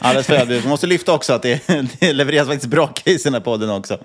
Alldeles 0.00 0.26
för 0.26 0.44
Vi 0.44 0.68
måste 0.68 0.86
lyfta 0.86 1.12
också 1.12 1.32
att 1.32 1.42
det, 1.42 1.66
det 2.00 2.12
levereras 2.12 2.48
faktiskt 2.48 2.70
bra 2.70 2.86
case 2.86 3.10
i 3.10 3.18
den 3.24 3.34
här 3.34 3.40
podden 3.40 3.70
också. 3.70 3.98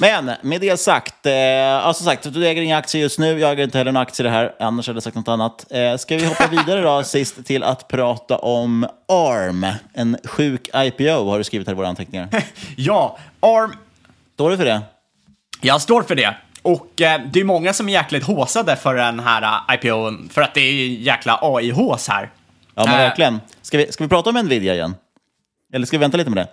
Men 0.00 0.30
med 0.42 0.60
det 0.60 0.80
sagt, 0.80 1.26
eh, 1.26 1.86
alltså 1.86 2.04
sagt, 2.04 2.32
du 2.34 2.46
äger 2.46 2.62
inga 2.62 2.78
aktier 2.78 3.02
just 3.02 3.18
nu. 3.18 3.38
Jag 3.38 3.52
äger 3.52 3.64
inte 3.64 3.78
heller 3.78 3.92
några 3.92 4.02
aktier 4.02 4.26
i 4.26 4.30
det 4.30 4.36
här. 4.36 4.54
Annars 4.60 4.86
hade 4.86 4.96
jag 4.96 5.02
sagt 5.02 5.16
något 5.16 5.28
annat. 5.28 5.66
Eh, 5.70 5.96
ska 5.96 6.16
vi 6.16 6.26
hoppa 6.26 6.46
vidare 6.46 6.82
då 6.82 7.02
sist 7.04 7.46
till 7.46 7.62
att 7.62 7.88
prata 7.88 8.38
om 8.38 8.86
ARM. 9.08 9.66
En 9.94 10.16
sjuk 10.24 10.68
IPO 10.74 11.17
har 11.24 11.38
du 11.38 11.44
skrivit 11.44 11.66
här 11.66 11.74
i 11.74 11.76
våra 11.76 11.88
anteckningar. 11.88 12.28
ja, 12.76 13.18
ARM. 13.40 13.72
Står 14.34 14.50
du 14.50 14.56
för 14.56 14.64
det? 14.64 14.82
Jag 15.60 15.82
står 15.82 16.02
för 16.02 16.14
det. 16.14 16.36
Och 16.62 17.00
eh, 17.00 17.20
det 17.32 17.40
är 17.40 17.44
många 17.44 17.72
som 17.72 17.88
är 17.88 17.92
jäkligt 17.92 18.24
håsade 18.24 18.76
för 18.76 18.94
den 18.94 19.20
här 19.20 19.42
uh, 19.42 19.74
IPOn, 19.74 20.28
för 20.32 20.42
att 20.42 20.54
det 20.54 20.60
är 20.60 20.86
jäkla 20.88 21.38
AI-hås 21.42 22.08
här. 22.08 22.30
Ja, 22.74 22.84
men 22.84 22.94
uh, 22.94 23.00
verkligen. 23.00 23.40
Ska 23.62 23.78
vi, 23.78 23.92
ska 23.92 24.04
vi 24.04 24.08
prata 24.08 24.30
om 24.30 24.36
Nvidia 24.36 24.74
igen? 24.74 24.94
Eller 25.72 25.86
ska 25.86 25.98
vi 25.98 26.00
vänta 26.00 26.16
lite 26.16 26.30
med 26.30 26.46
det? 26.46 26.48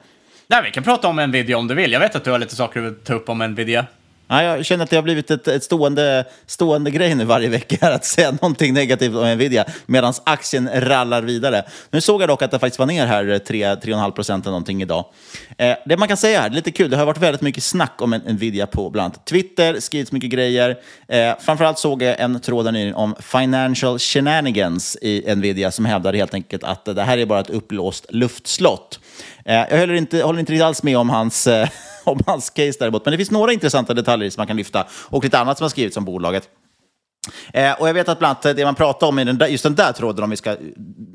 Nej, 0.48 0.62
vi 0.64 0.72
kan 0.72 0.84
prata 0.84 1.08
om 1.08 1.16
Nvidia 1.16 1.58
om 1.58 1.68
du 1.68 1.76
vill. 1.76 1.92
Jag 1.92 2.00
vet 2.00 2.16
att 2.16 2.24
du 2.24 2.32
har 2.32 2.40
lite 2.40 2.56
saker 2.56 2.80
du 2.80 2.90
vill 2.90 3.00
ta 3.00 3.14
upp 3.14 3.30
om 3.30 3.38
Nvidia. 3.38 3.86
Ja, 4.28 4.44
jag 4.44 4.66
känner 4.66 4.84
att 4.84 4.90
det 4.90 4.96
har 4.96 5.04
blivit 5.04 5.32
ett, 5.32 5.48
ett 5.48 5.64
stående, 5.64 6.26
stående 6.46 6.92
grej 6.92 7.16
nu 7.16 7.26
varje 7.26 7.50
vecka 7.50 7.94
att 7.94 8.06
säga 8.06 8.32
någonting 8.32 8.74
negativt 8.74 9.16
om 9.16 9.28
Nvidia 9.28 9.66
medan 9.86 10.14
aktien 10.24 10.70
rallar 10.74 11.22
vidare. 11.22 11.64
Nu 11.92 12.02
såg 12.02 12.22
jag 12.22 12.30
dock 12.30 12.42
att 12.42 12.52
det 12.52 12.60
faktiskt 12.60 12.80
var 12.80 12.86
ner 12.86 13.06
här 13.06 13.24
3-3,5 13.24 14.12
procent 14.12 14.46
någonting 14.46 14.82
idag. 14.82 15.06
Eh, 15.58 15.76
det 15.86 15.98
man 15.98 16.08
kan 16.08 16.18
säga 16.18 16.42
här, 16.42 16.50
är 16.50 16.54
lite 16.54 16.72
kul, 16.72 16.90
det 16.90 16.98
har 16.98 17.06
varit 17.06 17.18
väldigt 17.18 17.42
mycket 17.42 17.64
snack 17.64 18.02
om 18.02 18.10
Nvidia 18.10 18.68
på 18.68 18.90
bland 18.90 19.06
annat 19.06 19.26
Twitter, 19.26 19.80
skrivits 19.80 20.12
mycket 20.12 20.30
grejer. 20.30 20.78
Eh, 21.08 21.34
framförallt 21.40 21.80
såg 21.80 22.02
jag 22.02 22.20
en 22.20 22.40
tråd 22.40 22.74
där 22.74 22.96
om 22.96 23.16
financial 23.20 24.00
shenanigans 24.00 24.98
i 25.02 25.36
Nvidia 25.36 25.72
som 25.72 25.86
hävdade 25.86 26.18
helt 26.18 26.34
enkelt 26.34 26.64
att 26.64 26.86
det 26.86 27.04
här 27.04 27.18
är 27.18 27.26
bara 27.26 27.40
ett 27.40 27.50
upplåst 27.50 28.06
luftslott. 28.10 29.00
Eh, 29.46 29.56
jag 29.56 29.80
håller 29.80 29.94
inte, 29.94 30.24
håller 30.24 30.40
inte 30.40 30.66
alls 30.66 30.84
med 30.84 30.98
om 30.98 31.10
hans, 31.10 31.48
eh, 31.48 31.70
om 32.04 32.20
hans 32.26 32.50
case 32.50 32.78
däremot, 32.80 33.06
men 33.06 33.12
det 33.12 33.18
finns 33.18 33.32
några 33.32 33.54
intressanta 33.54 33.94
detaljer 33.94 34.30
som 34.30 34.40
man 34.42 34.48
kan 34.48 34.58
lyfta 34.58 34.88
och 34.92 35.24
lite 35.24 35.40
annat 35.40 35.58
som 35.58 35.64
har 35.64 35.70
skrivits 35.70 35.98
om 35.98 36.06
bolaget. 36.06 36.50
Eh, 37.54 37.72
och 37.72 37.90
jag 37.90 37.94
vet 37.94 38.10
att 38.10 38.20
bland 38.20 38.38
annat 38.46 38.58
det 38.58 38.66
man 38.66 38.76
pratar 38.76 39.08
om 39.08 39.20
i 39.20 39.24
den 39.24 39.38
där, 39.38 39.48
just 39.48 39.64
den 39.64 39.76
där 39.76 39.92
tråden, 39.92 40.24
om 40.24 40.30
vi 40.30 40.36
ska 40.36 40.56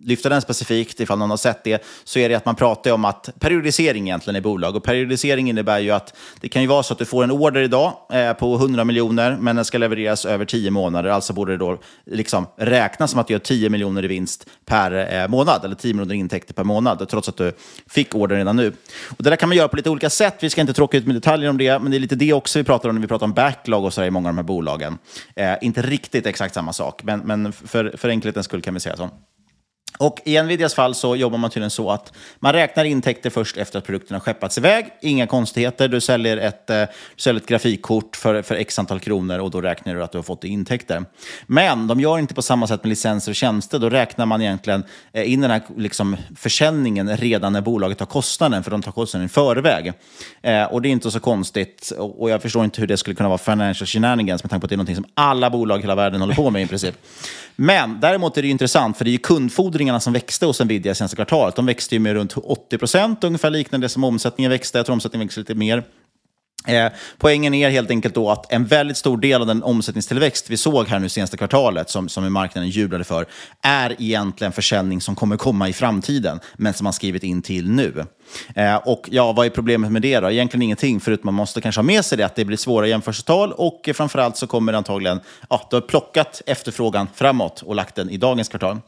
lyfta 0.03 0.29
den 0.29 0.43
specifikt, 0.43 1.01
ifall 1.01 1.19
någon 1.19 1.31
har 1.31 1.37
sett 1.37 1.65
det, 1.65 1.85
så 2.05 2.19
är 2.19 2.29
det 2.29 2.35
att 2.35 2.45
man 2.45 2.55
pratar 2.55 2.93
om 2.93 3.05
att 3.05 3.29
periodisering 3.39 4.09
egentligen 4.09 4.37
i 4.37 4.41
bolag. 4.41 4.77
Och 4.77 4.85
periodisering 4.85 5.51
innebär 5.51 5.79
ju 5.79 5.91
att 5.91 6.17
det 6.41 6.49
kan 6.49 6.63
ju 6.63 6.69
vara 6.69 6.83
så 6.83 6.93
att 6.93 6.99
du 6.99 7.05
får 7.05 7.25
en 7.25 7.31
order 7.31 7.61
idag 7.61 7.93
eh, 8.13 8.33
på 8.33 8.55
100 8.55 8.85
miljoner, 8.85 9.37
men 9.41 9.57
den 9.57 9.65
ska 9.65 9.79
levereras 9.79 10.25
över 10.25 10.45
10 10.45 10.71
månader. 10.71 11.11
Alltså 11.11 11.33
borde 11.33 11.53
det 11.53 11.59
då 11.59 11.79
liksom 12.07 12.47
räknas 12.57 13.11
som 13.11 13.21
att 13.21 13.27
du 13.27 13.35
gör 13.35 13.39
10 13.39 13.69
miljoner 13.69 14.05
i 14.05 14.09
vinst 14.09 14.47
per 14.67 15.15
eh, 15.15 15.29
månad, 15.29 15.65
eller 15.65 15.75
10 15.75 15.95
miljoner 15.95 16.15
intäkter 16.15 16.55
per 16.55 16.65
månad, 16.65 17.09
trots 17.09 17.29
att 17.29 17.37
du 17.37 17.53
fick 17.89 18.15
ordern 18.15 18.39
redan 18.39 18.57
nu. 18.57 18.73
Och 19.09 19.23
det 19.23 19.31
där 19.31 19.37
kan 19.37 19.49
man 19.49 19.59
göra 19.59 19.69
på 19.69 19.77
lite 19.77 19.91
olika 19.91 20.11
sätt. 20.11 20.37
Vi 20.41 20.51
ska 20.51 20.61
inte 20.61 20.73
tråka 20.73 20.99
ut 20.99 21.07
med 21.07 21.17
detaljer 21.17 21.51
om 21.51 21.59
det, 21.59 21.79
men 21.79 21.91
det 21.91 21.97
är 21.97 22.01
lite 22.01 22.15
det 22.15 22.33
också 22.33 22.59
vi 22.59 22.65
pratar 22.65 22.89
om 22.89 22.95
när 22.95 23.03
vi 23.03 23.09
pratar 23.09 23.27
om 23.27 23.33
backlog 23.33 23.85
och 23.85 23.95
så 23.95 24.05
i 24.05 24.11
många 24.11 24.29
av 24.29 24.35
de 24.35 24.39
här 24.39 24.45
bolagen. 24.45 24.99
Eh, 25.37 25.55
inte 25.61 25.83
riktigt 25.83 26.00
exakt 26.27 26.55
samma 26.55 26.73
sak, 26.73 27.03
men, 27.03 27.21
men 27.21 27.53
för, 27.53 27.97
för 27.97 28.09
enkelhetens 28.09 28.47
skull 28.47 28.63
kan 28.63 28.75
vi 28.75 28.81
säga 28.81 28.97
så. 28.97 29.11
Och 29.99 30.21
I 30.25 30.43
Nvidias 30.43 30.75
fall 30.75 30.95
så 30.95 31.17
jobbar 31.17 31.39
man 31.39 31.51
tydligen 31.51 31.71
så 31.71 31.91
att 31.91 32.13
man 32.39 32.53
räknar 32.53 32.85
intäkter 32.85 33.31
först 33.31 33.57
efter 33.57 33.79
att 33.79 33.85
produkten 33.85 34.15
har 34.15 34.21
skeppats 34.21 34.59
iväg. 34.59 34.87
Inga 35.01 35.27
konstigheter. 35.27 35.89
Du 35.89 36.01
säljer 36.01 36.37
ett, 36.37 36.71
eh, 36.71 36.77
du 37.17 37.23
säljer 37.23 37.43
ett 37.43 37.49
grafikkort 37.49 38.17
för, 38.17 38.43
för 38.43 38.55
x 38.55 38.79
antal 38.79 39.01
kronor 39.01 39.39
och 39.39 39.51
då 39.51 39.61
räknar 39.61 39.95
du 39.95 40.03
att 40.03 40.13
du 40.13 40.19
har 40.19 40.23
fått 40.23 40.45
intäkter. 40.45 41.05
Men 41.47 41.87
de 41.87 42.01
gör 42.01 42.19
inte 42.19 42.35
på 42.35 42.43
samma 42.43 42.67
sätt 42.67 42.85
med 42.85 42.89
licenser 42.89 43.33
och 43.33 43.37
tjänster. 43.37 43.79
Då 43.79 43.89
räknar 43.89 44.27
man 44.27 44.43
egentligen 44.43 44.85
eh, 45.13 45.33
in 45.33 45.41
den 45.41 45.51
här 45.51 45.63
liksom, 45.77 46.17
försäljningen 46.37 47.17
redan 47.17 47.53
när 47.53 47.61
bolaget 47.61 48.01
har 48.01 48.07
kostnaden, 48.07 48.63
för 48.63 48.71
de 48.71 48.83
tar 48.83 48.93
kostnaden 48.93 49.27
i 49.27 49.29
förväg. 49.29 49.93
Eh, 50.43 50.65
och 50.65 50.83
det 50.83 50.89
är 50.89 50.91
inte 50.91 51.11
så 51.11 51.21
konstigt. 51.21 51.93
Och, 51.99 52.31
jag 52.31 52.43
förstår 52.43 52.65
inte 52.65 52.81
hur 52.81 52.89
det 52.89 52.97
skulle 52.97 53.17
kunna 53.17 53.29
vara 53.29 53.39
financial 53.39 53.87
shenanigans 53.87 54.45
med 54.45 54.51
tanke 54.51 54.61
på 54.61 54.67
att 54.67 54.69
det 54.69 54.75
är 54.75 54.77
någonting 54.77 54.97
som 54.97 55.07
alla 55.15 55.51
bolag 55.51 55.79
i 55.79 55.83
hela 55.83 55.95
världen 55.95 56.21
håller 56.21 56.35
på 56.35 56.51
med 56.51 56.63
i 56.63 56.67
princip. 56.67 56.95
Men 57.57 58.01
däremot 58.01 58.37
är 58.37 58.43
det 58.43 58.49
intressant, 58.49 58.99
för 58.99 59.05
det 59.05 59.11
är 59.11 59.13
ju 59.13 59.19
fordringarna 59.81 60.01
som 60.01 60.13
växte 60.13 60.47
hos 60.47 60.61
Nvidia 60.61 60.95
senaste 60.95 61.17
kvartalet. 61.17 61.57
De 61.57 61.67
växte 61.67 61.95
ju 61.95 61.99
med 61.99 62.15
runt 62.15 62.37
80 62.37 62.79
procent, 62.79 63.25
ungefär 63.25 63.51
liknande 63.51 63.89
som 63.89 64.05
omsättningen 64.05 64.51
växte. 64.51 64.79
Jag 64.79 64.87
tror 64.87 64.95
omsättningen 64.95 65.27
växte 65.27 65.41
lite 65.41 65.55
mer. 65.55 65.85
Eh, 66.67 66.93
poängen 67.19 67.55
är 67.55 67.71
helt 67.71 67.91
enkelt 67.91 68.15
då 68.15 68.31
att 68.31 68.53
en 68.53 68.65
väldigt 68.67 68.97
stor 68.97 69.17
del 69.17 69.41
av 69.41 69.47
den 69.47 69.63
omsättningstillväxt 69.63 70.51
vi 70.51 70.57
såg 70.57 70.89
här 70.89 70.99
nu 70.99 71.09
senaste 71.09 71.37
kvartalet, 71.37 71.91
som, 71.91 72.09
som 72.09 72.33
marknaden 72.33 72.71
jublade 72.71 73.05
för, 73.05 73.27
är 73.63 73.97
egentligen 73.99 74.53
försäljning 74.53 75.01
som 75.01 75.15
kommer 75.15 75.37
komma 75.37 75.69
i 75.69 75.73
framtiden, 75.73 76.41
men 76.57 76.75
som 76.75 76.85
man 76.85 76.93
skrivit 76.93 77.23
in 77.23 77.43
till 77.43 77.71
nu. 77.71 78.05
Eh, 78.55 78.77
och 78.77 79.09
ja, 79.11 79.33
vad 79.33 79.47
är 79.47 79.51
problemet 79.51 79.93
med 79.93 80.03
det 80.03 80.21
då? 80.21 80.31
Egentligen 80.31 80.63
ingenting, 80.63 81.01
förutom 81.01 81.27
man 81.27 81.35
måste 81.35 81.61
kanske 81.61 81.79
ha 81.79 81.83
med 81.83 82.05
sig 82.05 82.19
det, 82.19 82.25
att 82.25 82.37
det 82.37 82.45
blir 82.45 82.57
svåra 82.57 82.87
jämförelsetal 82.87 83.53
och 83.53 83.89
eh, 83.89 83.95
framförallt 83.95 84.37
så 84.37 84.47
kommer 84.47 84.73
det 84.73 84.79
antagligen, 84.79 85.21
ja, 85.49 85.67
du 85.71 85.77
har 85.77 85.81
plockat 85.81 86.43
efterfrågan 86.47 87.09
framåt 87.15 87.63
och 87.63 87.75
lagt 87.75 87.95
den 87.95 88.11
i 88.11 88.17
dagens 88.17 88.49
kvartal. 88.49 88.79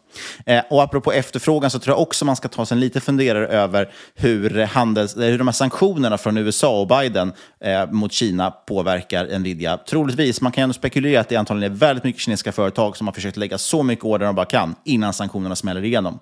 Eh, 0.47 0.63
och 0.71 0.83
apropå 0.83 1.13
efterfrågan 1.13 1.71
så 1.71 1.79
tror 1.79 1.97
jag 1.97 2.03
också 2.03 2.25
man 2.25 2.37
ska 2.37 2.49
ta 2.49 2.67
sig 2.67 2.75
en 2.75 2.81
liten 2.81 3.03
funderare 3.03 3.47
över 3.47 3.93
hur, 4.15 4.65
handels, 4.65 5.17
eh, 5.17 5.31
hur 5.31 5.39
de 5.39 5.49
här 5.49 5.53
sanktionerna 5.53 6.19
från 6.19 6.37
USA 6.37 6.81
och 6.81 6.87
Biden 6.87 7.33
eh, 7.65 7.91
mot 7.91 8.13
Kina 8.13 8.51
påverkar 8.51 9.39
Nvidia. 9.39 9.77
Troligtvis, 9.77 10.41
man 10.41 10.53
kan 10.53 10.63
ändå 10.63 10.73
spekulera 10.73 11.21
att 11.21 11.29
det 11.29 11.37
antagligen 11.37 11.73
är 11.73 11.77
väldigt 11.77 12.05
mycket 12.05 12.23
kinesiska 12.23 12.53
företag 12.53 12.97
som 12.97 13.07
har 13.07 13.15
försökt 13.15 13.37
lägga 13.37 13.59
så 13.59 13.83
mycket 13.83 14.05
order 14.05 14.27
de 14.27 14.35
bara 14.35 14.47
kan 14.47 14.75
innan 14.85 15.13
sanktionerna 15.13 15.57
smäller 15.57 15.85
igenom. 15.85 16.19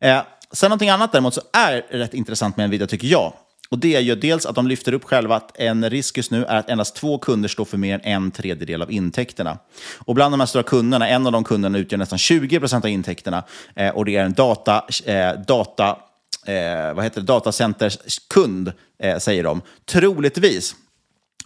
Eh, 0.00 0.20
Sen 0.52 0.68
någonting 0.68 0.88
annat 0.88 1.12
däremot 1.12 1.34
så 1.34 1.40
är 1.52 1.86
rätt 1.90 2.14
intressant 2.14 2.56
med 2.56 2.68
Nvidia 2.68 2.86
tycker 2.86 3.08
jag. 3.08 3.32
Och 3.70 3.78
Det 3.78 3.96
är 3.96 4.00
ju 4.00 4.14
dels 4.14 4.46
att 4.46 4.54
de 4.54 4.66
lyfter 4.66 4.92
upp 4.92 5.04
själva 5.04 5.36
att 5.36 5.58
en 5.58 5.90
risk 5.90 6.16
just 6.16 6.30
nu 6.30 6.44
är 6.44 6.56
att 6.56 6.70
endast 6.70 6.96
två 6.96 7.18
kunder 7.18 7.48
står 7.48 7.64
för 7.64 7.76
mer 7.76 7.94
än 7.94 8.00
en 8.04 8.30
tredjedel 8.30 8.82
av 8.82 8.92
intäkterna. 8.92 9.58
Och 9.98 10.14
Bland 10.14 10.32
de 10.32 10.40
här 10.40 10.46
stora 10.46 10.62
kunderna, 10.62 11.08
en 11.08 11.26
av 11.26 11.32
de 11.32 11.44
kunderna 11.44 11.78
utgör 11.78 11.98
nästan 11.98 12.18
20 12.18 12.60
procent 12.60 12.84
av 12.84 12.90
intäkterna 12.90 13.44
eh, 13.74 13.88
och 13.88 14.04
det 14.04 14.16
är 14.16 14.24
en 14.24 14.32
data, 14.32 14.84
eh, 15.04 15.32
data, 15.46 15.98
eh, 16.46 16.94
vad 16.94 17.04
heter 17.04 17.20
det, 17.20 17.26
datacenterskund, 17.26 18.72
eh, 19.02 19.18
säger 19.18 19.44
de. 19.44 19.62
Troligtvis 19.84 20.74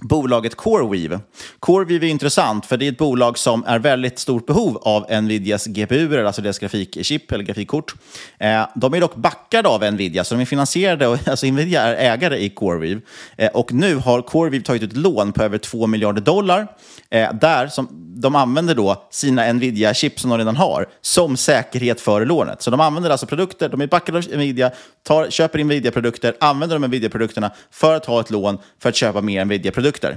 bolaget 0.03 0.55
CoreWeave. 0.55 1.21
CoreWeave 1.61 2.07
är 2.07 2.11
intressant 2.11 2.67
för 2.67 2.77
det 2.77 2.87
är 2.87 2.93
ett 2.93 2.99
bolag 2.99 3.39
som 3.39 3.65
är 3.67 3.79
väldigt 3.79 4.19
stort 4.19 4.47
behov 4.47 4.77
av 4.77 5.23
Nvidias 5.23 5.67
GPU, 5.67 6.27
alltså 6.27 6.43
deras 6.43 6.59
grafikchip 6.59 7.31
eh, 7.31 7.35
eller 7.35 7.45
grafikkort. 7.45 7.95
Eh, 8.39 8.67
de 8.75 8.95
är 8.95 9.01
dock 9.01 9.15
backade 9.15 9.69
av 9.69 9.93
Nvidia, 9.93 10.25
så 10.25 10.35
de 10.35 10.41
är 10.41 10.45
finansierade, 10.45 11.07
och, 11.07 11.19
alltså 11.29 11.47
Nvidia 11.47 11.83
är 11.83 12.13
ägare 12.13 12.39
i 12.39 12.51
CoreWeave. 12.51 13.01
Eh, 13.37 13.51
och 13.51 13.73
nu 13.73 13.97
har 13.97 14.23
CoreWeave 14.23 14.65
tagit 14.65 14.83
ut 14.83 14.97
lån 14.97 15.33
på 15.33 15.43
över 15.43 15.59
2 15.59 15.87
miljarder 15.87 16.21
dollar, 16.21 16.67
eh, 17.11 17.33
där 17.33 17.67
som 17.67 17.89
de 18.15 18.37
använder 18.37 18.75
då 18.75 19.07
sina 19.11 19.43
Nvidia-chip 19.53 20.21
som 20.21 20.31
de 20.31 20.39
redan 20.39 20.57
har 20.57 20.87
som 21.01 21.37
säkerhet 21.37 22.01
för 22.01 22.27
lånet. 22.27 22.63
Så 22.63 22.71
de 22.71 22.81
använder 22.81 23.11
alltså 23.11 23.27
produkter, 23.27 23.69
de 23.69 23.81
är 23.81 23.87
backade 23.87 24.19
av 24.19 24.25
Nvidia, 24.25 24.71
tar, 25.03 25.31
köper 25.31 25.65
Nvidia-produkter, 25.65 26.37
använder 26.41 26.79
de 26.79 26.89
Nvidia-produkterna 26.89 27.51
för 27.71 27.95
att 27.97 28.07
ha 28.07 28.21
ett 28.21 28.31
lån 28.31 28.59
för 28.83 28.89
att 28.89 28.97
köpa 28.97 29.21
mer 29.21 29.45
Nvidia-produkter. 29.45 29.92
Eh, 30.01 30.13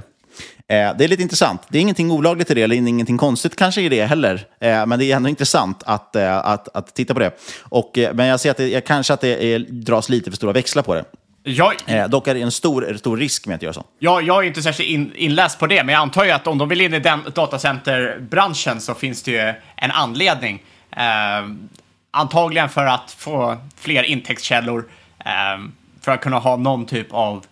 det 0.68 1.04
är 1.04 1.08
lite 1.08 1.22
intressant. 1.22 1.62
Det 1.68 1.78
är 1.78 1.82
ingenting 1.82 2.10
olagligt 2.10 2.50
i 2.50 2.54
det, 2.54 2.62
eller 2.62 2.76
ingenting 2.76 3.18
konstigt 3.18 3.56
kanske 3.56 3.80
i 3.80 3.88
det 3.88 4.06
heller. 4.06 4.46
Eh, 4.60 4.86
men 4.86 4.98
det 4.98 5.12
är 5.12 5.16
ändå 5.16 5.28
intressant 5.28 5.82
att, 5.86 6.16
eh, 6.16 6.36
att, 6.36 6.76
att 6.76 6.94
titta 6.94 7.14
på 7.14 7.20
det. 7.20 7.30
Och, 7.62 7.98
eh, 7.98 8.14
men 8.14 8.26
jag 8.26 8.40
ser 8.40 8.50
att 8.50 8.56
det, 8.56 8.86
kanske 8.86 9.14
att 9.14 9.20
det 9.20 9.54
är, 9.54 9.58
dras 9.58 10.08
lite 10.08 10.30
för 10.30 10.36
stora 10.36 10.52
växlar 10.52 10.82
på 10.82 10.94
det. 10.94 11.04
Jag, 11.42 11.74
eh, 11.86 12.08
dock 12.08 12.28
är 12.28 12.34
det 12.34 12.40
en 12.40 12.50
stor, 12.50 12.96
stor 12.98 13.16
risk 13.16 13.46
med 13.46 13.54
att 13.54 13.62
göra 13.62 13.72
så. 13.72 13.84
Ja, 13.98 14.20
jag 14.20 14.44
är 14.44 14.48
inte 14.48 14.62
särskilt 14.62 14.90
in, 14.90 15.12
inläst 15.14 15.58
på 15.58 15.66
det, 15.66 15.84
men 15.84 15.92
jag 15.92 16.02
antar 16.02 16.24
ju 16.24 16.30
att 16.30 16.46
om 16.46 16.58
de 16.58 16.68
vill 16.68 16.80
in 16.80 16.94
i 16.94 16.98
den 16.98 17.20
datacenterbranschen 17.34 18.80
så 18.80 18.94
finns 18.94 19.22
det 19.22 19.30
ju 19.30 19.54
en 19.76 19.90
anledning. 19.90 20.62
Eh, 20.90 21.02
antagligen 22.10 22.68
för 22.68 22.86
att 22.86 23.10
få 23.10 23.56
fler 23.76 24.02
intäktskällor, 24.02 24.84
eh, 25.18 25.64
för 26.00 26.12
att 26.12 26.20
kunna 26.20 26.38
ha 26.38 26.56
någon 26.56 26.86
typ 26.86 27.06
av, 27.10 27.44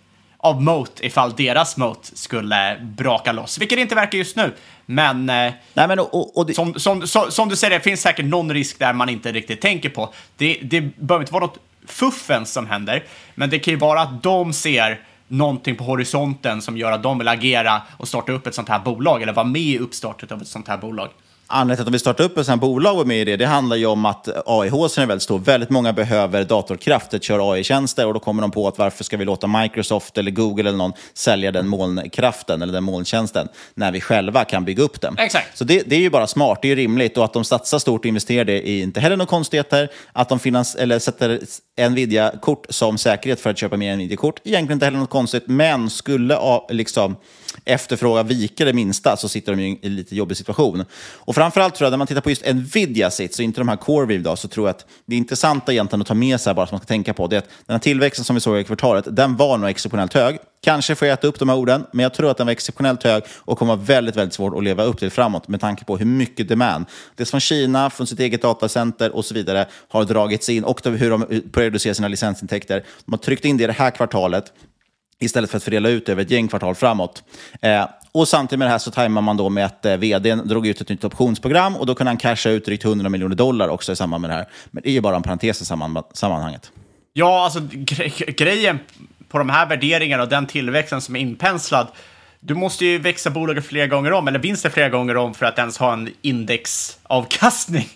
av 0.44 0.62
moat 0.62 1.00
ifall 1.00 1.32
deras 1.36 1.76
moat 1.76 2.10
skulle 2.14 2.80
braka 2.80 3.32
loss, 3.32 3.58
vilket 3.58 3.78
det 3.78 3.82
inte 3.82 3.94
verkar 3.94 4.18
just 4.18 4.36
nu. 4.36 4.52
Men, 4.86 5.30
eh, 5.30 5.52
Nej, 5.74 5.88
men 5.88 5.98
och, 5.98 6.38
och 6.38 6.46
det... 6.46 6.54
som, 6.54 6.74
som, 6.74 7.06
som, 7.06 7.30
som, 7.30 7.48
du 7.48 7.56
säger, 7.56 7.78
det 7.78 7.84
finns 7.84 8.00
säkert 8.00 8.24
någon 8.24 8.52
risk 8.52 8.78
där 8.78 8.92
man 8.92 9.08
inte 9.08 9.32
riktigt 9.32 9.60
tänker 9.60 9.88
på. 9.88 10.14
Det, 10.36 10.58
det 10.62 10.80
behöver 10.80 11.22
inte 11.22 11.32
vara 11.32 11.44
något 11.44 11.58
fuffens 11.86 12.52
som 12.52 12.66
händer, 12.66 13.04
men 13.34 13.50
det 13.50 13.58
kan 13.58 13.74
ju 13.74 13.78
vara 13.78 14.00
att 14.00 14.22
de 14.22 14.52
ser 14.52 15.00
någonting 15.28 15.76
på 15.76 15.84
horisonten 15.84 16.62
som 16.62 16.76
gör 16.76 16.92
att 16.92 17.02
de 17.02 17.18
vill 17.18 17.28
agera 17.28 17.82
och 17.96 18.08
starta 18.08 18.32
upp 18.32 18.46
ett 18.46 18.54
sånt 18.54 18.68
här 18.68 18.78
bolag 18.78 19.22
eller 19.22 19.32
vara 19.32 19.46
med 19.46 19.62
i 19.62 19.78
uppstartet 19.78 20.32
av 20.32 20.42
ett 20.42 20.48
sånt 20.48 20.68
här 20.68 20.78
bolag. 20.78 21.08
Anledningen 21.56 21.76
till 21.76 21.82
att 21.82 21.86
de 21.86 21.92
vill 21.92 22.00
starta 22.00 22.22
upp 22.22 22.38
ett 22.38 22.46
sånt 22.46 22.62
här 22.62 22.68
bolag 22.68 22.98
och 22.98 23.06
med 23.06 23.20
i 23.20 23.24
det, 23.24 23.36
det 23.36 23.46
handlar 23.46 23.76
ju 23.76 23.86
om 23.86 24.04
att 24.04 24.28
AIH 24.46 24.74
är 24.74 25.06
väldigt 25.06 25.22
stor. 25.22 25.38
Väldigt 25.38 25.70
många 25.70 25.92
behöver 25.92 26.44
datorkraft 26.44 27.14
att 27.14 27.22
köra 27.22 27.52
AI-tjänster 27.52 28.06
och 28.06 28.14
då 28.14 28.20
kommer 28.20 28.42
de 28.42 28.50
på 28.50 28.68
att 28.68 28.78
varför 28.78 29.04
ska 29.04 29.16
vi 29.16 29.24
låta 29.24 29.46
Microsoft 29.46 30.18
eller 30.18 30.30
Google 30.30 30.68
eller 30.68 30.78
någon 30.78 30.92
sälja 31.14 31.52
den 31.52 31.68
molnkraften 31.68 32.62
eller 32.62 32.72
den 32.72 32.84
molntjänsten 32.84 33.48
när 33.74 33.92
vi 33.92 34.00
själva 34.00 34.44
kan 34.44 34.64
bygga 34.64 34.82
upp 34.82 35.00
den. 35.00 35.18
Exakt. 35.18 35.58
Så 35.58 35.64
det, 35.64 35.82
det 35.86 35.96
är 35.96 36.00
ju 36.00 36.10
bara 36.10 36.26
smart, 36.26 36.58
det 36.62 36.68
är 36.68 36.70
ju 36.70 36.76
rimligt 36.76 37.18
och 37.18 37.24
att 37.24 37.32
de 37.32 37.44
satsar 37.44 37.78
stort 37.78 38.00
och 38.00 38.06
investerar 38.06 38.44
det 38.44 38.68
är 38.68 38.82
inte 38.82 39.00
heller 39.00 39.16
några 39.16 39.30
konstigheter. 39.30 39.88
Att 40.12 40.28
de 40.28 40.38
finans, 40.38 40.74
eller 40.74 40.98
sätter 40.98 41.40
Nvidia-kort 41.88 42.66
som 42.68 42.98
säkerhet 42.98 43.40
för 43.40 43.50
att 43.50 43.58
köpa 43.58 43.76
mer 43.76 43.96
Nvidia-kort, 43.96 44.40
egentligen 44.44 44.76
inte 44.76 44.86
heller 44.86 44.98
något 44.98 45.10
konstigt, 45.10 45.44
men 45.46 45.90
skulle 45.90 46.38
liksom 46.68 47.16
efterfråga 47.64 48.22
vika 48.22 48.64
det 48.64 48.72
minsta 48.72 49.16
så 49.16 49.28
sitter 49.28 49.56
de 49.56 49.62
i 49.62 49.78
en 49.82 49.96
lite 49.96 50.16
jobbig 50.16 50.36
situation. 50.36 50.84
Och 51.14 51.34
framförallt 51.34 51.74
tror 51.74 51.86
jag, 51.86 51.90
när 51.90 51.98
man 51.98 52.06
tittar 52.06 52.20
på 52.20 52.30
just 52.30 52.46
Nvidia 52.46 53.10
sits 53.10 53.38
och 53.38 53.44
inte 53.44 53.60
de 53.60 53.68
här 53.68 53.76
Coreweave, 53.76 54.22
då, 54.22 54.36
så 54.36 54.48
tror 54.48 54.68
jag 54.68 54.74
att 54.74 54.86
det 55.06 55.16
intressanta 55.16 55.72
egentligen 55.72 56.00
att 56.00 56.08
ta 56.08 56.14
med 56.14 56.40
sig 56.40 56.54
bara 56.54 56.66
som 56.66 56.74
man 56.74 56.80
ska 56.80 56.86
tänka 56.86 57.14
på, 57.14 57.26
det 57.26 57.36
är 57.36 57.38
att 57.38 57.48
den 57.66 57.74
här 57.74 57.78
tillväxten 57.78 58.24
som 58.24 58.34
vi 58.34 58.40
såg 58.40 58.58
i 58.58 58.64
kvartalet, 58.64 59.16
den 59.16 59.36
var 59.36 59.58
nog 59.58 59.70
exceptionellt 59.70 60.14
hög. 60.14 60.38
Kanske 60.62 60.94
får 60.94 61.08
jag 61.08 61.12
äta 61.12 61.26
upp 61.26 61.38
de 61.38 61.48
här 61.48 61.56
orden, 61.56 61.86
men 61.92 62.02
jag 62.02 62.14
tror 62.14 62.30
att 62.30 62.36
den 62.36 62.46
var 62.46 62.52
exceptionellt 62.52 63.02
hög 63.02 63.22
och 63.36 63.58
kommer 63.58 63.76
vara 63.76 63.84
väldigt, 63.84 64.16
väldigt 64.16 64.34
svårt 64.34 64.56
att 64.56 64.64
leva 64.64 64.82
upp 64.82 64.98
till 64.98 65.10
framåt 65.10 65.48
med 65.48 65.60
tanke 65.60 65.84
på 65.84 65.96
hur 65.96 66.06
mycket 66.06 66.48
demand, 66.48 66.86
dels 67.16 67.30
från 67.30 67.40
Kina, 67.40 67.90
från 67.90 68.06
sitt 68.06 68.20
eget 68.20 68.42
datacenter 68.42 69.16
och 69.16 69.24
så 69.24 69.34
vidare, 69.34 69.66
har 69.88 70.04
dragits 70.04 70.48
in 70.48 70.64
och 70.64 70.80
hur 70.84 71.10
de 71.10 71.42
börjar 71.52 71.94
sina 71.94 72.08
licensintäkter. 72.08 72.84
De 73.04 73.12
har 73.12 73.18
tryckt 73.18 73.44
in 73.44 73.56
det 73.56 73.64
i 73.64 73.66
det 73.66 73.72
här 73.72 73.90
kvartalet 73.90 74.52
istället 75.20 75.50
för 75.50 75.56
att 75.56 75.64
fördela 75.64 75.88
ut 75.88 76.08
över 76.08 76.22
ett 76.22 76.30
gäng 76.30 76.48
kvartal 76.48 76.74
framåt. 76.74 77.22
Eh, 77.62 77.88
och 78.12 78.28
samtidigt 78.28 78.58
med 78.58 78.66
det 78.66 78.72
här 78.72 78.78
så 78.78 78.90
tajmar 78.90 79.22
man 79.22 79.36
då 79.36 79.48
med 79.50 79.66
att 79.66 79.84
eh, 79.84 79.96
vdn 79.96 80.48
drog 80.48 80.66
ut 80.66 80.80
ett 80.80 80.88
nytt 80.88 81.04
optionsprogram 81.04 81.76
och 81.76 81.86
då 81.86 81.94
kunde 81.94 82.10
han 82.10 82.16
casha 82.16 82.50
ut 82.50 82.64
drygt 82.64 82.84
100 82.84 83.08
miljoner 83.08 83.36
dollar 83.36 83.68
också 83.68 83.92
i 83.92 83.96
samband 83.96 84.20
med 84.20 84.30
det 84.30 84.34
här. 84.34 84.46
Men 84.70 84.82
det 84.82 84.88
är 84.88 84.92
ju 84.92 85.00
bara 85.00 85.16
en 85.16 85.22
parentes 85.22 85.62
i 85.62 85.64
sammanhanget. 86.12 86.72
Ja, 87.12 87.44
alltså 87.44 87.60
gre 87.72 88.08
grejen 88.32 88.78
på 89.28 89.38
de 89.38 89.48
här 89.48 89.66
värderingarna 89.66 90.22
och 90.22 90.28
den 90.28 90.46
tillväxten 90.46 91.00
som 91.00 91.16
är 91.16 91.20
inpenslad, 91.20 91.88
du 92.40 92.54
måste 92.54 92.84
ju 92.84 92.98
växa 92.98 93.30
bolaget 93.30 93.66
flera 93.66 93.86
gånger 93.86 94.12
om, 94.12 94.28
eller 94.28 94.38
vinsten 94.38 94.70
flera 94.70 94.88
gånger 94.88 95.16
om 95.16 95.34
för 95.34 95.46
att 95.46 95.58
ens 95.58 95.78
ha 95.78 95.92
en 95.92 96.10
indexavkastning. 96.22 97.88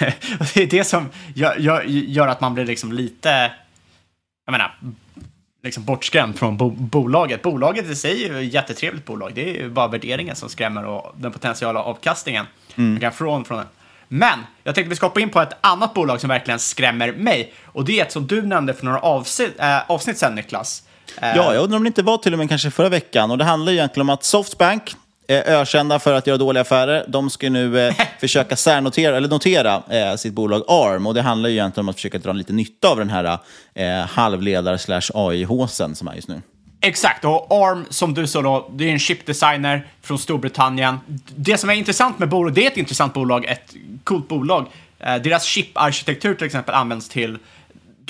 det 0.54 0.62
är 0.62 0.66
det 0.66 0.84
som 0.84 1.08
gör, 1.34 1.56
gör, 1.56 1.82
gör, 1.86 2.28
att 2.28 2.40
man 2.40 2.54
blir 2.54 2.64
liksom 2.64 2.92
lite, 2.92 3.52
jag 4.46 4.52
menar, 4.52 4.74
liksom 5.62 5.84
bortskrämd 5.84 6.38
från 6.38 6.56
bo 6.56 6.70
bolaget. 6.70 7.42
Bolaget 7.42 7.90
i 7.90 7.96
sig 7.96 8.24
är 8.24 8.28
ju 8.28 8.46
ett 8.46 8.54
jättetrevligt 8.54 9.04
bolag. 9.04 9.32
Det 9.34 9.50
är 9.50 9.62
ju 9.62 9.70
bara 9.70 9.88
värderingen 9.88 10.36
som 10.36 10.48
skrämmer 10.48 10.84
och 10.84 11.14
den 11.16 11.32
potentiella 11.32 11.82
avkastningen 11.82 12.46
mm. 12.76 13.12
från, 13.12 13.44
från 13.44 13.58
den. 13.58 13.66
Men 14.08 14.38
jag 14.64 14.74
tänkte 14.74 14.88
vi 14.88 14.96
ska 14.96 15.06
hoppa 15.06 15.20
in 15.20 15.30
på 15.30 15.40
ett 15.40 15.56
annat 15.60 15.94
bolag 15.94 16.20
som 16.20 16.28
verkligen 16.28 16.58
skrämmer 16.58 17.12
mig. 17.12 17.54
Och 17.64 17.84
det 17.84 18.00
är 18.00 18.04
ett 18.04 18.12
som 18.12 18.26
du 18.26 18.42
nämnde 18.42 18.74
för 18.74 18.84
några 18.84 19.00
avsnitt, 19.00 19.54
äh, 19.60 19.90
avsnitt 19.90 20.18
sedan, 20.18 20.34
Niklas. 20.34 20.82
Ja, 21.20 21.54
jag 21.54 21.62
undrar 21.62 21.76
om 21.76 21.84
det 21.84 21.86
inte 21.86 22.02
var 22.02 22.18
till 22.18 22.32
och 22.32 22.38
med 22.38 22.48
kanske 22.48 22.70
förra 22.70 22.88
veckan. 22.88 23.30
Och 23.30 23.38
det 23.38 23.44
handlar 23.44 23.72
egentligen 23.72 24.08
om 24.08 24.14
att 24.14 24.24
Softbank, 24.24 24.94
ökända 25.34 25.98
för 25.98 26.14
att 26.14 26.26
göra 26.26 26.38
dåliga 26.38 26.60
affärer. 26.60 27.04
De 27.08 27.30
ska 27.30 27.50
nu 27.50 27.80
eh, 27.80 27.94
försöka 28.20 28.56
särnotera, 28.56 29.16
eller 29.16 29.28
notera 29.28 29.82
eh, 29.90 30.16
sitt 30.16 30.32
bolag 30.32 30.64
ARM. 30.68 31.06
Och 31.06 31.14
det 31.14 31.22
handlar 31.22 31.48
ju 31.48 31.54
egentligen 31.54 31.84
om 31.84 31.88
att 31.88 31.96
försöka 31.96 32.18
dra 32.18 32.32
lite 32.32 32.52
nytta 32.52 32.88
av 32.88 32.96
den 32.96 33.10
här 33.10 33.38
eh, 33.74 33.88
halvledar 33.90 34.76
slash 34.76 35.10
AI-håsen 35.14 35.94
som 35.94 36.08
är 36.08 36.14
just 36.14 36.28
nu. 36.28 36.42
Exakt, 36.82 37.24
och 37.24 37.46
ARM 37.50 37.84
som 37.90 38.14
du 38.14 38.26
sa 38.26 38.42
då, 38.42 38.70
det 38.72 38.88
är 38.88 38.92
en 38.92 38.98
chipdesigner 38.98 39.86
från 40.02 40.18
Storbritannien. 40.18 40.98
Det 41.36 41.58
som 41.58 41.70
är 41.70 41.74
intressant 41.74 42.18
med 42.18 42.28
bolaget, 42.28 42.54
det 42.54 42.66
är 42.66 42.70
ett 42.70 42.76
intressant 42.76 43.14
bolag, 43.14 43.44
ett 43.44 43.74
coolt 44.04 44.28
bolag. 44.28 44.66
Eh, 44.98 45.16
deras 45.16 45.44
chiparkitektur 45.44 46.34
till 46.34 46.46
exempel 46.46 46.74
används 46.74 47.08
till 47.08 47.38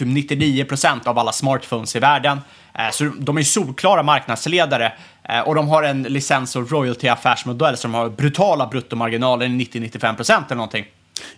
typ 0.04 0.08
99% 0.08 1.08
av 1.08 1.18
alla 1.18 1.32
smartphones 1.32 1.96
i 1.96 1.98
världen. 1.98 2.40
Eh, 2.74 2.90
så 2.90 3.04
de 3.18 3.38
är 3.38 3.42
solklara 3.42 4.02
marknadsledare 4.02 4.92
eh, 5.22 5.40
och 5.40 5.54
de 5.54 5.68
har 5.68 5.82
en 5.82 6.02
licens 6.02 6.56
och 6.56 6.70
royalty-affärsmodell 6.70 7.76
som 7.76 7.94
har 7.94 8.08
brutala 8.08 8.66
bruttomarginaler, 8.66 9.46
90-95% 9.46 10.44
eller 10.46 10.56
någonting. 10.56 10.84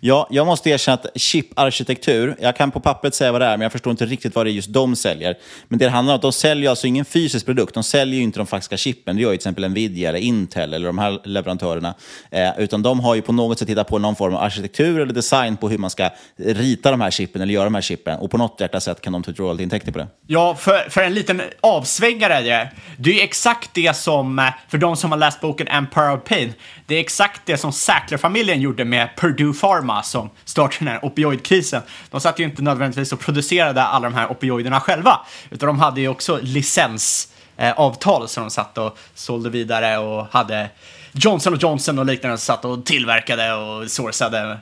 Ja, 0.00 0.28
jag 0.30 0.46
måste 0.46 0.70
erkänna 0.70 0.94
att 0.94 1.06
chiparkitektur, 1.20 2.36
jag 2.40 2.56
kan 2.56 2.70
på 2.70 2.80
pappret 2.80 3.14
säga 3.14 3.32
vad 3.32 3.40
det 3.40 3.46
är, 3.46 3.56
men 3.56 3.60
jag 3.60 3.72
förstår 3.72 3.90
inte 3.90 4.06
riktigt 4.06 4.34
vad 4.34 4.46
det 4.46 4.50
är 4.50 4.52
just 4.52 4.72
de 4.72 4.96
säljer. 4.96 5.34
Men 5.68 5.78
det 5.78 5.88
handlar 5.88 6.14
om 6.14 6.16
att 6.16 6.22
de 6.22 6.32
säljer 6.32 6.70
alltså 6.70 6.86
ingen 6.86 7.04
fysisk 7.04 7.46
produkt, 7.46 7.74
de 7.74 7.82
säljer 7.82 8.16
ju 8.16 8.22
inte 8.22 8.38
de 8.38 8.46
faktiska 8.46 8.76
chippen. 8.76 9.16
Det 9.16 9.22
gör 9.22 9.30
ju 9.30 9.36
till 9.36 9.40
exempel 9.40 9.70
Nvidia 9.70 10.08
eller 10.08 10.18
Intel 10.18 10.74
eller 10.74 10.86
de 10.86 10.98
här 10.98 11.20
leverantörerna. 11.24 11.94
Eh, 12.30 12.58
utan 12.58 12.82
de 12.82 13.00
har 13.00 13.14
ju 13.14 13.22
på 13.22 13.32
något 13.32 13.58
sätt 13.58 13.68
hittat 13.68 13.88
på 13.88 13.98
någon 13.98 14.16
form 14.16 14.34
av 14.34 14.42
arkitektur 14.42 15.00
eller 15.00 15.14
design 15.14 15.56
på 15.56 15.68
hur 15.68 15.78
man 15.78 15.90
ska 15.90 16.10
rita 16.36 16.90
de 16.90 17.00
här 17.00 17.10
chippen 17.10 17.42
eller 17.42 17.54
göra 17.54 17.64
de 17.64 17.74
här 17.74 17.82
chippen. 17.82 18.18
Och 18.18 18.30
på 18.30 18.38
något 18.38 18.60
jäkla 18.60 18.80
sätt 18.80 19.00
kan 19.00 19.12
de 19.12 19.22
ta 19.22 19.30
ut 19.30 19.38
royaltyintäkter 19.38 19.92
på 19.92 19.98
det. 19.98 20.06
Ja, 20.26 20.54
för, 20.54 20.90
för 20.90 21.02
en 21.02 21.14
liten 21.14 21.42
avsvängare 21.60 22.40
det. 22.40 22.68
Det 22.96 23.10
är 23.10 23.14
ju 23.14 23.20
exakt 23.20 23.70
det 23.74 23.96
som, 23.96 24.38
eh, 24.38 24.44
för 24.68 24.78
de 24.78 24.96
som 24.96 25.10
har 25.10 25.18
läst 25.18 25.40
boken 25.40 25.68
Empire 25.68 26.12
of 26.12 26.24
Pain, 26.24 26.54
det 26.86 26.94
är 26.94 27.00
exakt 27.00 27.40
det 27.44 27.56
som 27.56 27.72
Sackler-familjen 27.72 28.60
gjorde 28.60 28.84
med 28.84 29.08
Purdue 29.16 29.52
Pharma 29.72 30.02
som 30.02 30.30
startade 30.44 30.76
den 30.78 30.88
här 30.88 31.04
opioidkrisen. 31.04 31.82
De 32.10 32.20
satt 32.20 32.38
ju 32.38 32.44
inte 32.44 32.62
nödvändigtvis 32.62 33.12
och 33.12 33.20
producerade 33.20 33.82
alla 33.82 34.08
de 34.08 34.14
här 34.14 34.30
opioiderna 34.30 34.80
själva, 34.80 35.20
utan 35.50 35.66
de 35.66 35.78
hade 35.78 36.00
ju 36.00 36.08
också 36.08 36.38
licensavtal 36.42 38.22
eh, 38.22 38.26
som 38.26 38.42
de 38.42 38.50
satt 38.50 38.78
och 38.78 38.98
sålde 39.14 39.50
vidare 39.50 39.98
och 39.98 40.26
hade 40.30 40.70
Johnson 41.12 41.58
Johnson 41.60 41.98
och 41.98 42.06
liknande 42.06 42.38
som 42.38 42.54
satt 42.54 42.64
och 42.64 42.86
tillverkade 42.86 43.54
och 43.54 43.90
sourcade 43.90 44.58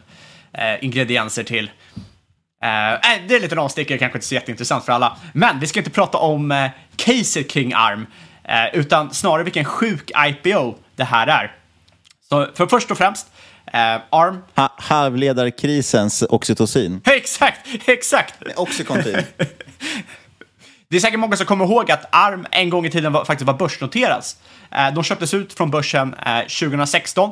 eh, 0.52 0.84
ingredienser 0.84 1.42
till. 1.42 1.70
Eh, 2.62 2.92
eh 2.92 3.00
det 3.28 3.34
är 3.34 3.36
en 3.36 3.42
liten 3.42 3.58
avstickare, 3.58 3.98
kanske 3.98 4.18
inte 4.18 4.26
så 4.26 4.34
jätteintressant 4.34 4.84
för 4.84 4.92
alla. 4.92 5.16
Men 5.32 5.60
vi 5.60 5.66
ska 5.66 5.80
inte 5.80 5.90
prata 5.90 6.18
om 6.18 6.52
eh, 6.52 6.70
caset 6.96 7.50
kring 7.50 7.72
ARM, 7.74 8.06
eh, 8.44 8.78
utan 8.80 9.14
snarare 9.14 9.42
vilken 9.42 9.64
sjuk 9.64 10.10
IPO 10.26 10.74
det 10.96 11.04
här 11.04 11.26
är. 11.26 11.56
Så 12.28 12.48
för 12.54 12.66
först 12.66 12.90
och 12.90 12.98
främst, 12.98 13.29
eh, 13.72 14.00
ARM. 14.10 14.42
Ha 14.56 14.72
halvledarkrisens 14.76 16.24
oxytocin. 16.28 17.00
exakt, 17.04 17.66
exakt. 17.86 18.34
Oxycontin. 18.56 19.16
Det 20.88 20.96
är 20.96 21.00
säkert 21.00 21.20
många 21.20 21.36
som 21.36 21.46
kommer 21.46 21.64
ihåg 21.64 21.90
att 21.90 22.08
ARM 22.10 22.46
en 22.50 22.70
gång 22.70 22.86
i 22.86 22.90
tiden 22.90 23.12
var, 23.12 23.24
faktiskt 23.24 23.46
var 23.46 23.54
börsnoteras. 23.54 24.36
Eh, 24.70 24.94
de 24.94 25.04
köptes 25.04 25.34
ut 25.34 25.52
från 25.52 25.70
börsen 25.70 26.14
eh, 26.14 26.40
2016 26.40 27.30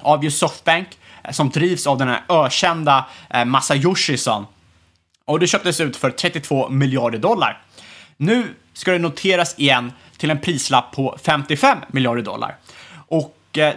av 0.00 0.24
just 0.24 0.38
Softbank 0.38 0.88
eh, 1.24 1.30
som 1.30 1.50
drivs 1.50 1.86
av 1.86 1.98
den 1.98 2.08
här 2.08 2.22
ökända 2.28 3.06
eh, 3.30 3.44
Masayoshi-san. 3.44 4.46
Och 5.24 5.40
det 5.40 5.46
köptes 5.46 5.80
ut 5.80 5.96
för 5.96 6.10
32 6.10 6.68
miljarder 6.68 7.18
dollar. 7.18 7.62
Nu 8.16 8.54
ska 8.72 8.92
det 8.92 8.98
noteras 8.98 9.58
igen 9.58 9.92
till 10.16 10.30
en 10.30 10.40
prislapp 10.40 10.92
på 10.92 11.18
55 11.22 11.78
miljarder 11.88 12.22
dollar. 12.22 12.56
Och 13.08 13.58
eh, 13.58 13.74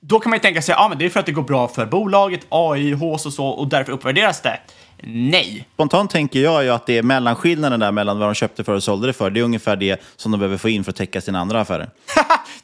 då 0.00 0.20
kan 0.20 0.30
man 0.30 0.36
ju 0.36 0.40
tänka 0.40 0.62
sig, 0.62 0.74
ja 0.78 0.88
men 0.88 0.98
det 0.98 1.04
är 1.04 1.10
för 1.10 1.20
att 1.20 1.26
det 1.26 1.32
går 1.32 1.42
bra 1.42 1.68
för 1.68 1.86
bolaget, 1.86 2.40
AI, 2.48 2.92
HOS 2.92 3.26
och 3.26 3.32
så, 3.32 3.46
och 3.46 3.68
därför 3.68 3.92
uppvärderas 3.92 4.40
det. 4.40 4.60
Nej. 5.02 5.68
Spontant 5.74 6.10
tänker 6.10 6.40
jag 6.40 6.64
ju 6.64 6.70
att 6.70 6.86
det 6.86 6.98
är 6.98 7.02
mellanskillnaden 7.02 7.80
där 7.80 7.92
mellan 7.92 8.18
vad 8.18 8.28
de 8.28 8.34
köpte 8.34 8.64
för 8.64 8.74
och 8.74 8.82
sålde 8.82 9.06
det 9.06 9.12
för. 9.12 9.30
Det 9.30 9.40
är 9.40 9.44
ungefär 9.44 9.76
det 9.76 10.02
som 10.16 10.32
de 10.32 10.40
behöver 10.40 10.56
få 10.56 10.68
in 10.68 10.84
för 10.84 10.90
att 10.90 10.96
täcka 10.96 11.20
sina 11.20 11.40
andra 11.40 11.60
affärer. 11.60 11.90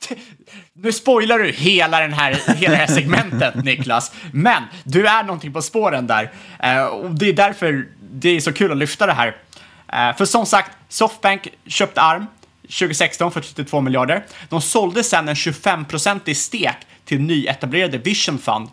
nu 0.73 0.93
spoilar 0.93 1.39
du 1.39 1.51
hela, 1.51 2.01
den 2.01 2.13
här, 2.13 2.57
hela 2.57 2.71
det 2.71 2.77
här 2.77 2.87
segmentet, 2.87 3.55
Niklas. 3.65 4.13
Men 4.33 4.63
du 4.85 5.07
är 5.07 5.23
någonting 5.23 5.53
på 5.53 5.63
spåren 5.63 6.07
där. 6.07 6.33
Uh, 6.65 6.85
och 6.85 7.11
det 7.11 7.29
är 7.29 7.33
därför 7.33 7.87
det 8.13 8.29
är 8.29 8.41
så 8.41 8.53
kul 8.53 8.73
att 8.73 8.79
lyfta 8.79 9.07
det 9.07 9.13
här. 9.13 9.29
Uh, 9.29 10.17
för 10.17 10.25
som 10.25 10.47
sagt, 10.47 10.71
Softbank 10.89 11.49
köpte 11.67 12.01
ARM 12.01 12.27
2016 12.63 13.33
för 13.33 13.41
32 13.41 13.81
miljarder. 13.81 14.25
De 14.49 14.63
sålde 14.63 15.05
sedan 15.05 15.29
en 15.29 15.35
25-procentig 15.35 16.35
stek 16.35 16.77
till 17.07 17.21
nyetablerade 17.21 17.99
Vision 17.99 18.39
Fund 18.39 18.69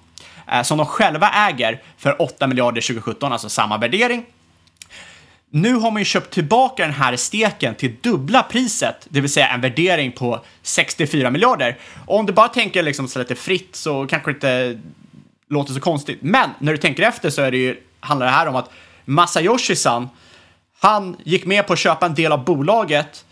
eh, 0.52 0.62
som 0.62 0.78
de 0.78 0.88
själva 0.88 1.30
äger 1.30 1.82
för 1.98 2.22
8 2.22 2.48
miljarder 2.48 2.82
2017, 2.82 3.34
alltså 3.34 3.50
samma 3.50 3.78
värdering. 3.78 4.26
Nu 5.50 5.74
har 5.74 5.92
man 5.92 6.02
ju 6.02 6.06
köpt 6.06 6.34
tillbaka 6.34 6.84
den 6.84 6.94
här 6.94 7.16
steken 7.16 7.76
till 7.76 7.96
dubbla 8.02 8.44
priset, 8.44 9.08
det 9.10 9.22
vill 9.22 9.30
säga 9.30 9.48
en 9.48 9.62
värdering 9.62 10.12
på 10.12 10.46
64 10.62 11.30
miljarder. 11.30 11.78
Och 12.06 12.20
om 12.20 12.26
du 12.26 12.34
bara 12.34 12.48
tänker 12.48 12.84
liksom 12.84 13.08
så 13.08 13.20
lite 13.20 13.36
fritt 13.36 13.76
så 13.76 14.08
kanske 14.08 14.32
det 14.32 14.36
inte 14.36 14.80
låter 15.50 15.74
så 15.74 15.80
konstigt. 15.80 16.18
Men 16.22 16.50
när 16.60 16.72
du 16.72 16.78
tänker 16.78 17.04
efter 17.04 17.30
så 17.30 17.42
är 17.42 17.52
det 17.52 17.58
ju, 17.58 17.78
handlar 18.00 18.26
det 18.26 18.32
här 18.32 18.48
om 18.48 18.56
att 18.56 18.70
Masayoshi-san, 19.06 20.10
han 20.80 21.18
gick 21.24 21.46
med 21.46 21.68
på 21.68 21.74
att 21.74 21.80
köpa 21.80 22.06
en 22.06 22.16
del 22.16 22.32
av 22.32 22.46
bolaget 22.46 23.26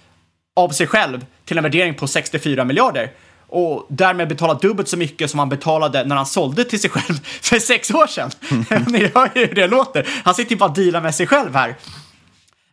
av 0.55 0.69
sig 0.69 0.87
själv 0.87 1.25
till 1.45 1.57
en 1.57 1.63
värdering 1.63 1.93
på 1.93 2.07
64 2.07 2.65
miljarder 2.65 3.11
och 3.51 3.85
därmed 3.89 4.27
betala 4.27 4.53
dubbelt 4.53 4.87
så 4.87 4.97
mycket 4.97 5.29
som 5.29 5.39
han 5.39 5.49
betalade 5.49 6.03
när 6.03 6.15
han 6.15 6.25
sålde 6.25 6.63
till 6.63 6.81
sig 6.81 6.89
själv 6.89 7.19
för 7.41 7.59
sex 7.59 7.91
år 7.91 8.07
sedan. 8.07 8.31
Ni 8.87 9.11
hör 9.15 9.29
ju 9.35 9.45
hur 9.45 9.55
det 9.55 9.67
låter. 9.67 10.07
Han 10.23 10.35
sitter 10.35 10.51
ju 10.51 10.57
bara 10.57 10.69
och 10.69 10.75
dealar 10.75 11.01
med 11.01 11.15
sig 11.15 11.27
själv 11.27 11.55
här. 11.55 11.75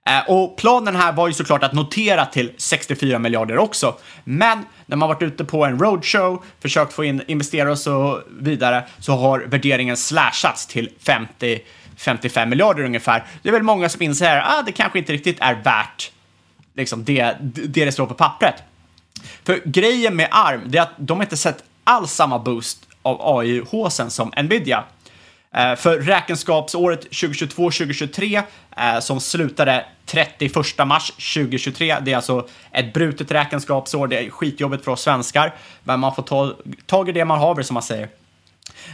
Eh, 0.09 0.31
och 0.31 0.57
planen 0.57 0.97
här 0.97 1.13
var 1.13 1.29
ju 1.29 1.35
såklart 1.35 1.63
att 1.63 1.73
notera 1.73 2.27
till 2.27 2.53
64 2.57 3.19
miljarder 3.19 3.59
också. 3.59 3.97
Men 4.25 4.65
när 4.87 4.97
man 4.97 5.09
varit 5.09 5.23
ute 5.23 5.45
på 5.45 5.65
en 5.65 5.79
roadshow, 5.79 6.45
försökt 6.61 6.93
få 6.93 7.05
in 7.05 7.23
investerare 7.27 7.71
och 7.71 7.79
så 7.79 8.23
vidare, 8.41 8.85
så 8.99 9.13
har 9.13 9.41
värderingen 9.41 9.97
slashats 9.97 10.67
till 10.67 10.91
50 11.01 11.61
55 11.97 12.49
miljarder 12.49 12.85
ungefär. 12.85 13.25
Det 13.43 13.49
är 13.49 13.53
väl 13.53 13.63
många 13.63 13.89
som 13.89 14.03
inser 14.03 14.37
att 14.37 14.59
ah, 14.59 14.63
det 14.63 14.73
kanske 14.73 14.99
inte 14.99 15.13
riktigt 15.13 15.37
är 15.41 15.55
värt 15.55 16.11
liksom 16.75 17.05
det, 17.05 17.37
det 17.41 17.85
det 17.85 17.93
står 17.93 18.07
på 18.07 18.15
pappret. 18.15 18.55
För 19.45 19.63
grejen 19.65 20.17
med 20.17 20.29
ARM, 20.31 20.61
det 20.67 20.79
är 20.79 20.83
att 20.83 20.93
de 20.97 21.23
inte 21.23 21.37
sett 21.37 21.65
alls 21.85 22.13
samma 22.13 22.39
boost 22.39 22.79
av 23.03 23.39
AI-håsen 23.39 24.11
som 24.11 24.33
Nvidia. 24.43 24.85
Eh, 25.55 25.77
för 25.77 25.99
räkenskapsåret 25.99 27.11
2022-2023 27.11 28.43
eh, 28.77 29.01
som 29.01 29.21
slutade 29.21 29.85
31 30.07 30.55
mars 30.87 31.11
2023, 31.11 31.97
det 32.01 32.13
är 32.13 32.17
alltså 32.17 32.49
ett 32.73 32.93
brutet 32.93 33.31
räkenskapsår, 33.31 34.07
det 34.07 34.19
är 34.19 34.31
skitjobbigt 34.31 34.85
för 34.85 34.93
oss 34.93 35.03
svenskar, 35.03 35.55
men 35.85 36.01
man 36.01 36.15
får 36.15 36.23
ta 36.23 36.55
tag 36.87 37.09
i 37.09 37.13
det 37.13 37.25
man 37.25 37.39
haver 37.39 37.63
som 37.63 37.75
man 37.75 37.83
säger. 37.83 38.09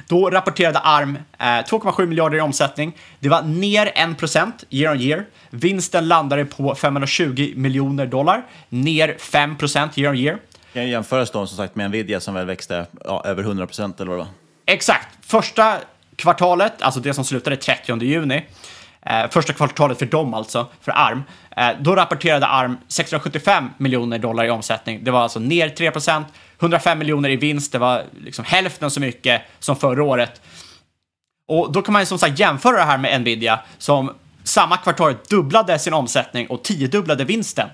Då 0.08 0.30
rapporterade 0.30 0.78
ARM 0.78 1.18
eh, 1.38 1.44
2,7 1.44 2.06
miljarder 2.06 2.38
i 2.38 2.40
omsättning. 2.40 2.96
Det 3.20 3.28
var 3.28 3.42
ner 3.42 3.86
1% 3.86 4.52
year 4.70 4.92
on 4.92 5.00
year. 5.00 5.24
Vinsten 5.50 6.08
landade 6.08 6.44
på 6.44 6.74
520 6.74 7.52
miljoner 7.56 8.06
dollar, 8.06 8.46
ner 8.68 9.16
5% 9.18 9.98
year 9.98 10.10
on 10.10 10.18
year. 10.18 10.38
Kan 10.72 10.88
jämföras 10.88 11.30
då 11.30 11.46
som 11.46 11.56
sagt 11.56 11.76
med 11.76 11.90
Nvidia 11.90 12.20
som 12.20 12.34
väl 12.34 12.46
växte 12.46 12.86
ja, 13.04 13.22
över 13.24 13.42
100% 13.42 14.00
eller 14.00 14.10
vad 14.10 14.18
det 14.18 14.22
var? 14.24 14.28
Exakt. 14.66 15.08
Första 15.20 15.78
kvartalet, 16.16 16.82
alltså 16.82 17.00
det 17.00 17.14
som 17.14 17.24
slutade 17.24 17.56
30 17.56 18.02
juni, 18.02 18.44
eh, 19.06 19.30
första 19.30 19.52
kvartalet 19.52 19.98
för 19.98 20.06
dem 20.06 20.34
alltså, 20.34 20.66
för 20.80 20.92
ARM, 20.92 21.22
eh, 21.56 21.70
då 21.80 21.96
rapporterade 21.96 22.46
ARM 22.46 22.76
675 22.88 23.70
miljoner 23.76 24.18
dollar 24.18 24.44
i 24.44 24.50
omsättning. 24.50 25.04
Det 25.04 25.10
var 25.10 25.20
alltså 25.20 25.38
ner 25.38 25.68
3 25.68 25.90
procent, 25.90 26.26
105 26.60 26.98
miljoner 26.98 27.30
i 27.30 27.36
vinst, 27.36 27.72
det 27.72 27.78
var 27.78 28.02
liksom 28.24 28.44
hälften 28.44 28.90
så 28.90 29.00
mycket 29.00 29.42
som 29.58 29.76
förra 29.76 30.04
året. 30.04 30.40
Och 31.48 31.72
då 31.72 31.82
kan 31.82 31.92
man 31.92 32.02
ju 32.02 32.06
som 32.06 32.18
sagt 32.18 32.38
jämföra 32.38 32.76
det 32.76 32.82
här 32.82 32.98
med 32.98 33.20
Nvidia 33.20 33.60
som 33.78 34.10
samma 34.44 34.76
kvartal 34.76 35.16
dubblade 35.30 35.78
sin 35.78 35.94
omsättning 35.94 36.46
och 36.46 36.62
tiodubblade 36.62 37.24
vinsten. 37.24 37.68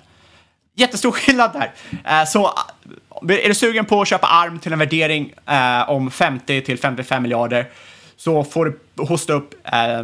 Jättestor 0.76 1.12
skillnad 1.12 1.52
där. 1.52 1.72
Eh, 2.04 2.26
så 2.26 2.44
eh, 2.44 3.44
är 3.44 3.48
du 3.48 3.54
sugen 3.54 3.84
på 3.84 4.00
att 4.00 4.08
köpa 4.08 4.26
ARM 4.26 4.58
till 4.58 4.72
en 4.72 4.78
värdering 4.78 5.32
eh, 5.46 5.90
om 5.90 6.10
50 6.10 6.62
till 6.62 6.78
55 6.78 7.22
miljarder 7.22 7.70
så 8.16 8.44
får 8.44 8.64
du 8.64 9.02
hosta 9.02 9.32
upp 9.32 9.54
eh, 9.64 10.02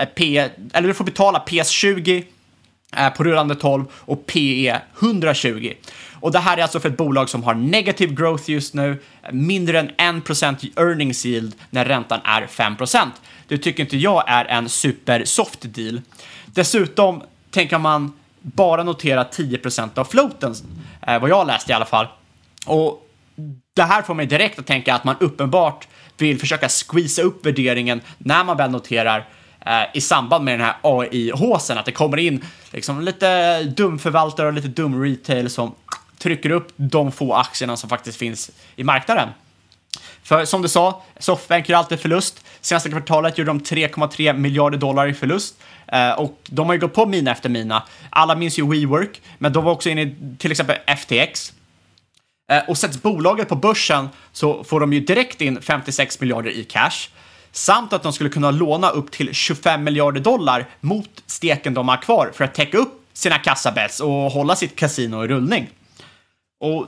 Eh, 0.00 0.06
P, 0.06 0.48
eller 0.72 0.88
du 0.88 0.94
får 0.94 1.04
betala 1.04 1.44
PS20 1.46 2.24
eh, 2.96 3.10
på 3.10 3.24
rullande 3.24 3.54
12 3.54 3.84
och 3.94 4.26
PE 4.26 4.80
120. 5.00 5.72
Och 6.20 6.32
det 6.32 6.38
här 6.38 6.56
är 6.56 6.62
alltså 6.62 6.80
för 6.80 6.88
ett 6.88 6.96
bolag 6.96 7.28
som 7.28 7.42
har 7.42 7.54
negativ 7.54 8.14
growth 8.14 8.50
just 8.50 8.74
nu, 8.74 9.02
mindre 9.32 9.80
än 9.80 10.22
1% 10.22 10.80
earnings 10.80 11.26
yield 11.26 11.54
när 11.70 11.84
räntan 11.84 12.20
är 12.24 12.46
5%. 12.46 13.06
Det 13.48 13.58
tycker 13.58 13.82
inte 13.82 13.96
jag 13.96 14.24
är 14.26 14.44
en 14.44 14.68
super 14.68 15.24
soft 15.24 15.60
deal. 15.62 16.00
Dessutom 16.46 17.22
tänker 17.50 17.78
man 17.78 18.12
bara 18.42 18.82
notera 18.82 19.24
10% 19.24 19.98
av 19.98 20.04
floaten, 20.04 20.54
eh, 21.06 21.20
vad 21.20 21.30
jag 21.30 21.46
läst 21.46 21.70
i 21.70 21.72
alla 21.72 21.84
fall. 21.84 22.06
Och 22.66 23.06
det 23.74 23.82
här 23.82 24.02
får 24.02 24.14
mig 24.14 24.26
direkt 24.26 24.58
att 24.58 24.66
tänka 24.66 24.94
att 24.94 25.04
man 25.04 25.16
uppenbart 25.20 25.88
vill 26.16 26.38
försöka 26.38 26.68
squeeza 26.68 27.22
upp 27.22 27.46
värderingen 27.46 28.00
när 28.18 28.44
man 28.44 28.56
väl 28.56 28.70
noterar 28.70 29.28
eh, 29.66 29.82
i 29.94 30.00
samband 30.00 30.44
med 30.44 30.58
den 30.58 30.66
här 30.66 30.76
AI-håsen, 30.82 31.78
att 31.78 31.84
det 31.84 31.92
kommer 31.92 32.16
in 32.16 32.44
liksom 32.70 33.00
lite 33.00 33.62
dumförvaltare 33.62 34.46
och 34.46 34.52
lite 34.52 34.68
dum 34.68 35.02
retail 35.02 35.50
som 35.50 35.74
trycker 36.18 36.50
upp 36.50 36.72
de 36.76 37.12
få 37.12 37.34
aktierna 37.34 37.76
som 37.76 37.90
faktiskt 37.90 38.18
finns 38.18 38.50
i 38.76 38.84
marknaden. 38.84 39.28
För 40.22 40.44
som 40.44 40.62
du 40.62 40.68
sa, 40.68 41.02
Softbank 41.18 41.68
gör 41.68 41.78
alltid 41.78 42.00
förlust. 42.00 42.44
Senaste 42.60 42.90
kvartalet 42.90 43.38
gjorde 43.38 43.50
de 43.50 43.60
3,3 43.60 44.32
miljarder 44.32 44.78
dollar 44.78 45.06
i 45.06 45.14
förlust. 45.14 45.54
Eh, 45.86 46.10
och 46.10 46.38
de 46.46 46.66
har 46.66 46.74
ju 46.74 46.80
gått 46.80 46.94
på 46.94 47.06
mina 47.06 47.30
efter 47.30 47.48
mina. 47.48 47.82
Alla 48.10 48.34
minns 48.34 48.58
ju 48.58 48.66
WeWork, 48.66 49.20
men 49.38 49.52
de 49.52 49.64
var 49.64 49.72
också 49.72 49.88
inne 49.88 50.02
i 50.02 50.16
till 50.38 50.50
exempel 50.50 50.76
FTX. 50.96 51.52
Eh, 52.52 52.68
och 52.68 52.78
sätts 52.78 53.02
bolaget 53.02 53.48
på 53.48 53.56
börsen 53.56 54.08
så 54.32 54.64
får 54.64 54.80
de 54.80 54.92
ju 54.92 55.00
direkt 55.00 55.40
in 55.40 55.62
56 55.62 56.20
miljarder 56.20 56.50
i 56.50 56.64
cash. 56.64 57.08
Samt 57.52 57.92
att 57.92 58.02
de 58.02 58.12
skulle 58.12 58.30
kunna 58.30 58.50
låna 58.50 58.90
upp 58.90 59.10
till 59.10 59.34
25 59.34 59.84
miljarder 59.84 60.20
dollar 60.20 60.66
mot 60.80 61.22
steken 61.26 61.74
de 61.74 61.88
har 61.88 61.96
kvar 61.96 62.30
för 62.34 62.44
att 62.44 62.54
täcka 62.54 62.78
upp 62.78 63.06
sina 63.12 63.38
kassabets 63.38 64.00
och 64.00 64.10
hålla 64.10 64.56
sitt 64.56 64.76
kasino 64.76 65.24
i 65.24 65.28
rullning. 65.28 65.68
Och 66.60 66.86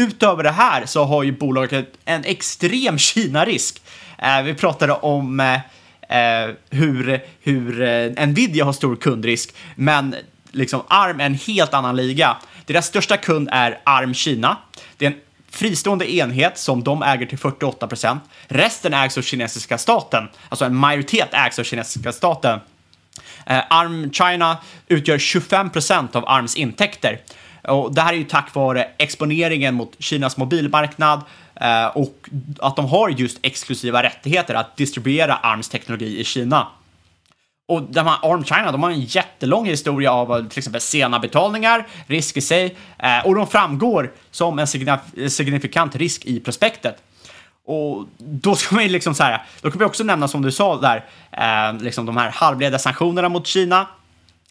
utöver 0.00 0.42
det 0.42 0.50
här 0.50 0.86
så 0.86 1.04
har 1.04 1.22
ju 1.22 1.32
bolaget 1.32 1.92
en 2.04 2.24
extrem 2.24 2.98
Kina-risk. 2.98 3.82
Eh, 4.18 4.42
vi 4.42 4.54
pratade 4.54 4.92
om 4.92 5.40
eh, 5.40 5.54
eh 5.54 6.50
hur, 6.70 7.20
hur 7.40 7.82
eh, 7.82 8.26
Nvidia 8.26 8.64
har 8.64 8.72
stor 8.72 8.96
kundrisk, 8.96 9.54
men 9.76 10.14
liksom 10.50 10.82
ARM 10.88 11.20
är 11.20 11.26
en 11.26 11.34
helt 11.34 11.74
annan 11.74 11.96
liga. 11.96 12.36
Deras 12.66 12.86
största 12.86 13.16
kund 13.16 13.48
är 13.52 13.80
ARM 13.84 14.14
Kina. 14.14 14.56
Det 14.96 15.06
är 15.06 15.10
en 15.10 15.20
fristående 15.54 16.12
enhet 16.12 16.58
som 16.58 16.84
de 16.84 17.02
äger 17.02 17.26
till 17.26 17.38
48 17.38 17.86
procent. 17.86 18.22
Resten 18.48 18.94
ägs 18.94 19.18
av 19.18 19.22
kinesiska 19.22 19.78
staten, 19.78 20.28
alltså 20.48 20.64
en 20.64 20.74
majoritet 20.74 21.28
ägs 21.32 21.58
av 21.58 21.62
kinesiska 21.62 22.12
staten. 22.12 22.60
Eh, 23.46 23.62
ARM 23.70 24.10
China 24.12 24.56
utgör 24.88 25.18
25 25.18 25.70
procent 25.70 26.16
av 26.16 26.24
ARMs 26.28 26.56
intäkter. 26.56 27.20
Och 27.62 27.94
det 27.94 28.00
här 28.00 28.12
är 28.12 28.16
ju 28.16 28.24
tack 28.24 28.54
vare 28.54 28.88
exponeringen 28.98 29.74
mot 29.74 29.96
Kinas 29.98 30.36
mobilmarknad 30.36 31.20
eh, 31.60 31.86
och 31.86 32.28
att 32.58 32.76
de 32.76 32.86
har 32.86 33.08
just 33.08 33.38
exklusiva 33.42 34.02
rättigheter 34.02 34.54
att 34.54 34.76
distribuera 34.76 35.34
ARMs 35.34 35.68
teknologi 35.68 36.20
i 36.20 36.24
Kina. 36.24 36.66
Och 37.66 37.82
de 37.82 38.06
här 38.06 38.32
Arm 38.32 38.44
China, 38.44 38.72
de 38.72 38.82
har 38.82 38.90
en 38.90 39.00
jättelång 39.00 39.66
historia 39.66 40.12
av 40.12 40.32
eh, 40.32 40.44
till 40.46 40.58
exempel 40.58 40.80
sena 40.80 41.18
betalningar, 41.18 41.86
risk 42.06 42.36
i 42.36 42.40
sig, 42.40 42.76
eh, 42.98 43.26
och 43.26 43.34
de 43.34 43.46
framgår 43.46 44.12
som 44.30 44.58
en 44.58 44.66
signifikant 45.30 45.96
risk 45.96 46.24
i 46.24 46.40
prospektet. 46.40 47.02
Och 47.66 48.06
då 48.18 48.56
ska 48.56 48.74
man 48.74 48.84
ju 48.84 48.90
liksom 48.90 49.14
så 49.14 49.22
här, 49.22 49.42
då 49.60 49.70
kan 49.70 49.78
vi 49.78 49.84
också 49.84 50.04
nämna 50.04 50.28
som 50.28 50.42
du 50.42 50.52
sa 50.52 50.80
där, 50.80 51.04
eh, 51.32 51.82
liksom 51.82 52.06
de 52.06 52.16
här 52.16 52.30
halvledarsanktionerna 52.30 53.28
mot 53.28 53.46
Kina. 53.46 53.86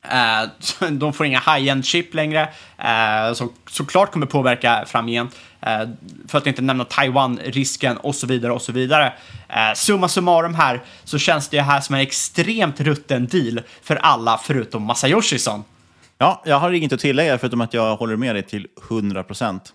Eh, 0.03 0.89
de 0.89 1.13
får 1.13 1.25
inga 1.25 1.39
high-end 1.39 1.85
chip 1.85 2.13
längre, 2.13 2.49
eh, 2.77 3.33
som 3.33 3.53
såklart 3.69 4.11
kommer 4.11 4.25
påverka 4.25 4.83
framgent. 4.87 5.35
Eh, 5.65 5.89
för 6.27 6.37
att 6.37 6.47
inte 6.47 6.61
nämna 6.61 6.83
Taiwan-risken 6.83 7.97
och 7.97 8.15
så 8.15 8.27
vidare 8.27 8.51
och 8.51 8.61
så 8.61 8.71
vidare. 8.71 9.13
Eh, 9.49 9.73
summa 9.75 10.07
summarum 10.07 10.53
här 10.53 10.83
så 11.03 11.17
känns 11.17 11.49
det 11.49 11.61
här 11.61 11.81
som 11.81 11.95
en 11.95 12.01
extremt 12.01 12.79
rutten 12.79 13.27
deal 13.27 13.61
för 13.81 13.95
alla 13.95 14.37
förutom 14.37 14.83
Masayoshi-son. 14.83 15.63
Ja, 16.17 16.41
jag 16.45 16.59
har 16.59 16.71
inget 16.71 16.93
att 16.93 16.99
tillägga 16.99 17.37
förutom 17.37 17.61
att 17.61 17.73
jag 17.73 17.95
håller 17.95 18.15
med 18.15 18.35
dig 18.35 18.43
till 18.43 18.67
100 18.89 19.23
procent. 19.23 19.73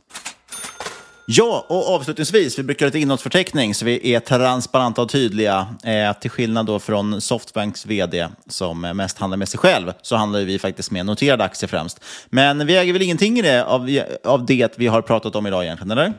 Ja, 1.31 1.67
och 1.69 1.95
avslutningsvis, 1.95 2.59
vi 2.59 2.63
brukar 2.63 2.87
ha 2.87 2.89
ett 2.89 2.95
innehållsförteckning 2.95 3.75
så 3.75 3.85
vi 3.85 4.15
är 4.15 4.21
transparenta 4.21 5.03
och 5.03 5.09
tydliga. 5.09 5.67
Eh, 5.85 6.13
till 6.13 6.31
skillnad 6.31 6.67
då 6.67 6.79
från 6.79 7.21
Softbanks 7.21 7.87
vd 7.87 8.29
som 8.47 8.81
mest 8.81 9.19
handlar 9.19 9.37
med 9.37 9.49
sig 9.49 9.59
själv 9.59 9.93
så 10.03 10.17
handlar 10.17 10.41
vi 10.41 10.59
faktiskt 10.59 10.91
med 10.91 11.07
noterade 11.07 11.45
aktier 11.45 11.69
främst. 11.69 12.05
Men 12.31 12.67
vi 12.67 12.77
äger 12.77 12.93
väl 12.93 13.03
ingenting 13.03 13.39
i 13.39 13.43
det 13.43 13.65
av, 13.65 14.01
av 14.25 14.47
det 14.47 14.79
vi 14.79 14.87
har 14.87 15.03
pratat 15.03 15.37
om 15.37 15.47
idag 15.47 15.65
egentligen, 15.65 15.91
eller? 15.91 16.07
Uh, 16.07 16.13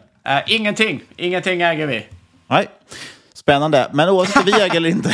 ingenting. 0.48 1.02
Ingenting 1.18 1.62
äger 1.62 1.88
vi. 1.88 2.06
Nej. 2.48 2.68
Spännande. 3.34 3.90
Men 3.94 4.10
oavsett 4.10 4.38
om 4.38 4.46
vi 4.46 4.62
äger 4.62 4.76
eller 4.76 4.90
inte 4.90 5.12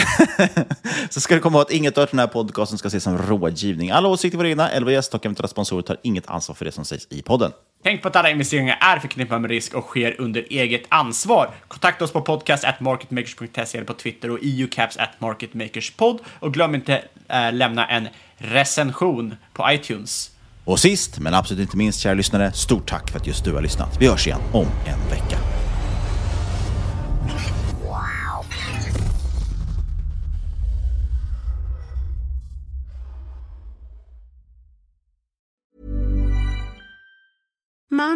så 1.10 1.22
ska 1.22 1.36
du 1.36 1.42
komma 1.42 1.58
ihåg 1.58 1.66
att 1.66 1.72
inget 1.72 1.98
av 1.98 2.08
den 2.12 2.20
här 2.20 2.28
podcasten 2.28 2.78
ska 2.78 2.88
ses 2.88 3.04
som 3.04 3.18
rådgivning. 3.18 3.92
Alla 3.92 4.08
åsikter 4.08 4.38
var 4.38 4.46
egna. 4.46 4.80
LVS 4.80 5.10
och 5.10 5.26
eventuella 5.26 5.48
sponsorer 5.48 5.82
tar 5.82 5.98
inget 6.02 6.28
ansvar 6.28 6.56
för 6.56 6.66
det 6.66 6.72
som 6.72 6.86
sägs 6.86 7.08
i 7.10 7.22
podden. 7.22 7.52
Tänk 7.86 8.02
på 8.02 8.08
att 8.08 8.16
alla 8.16 8.30
investeringar 8.30 8.78
är 8.82 9.00
förknippade 9.00 9.40
med 9.42 9.50
risk 9.50 9.74
och 9.74 9.84
sker 9.84 10.16
under 10.22 10.46
eget 10.50 10.84
ansvar. 10.90 11.50
Kontakta 11.68 12.06
oss 12.06 12.12
på 12.12 12.22
podcast 12.22 12.64
at 12.64 12.80
marketmakers.se 12.80 13.78
eller 13.78 13.88
på 13.88 13.94
Twitter 13.94 14.32
och 14.32 14.40
eucaps 14.44 14.98
at 14.98 15.10
marketmakerspod. 15.20 16.20
Och 16.40 16.54
glöm 16.54 16.76
inte 16.76 17.04
äh, 17.28 17.54
lämna 17.54 17.88
en 17.88 18.08
recension 18.38 19.36
på 19.54 19.72
iTunes. 19.72 20.32
Och 20.64 20.80
sist, 20.80 21.20
men 21.20 21.34
absolut 21.34 21.62
inte 21.62 21.78
minst, 21.78 22.00
kära 22.00 22.14
lyssnare, 22.14 22.52
stort 22.52 22.90
tack 22.90 23.12
för 23.12 23.20
att 23.20 23.28
just 23.28 23.46
du 23.46 23.54
har 23.54 23.62
lyssnat. 23.62 23.98
Vi 24.00 24.08
hörs 24.08 24.28
igen 24.28 24.42
om 24.54 24.68
en 24.86 25.10
vecka. 25.10 25.45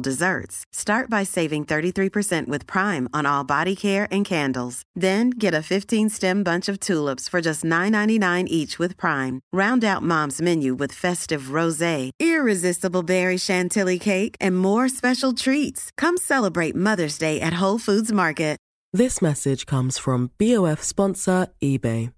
desserts. 0.00 0.64
Start 0.72 1.10
by 1.10 1.24
saving 1.24 1.66
33% 1.66 2.46
with 2.46 2.66
Prime 2.66 3.06
on 3.12 3.26
all 3.26 3.44
body 3.44 3.76
care 3.76 4.08
and 4.10 4.24
candles. 4.24 4.82
Then 4.94 5.28
get 5.28 5.52
a 5.52 5.66
15-stem 5.72 6.42
bunch 6.42 6.70
of 6.70 6.80
tulips 6.80 7.28
for 7.28 7.42
just 7.42 7.62
$9.99 7.62 8.46
each 8.46 8.78
with 8.78 8.96
Prime. 8.96 9.40
Round 9.52 9.84
out 9.84 10.02
Mom's 10.02 10.40
menu 10.40 10.74
with 10.74 10.92
festive 10.92 11.52
rosé, 11.58 12.10
irresistible 12.18 13.02
berry 13.02 13.36
chantilly 13.36 13.98
cake, 13.98 14.36
and 14.40 14.56
more 14.56 14.88
special 14.88 15.34
treats. 15.34 15.90
Come 15.98 16.16
celebrate 16.16 16.74
Mother's 16.74 17.18
Day 17.18 17.42
at 17.42 17.60
Whole 17.60 17.78
Foods 17.78 18.10
Market. 18.10 18.54
This 18.96 19.20
message 19.20 19.66
comes 19.66 19.98
from 19.98 20.30
BOF 20.38 20.80
sponsor 20.80 21.48
eBay. 21.60 22.12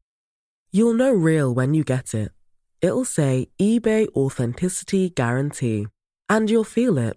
You'll 0.70 0.92
know 0.92 1.10
real 1.10 1.54
when 1.54 1.72
you 1.72 1.84
get 1.84 2.12
it. 2.12 2.32
It'll 2.82 3.06
say 3.06 3.48
eBay 3.58 4.08
Authenticity 4.08 5.08
Guarantee. 5.08 5.86
And 6.28 6.50
you'll 6.50 6.64
feel 6.64 6.98
it. 6.98 7.16